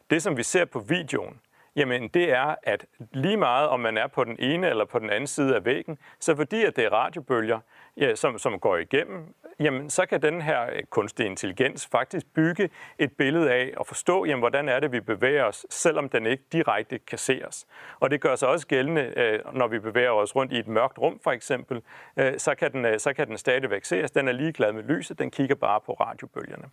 Det, 0.10 0.24
som 0.24 0.38
vi 0.38 0.44
ser 0.44 0.66
på 0.66 0.80
videoen, 0.80 1.42
jamen 1.78 2.08
det 2.08 2.32
er, 2.32 2.56
at 2.64 2.86
lige 3.14 3.38
meget 3.38 3.68
om 3.68 3.80
man 3.80 3.98
er 3.98 4.08
på 4.08 4.24
den 4.24 4.36
ene 4.40 4.70
eller 4.70 4.86
på 4.86 5.00
den 5.00 5.10
anden 5.10 5.28
side 5.28 5.56
af 5.56 5.66
væggen, 5.66 5.98
så 6.20 6.36
fordi 6.36 6.64
at 6.64 6.76
det 6.76 6.86
er 6.86 6.90
radiobølger, 6.90 7.60
ja, 7.98 8.16
som, 8.16 8.38
som 8.38 8.60
går 8.60 8.78
igennem, 8.78 9.34
jamen 9.60 9.90
så 9.90 10.06
kan 10.06 10.22
den 10.22 10.42
her 10.42 10.62
øh, 10.62 10.68
kunstig 10.68 10.90
kunstige 10.90 11.28
intelligens 11.28 11.88
faktisk 11.92 12.26
bygge 12.34 12.70
et 13.00 13.12
billede 13.18 13.52
af 13.52 13.74
og 13.78 13.88
forstå, 13.88 14.26
jamen, 14.26 14.40
hvordan 14.40 14.70
er 14.70 14.80
det, 14.80 14.92
vi 14.92 15.00
bevæger 15.00 15.44
os, 15.44 15.66
selvom 15.70 16.10
den 16.10 16.26
ikke 16.26 16.44
direkte 16.52 17.00
kan 17.00 17.18
se 17.18 17.42
os. 17.48 17.66
Og 18.00 18.12
det 18.12 18.22
gør 18.22 18.36
sig 18.36 18.50
også 18.50 18.68
gældende, 18.68 19.14
øh, 19.18 19.40
når 19.54 19.68
vi 19.68 19.80
bevæger 19.80 20.12
os 20.12 20.36
rundt 20.36 20.54
i 20.54 20.60
et 20.60 20.68
mørkt 20.68 21.00
rum 21.00 21.20
for 21.24 21.32
eksempel, 21.32 21.82
øh, 22.18 22.34
så 22.38 22.56
kan 22.56 22.72
den, 22.72 23.00
så 23.00 23.14
kan 23.14 23.28
den 23.28 23.38
stadigvæk 23.38 23.86
se 23.86 24.04
os. 24.04 24.12
Den 24.12 24.28
er 24.28 24.32
ligeglad 24.32 24.74
med 24.74 24.84
lyset, 24.84 25.20
den 25.20 25.32
kigger 25.32 25.56
bare 25.56 25.82
på 25.82 25.94
radiobølgerne. 25.94 26.70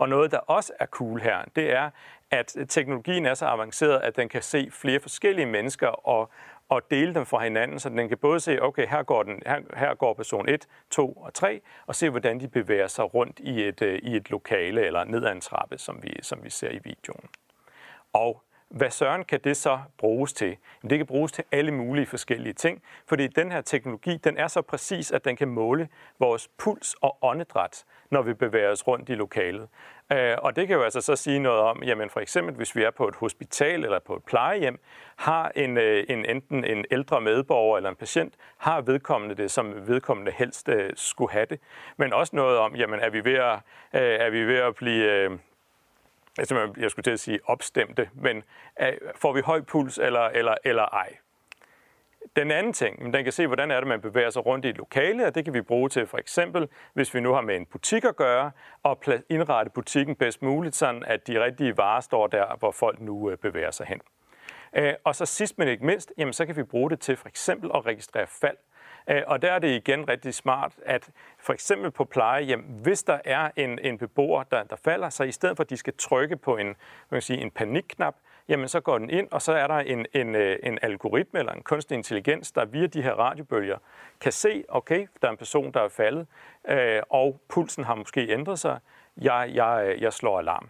Og 0.00 0.08
noget, 0.08 0.30
der 0.30 0.38
også 0.38 0.72
er 0.78 0.86
cool 0.86 1.20
her, 1.20 1.44
det 1.56 1.72
er, 1.72 1.90
at 2.30 2.56
teknologien 2.68 3.26
er 3.26 3.34
så 3.34 3.46
avanceret, 3.46 4.00
at 4.00 4.16
den 4.16 4.28
kan 4.28 4.42
se 4.42 4.68
flere 4.72 5.00
forskellige 5.00 5.46
mennesker 5.46 5.86
og, 5.88 6.30
og 6.68 6.90
dele 6.90 7.14
dem 7.14 7.26
fra 7.26 7.44
hinanden, 7.44 7.80
så 7.80 7.88
den 7.88 8.08
kan 8.08 8.18
både 8.18 8.40
se, 8.40 8.62
okay, 8.62 8.86
her 8.86 9.02
går, 9.02 9.22
den, 9.22 9.42
her, 9.46 9.60
her 9.76 9.94
går 9.94 10.14
person 10.14 10.48
1, 10.48 10.66
2 10.90 11.12
og 11.12 11.34
3, 11.34 11.60
og 11.86 11.94
se, 11.94 12.10
hvordan 12.10 12.40
de 12.40 12.48
bevæger 12.48 12.86
sig 12.86 13.14
rundt 13.14 13.38
i 13.38 13.62
et, 13.62 13.82
øh, 13.82 13.98
i 14.02 14.16
et 14.16 14.30
lokale 14.30 14.86
eller 14.86 15.04
ned 15.04 15.24
ad 15.24 15.32
en 15.32 15.40
trappe, 15.40 15.78
som 15.78 16.02
vi, 16.02 16.18
som 16.22 16.44
vi 16.44 16.50
ser 16.50 16.70
i 16.70 16.80
videoen. 16.84 17.28
Og 18.12 18.42
hvad 18.70 18.90
søren 18.90 19.24
kan 19.24 19.40
det 19.44 19.56
så 19.56 19.78
bruges 19.98 20.32
til? 20.32 20.56
Det 20.90 20.98
kan 20.98 21.06
bruges 21.06 21.32
til 21.32 21.44
alle 21.52 21.72
mulige 21.72 22.06
forskellige 22.06 22.52
ting, 22.52 22.82
fordi 23.06 23.26
den 23.26 23.52
her 23.52 23.60
teknologi 23.60 24.16
den 24.16 24.36
er 24.36 24.48
så 24.48 24.62
præcis, 24.62 25.10
at 25.10 25.24
den 25.24 25.36
kan 25.36 25.48
måle 25.48 25.88
vores 26.18 26.48
puls 26.58 26.96
og 27.00 27.18
åndedræt, 27.22 27.84
når 28.10 28.22
vi 28.22 28.34
bevæger 28.34 28.70
os 28.70 28.86
rundt 28.86 29.08
i 29.08 29.14
lokalet. 29.14 29.68
Øh, 30.12 30.36
og 30.38 30.56
det 30.56 30.68
kan 30.68 30.76
jo 30.76 30.82
altså 30.82 31.00
så 31.00 31.16
sige 31.16 31.38
noget 31.38 31.60
om, 31.60 31.82
jamen 31.82 32.10
for 32.10 32.20
eksempel 32.20 32.54
hvis 32.54 32.76
vi 32.76 32.82
er 32.82 32.90
på 32.90 33.08
et 33.08 33.14
hospital 33.14 33.84
eller 33.84 33.98
på 33.98 34.16
et 34.16 34.24
plejehjem, 34.24 34.80
har 35.16 35.52
en, 35.54 35.76
øh, 35.76 36.04
en 36.08 36.24
enten 36.24 36.64
en 36.64 36.84
ældre 36.90 37.20
medborger 37.20 37.76
eller 37.76 37.90
en 37.90 37.96
patient, 37.96 38.34
har 38.58 38.80
vedkommende 38.80 39.34
det, 39.34 39.50
som 39.50 39.88
vedkommende 39.88 40.32
helst 40.32 40.68
øh, 40.68 40.90
skulle 40.94 41.32
have 41.32 41.46
det. 41.50 41.60
Men 41.96 42.12
også 42.12 42.36
noget 42.36 42.58
om, 42.58 42.74
jamen 42.76 43.00
er 43.00 43.10
vi 43.10 43.24
ved 43.24 43.34
at, 43.34 43.54
øh, 43.94 44.26
er 44.26 44.30
vi 44.30 44.44
ved 44.44 44.56
at 44.56 44.74
blive 44.74 45.38
altså, 46.38 46.72
jeg 46.76 46.90
skulle 46.90 47.04
til 47.04 47.10
at 47.10 47.20
sige 47.20 47.38
opstemte, 47.44 48.10
men 48.14 48.42
øh, 48.80 48.92
får 49.16 49.32
vi 49.32 49.40
høj 49.40 49.60
puls 49.60 49.98
eller, 49.98 50.20
eller, 50.20 50.54
eller 50.64 50.82
ej? 50.82 51.16
Den 52.36 52.50
anden 52.50 52.72
ting, 52.72 53.12
den 53.14 53.24
kan 53.24 53.32
se, 53.32 53.46
hvordan 53.46 53.70
er 53.70 53.80
det, 53.80 53.88
man 53.88 54.00
bevæger 54.00 54.30
sig 54.30 54.46
rundt 54.46 54.64
i 54.64 54.68
et 54.68 54.76
lokale, 54.76 55.26
og 55.26 55.34
det 55.34 55.44
kan 55.44 55.54
vi 55.54 55.60
bruge 55.60 55.88
til 55.88 56.06
for 56.06 56.18
eksempel, 56.18 56.68
hvis 56.94 57.14
vi 57.14 57.20
nu 57.20 57.32
har 57.32 57.40
med 57.40 57.56
en 57.56 57.66
butik 57.66 58.04
at 58.04 58.16
gøre, 58.16 58.50
og 58.82 59.02
indrette 59.28 59.70
butikken 59.70 60.16
bedst 60.16 60.42
muligt, 60.42 60.76
sådan 60.76 61.04
at 61.04 61.26
de 61.26 61.44
rigtige 61.44 61.76
varer 61.76 62.00
står 62.00 62.26
der, 62.26 62.56
hvor 62.58 62.70
folk 62.70 63.00
nu 63.00 63.30
øh, 63.30 63.38
bevæger 63.38 63.70
sig 63.70 63.86
hen. 63.86 64.00
Øh, 64.76 64.94
og 65.04 65.14
så 65.14 65.26
sidst 65.26 65.58
men 65.58 65.68
ikke 65.68 65.86
mindst, 65.86 66.12
jamen, 66.18 66.32
så 66.32 66.46
kan 66.46 66.56
vi 66.56 66.62
bruge 66.62 66.90
det 66.90 67.00
til 67.00 67.16
for 67.16 67.28
eksempel 67.28 67.70
at 67.74 67.86
registrere 67.86 68.26
fald. 68.26 68.56
Øh, 69.08 69.22
og 69.26 69.42
der 69.42 69.52
er 69.52 69.58
det 69.58 69.68
igen 69.68 70.08
rigtig 70.08 70.34
smart, 70.34 70.72
at 70.86 71.10
for 71.38 71.52
eksempel 71.52 71.90
på 71.90 72.04
plejehjem, 72.04 72.60
hvis 72.60 73.02
der 73.02 73.18
er 73.24 73.50
en, 73.56 73.78
en 73.78 73.98
beboer, 73.98 74.42
der, 74.42 74.62
der 74.62 74.76
falder, 74.76 75.08
så 75.08 75.24
i 75.24 75.32
stedet 75.32 75.56
for 75.56 75.64
at 75.64 75.70
de 75.70 75.76
skal 75.76 75.94
trykke 75.98 76.36
på 76.36 76.56
en, 76.56 76.66
man 76.66 76.76
kan 77.10 77.22
sige, 77.22 77.40
en 77.40 77.50
panikknap, 77.50 78.14
jamen 78.48 78.68
så 78.68 78.80
går 78.80 78.98
den 78.98 79.10
ind, 79.10 79.28
og 79.30 79.42
så 79.42 79.52
er 79.52 79.66
der 79.66 79.78
en, 79.78 80.06
en, 80.14 80.34
øh, 80.34 80.58
en 80.62 80.78
algoritme 80.82 81.38
eller 81.38 81.52
en 81.52 81.62
kunstig 81.62 81.94
intelligens, 81.94 82.52
der 82.52 82.64
via 82.64 82.86
de 82.86 83.02
her 83.02 83.12
radiobølger 83.12 83.78
kan 84.20 84.32
se, 84.32 84.64
okay, 84.68 85.06
der 85.22 85.28
er 85.28 85.32
en 85.32 85.38
person, 85.38 85.72
der 85.72 85.80
er 85.80 85.88
faldet, 85.88 86.26
øh, 86.68 87.02
og 87.10 87.40
pulsen 87.48 87.84
har 87.84 87.94
måske 87.94 88.28
ændret 88.28 88.58
sig. 88.58 88.78
Jeg, 89.16 89.50
jeg, 89.54 89.84
øh, 89.86 90.02
jeg 90.02 90.12
slår 90.12 90.38
alarm. 90.38 90.68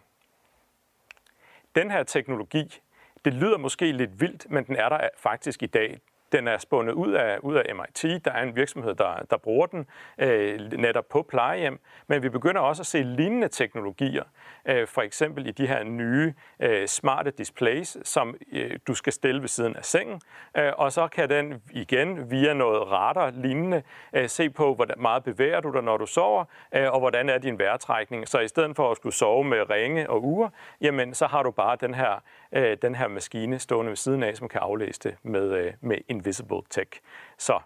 Den 1.74 1.90
her 1.90 2.02
teknologi, 2.02 2.80
det 3.24 3.34
lyder 3.34 3.58
måske 3.58 3.92
lidt 3.92 4.20
vildt, 4.20 4.50
men 4.50 4.64
den 4.64 4.76
er 4.76 4.88
der 4.88 5.08
faktisk 5.16 5.62
i 5.62 5.66
dag. 5.66 6.00
Den 6.32 6.48
er 6.48 6.58
spundet 6.58 6.92
ud 6.92 7.12
af, 7.12 7.38
ud 7.38 7.54
af 7.54 7.74
MIT. 7.74 8.24
Der 8.24 8.32
er 8.32 8.42
en 8.42 8.56
virksomhed, 8.56 8.94
der, 8.94 9.26
der 9.30 9.36
bruger 9.36 9.66
den 9.66 9.86
øh, 10.18 10.72
netop 10.72 11.08
på 11.08 11.22
plejehjem. 11.22 11.80
Men 12.06 12.22
vi 12.22 12.28
begynder 12.28 12.60
også 12.60 12.82
at 12.82 12.86
se 12.86 13.02
lignende 13.02 13.48
teknologier. 13.48 14.24
Øh, 14.66 14.86
for 14.86 15.02
eksempel 15.02 15.46
i 15.46 15.50
de 15.50 15.66
her 15.66 15.84
nye 15.84 16.34
øh, 16.60 16.88
smarte 16.88 17.30
displays, 17.30 17.96
som 18.04 18.36
øh, 18.52 18.78
du 18.86 18.94
skal 18.94 19.12
stille 19.12 19.40
ved 19.40 19.48
siden 19.48 19.76
af 19.76 19.84
sengen. 19.84 20.20
Øh, 20.56 20.72
og 20.76 20.92
så 20.92 21.08
kan 21.08 21.28
den 21.30 21.62
igen 21.70 22.30
via 22.30 22.54
noget 22.54 22.90
radar 22.90 23.30
lignende 23.30 23.82
øh, 24.12 24.28
se 24.28 24.50
på, 24.50 24.74
hvor 24.74 24.86
meget 24.98 25.24
bevæger 25.24 25.60
du 25.60 25.72
dig, 25.72 25.82
når 25.82 25.96
du 25.96 26.06
sover, 26.06 26.44
øh, 26.74 26.92
og 26.92 26.98
hvordan 27.00 27.28
er 27.28 27.38
din 27.38 27.58
vejrtrækning. 27.58 28.28
Så 28.28 28.38
i 28.38 28.48
stedet 28.48 28.76
for 28.76 28.90
at 28.90 28.96
skulle 28.96 29.14
sove 29.14 29.44
med 29.44 29.70
ringe 29.70 30.10
og 30.10 30.24
ure, 30.24 30.50
jamen 30.80 31.14
så 31.14 31.26
har 31.26 31.42
du 31.42 31.50
bare 31.50 31.76
den 31.80 31.94
her, 31.94 32.22
øh, 32.52 32.76
den 32.82 32.94
her 32.94 33.08
maskine 33.08 33.58
stående 33.58 33.90
ved 33.90 33.96
siden 33.96 34.22
af, 34.22 34.36
som 34.36 34.48
kan 34.48 34.60
aflæse 34.60 35.00
det 35.00 35.16
med, 35.22 35.52
øh, 35.52 35.72
med 35.80 35.96
Invisible 36.08 36.62
Tech. 36.70 36.90
Så 37.38 37.60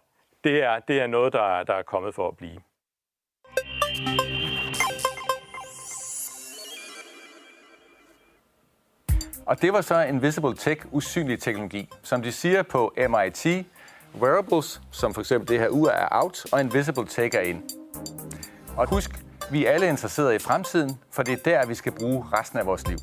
det 0.44 0.62
er, 0.62 0.78
det 0.78 1.00
er 1.00 1.06
noget, 1.06 1.32
der, 1.32 1.62
der 1.62 1.74
er 1.74 1.82
kommet 1.82 2.14
for 2.14 2.28
at 2.28 2.36
blive. 2.36 2.60
Og 9.46 9.62
det 9.62 9.72
var 9.72 9.80
så 9.80 10.02
Invisible 10.02 10.54
Tech, 10.54 10.82
usynlig 10.92 11.40
teknologi. 11.40 11.88
Som 12.02 12.22
de 12.22 12.32
siger 12.32 12.62
på 12.62 12.94
MIT, 12.96 13.66
wearables, 14.20 14.80
som 14.90 15.14
for 15.14 15.20
eksempel 15.20 15.48
det 15.48 15.58
her 15.58 15.68
ur, 15.68 15.90
er 15.90 16.08
out, 16.10 16.52
og 16.52 16.60
Invisible 16.60 17.06
Tech 17.06 17.36
er 17.36 17.40
in. 17.40 17.64
Og 18.76 18.88
husk, 18.88 19.10
vi 19.50 19.66
er 19.66 19.70
alle 19.70 19.88
interesserede 19.88 20.34
i 20.34 20.38
fremtiden, 20.38 20.90
for 21.10 21.22
det 21.22 21.32
er 21.32 21.42
der, 21.44 21.66
vi 21.66 21.74
skal 21.74 21.92
bruge 21.92 22.24
resten 22.32 22.58
af 22.58 22.66
vores 22.66 22.88
liv. 22.88 22.98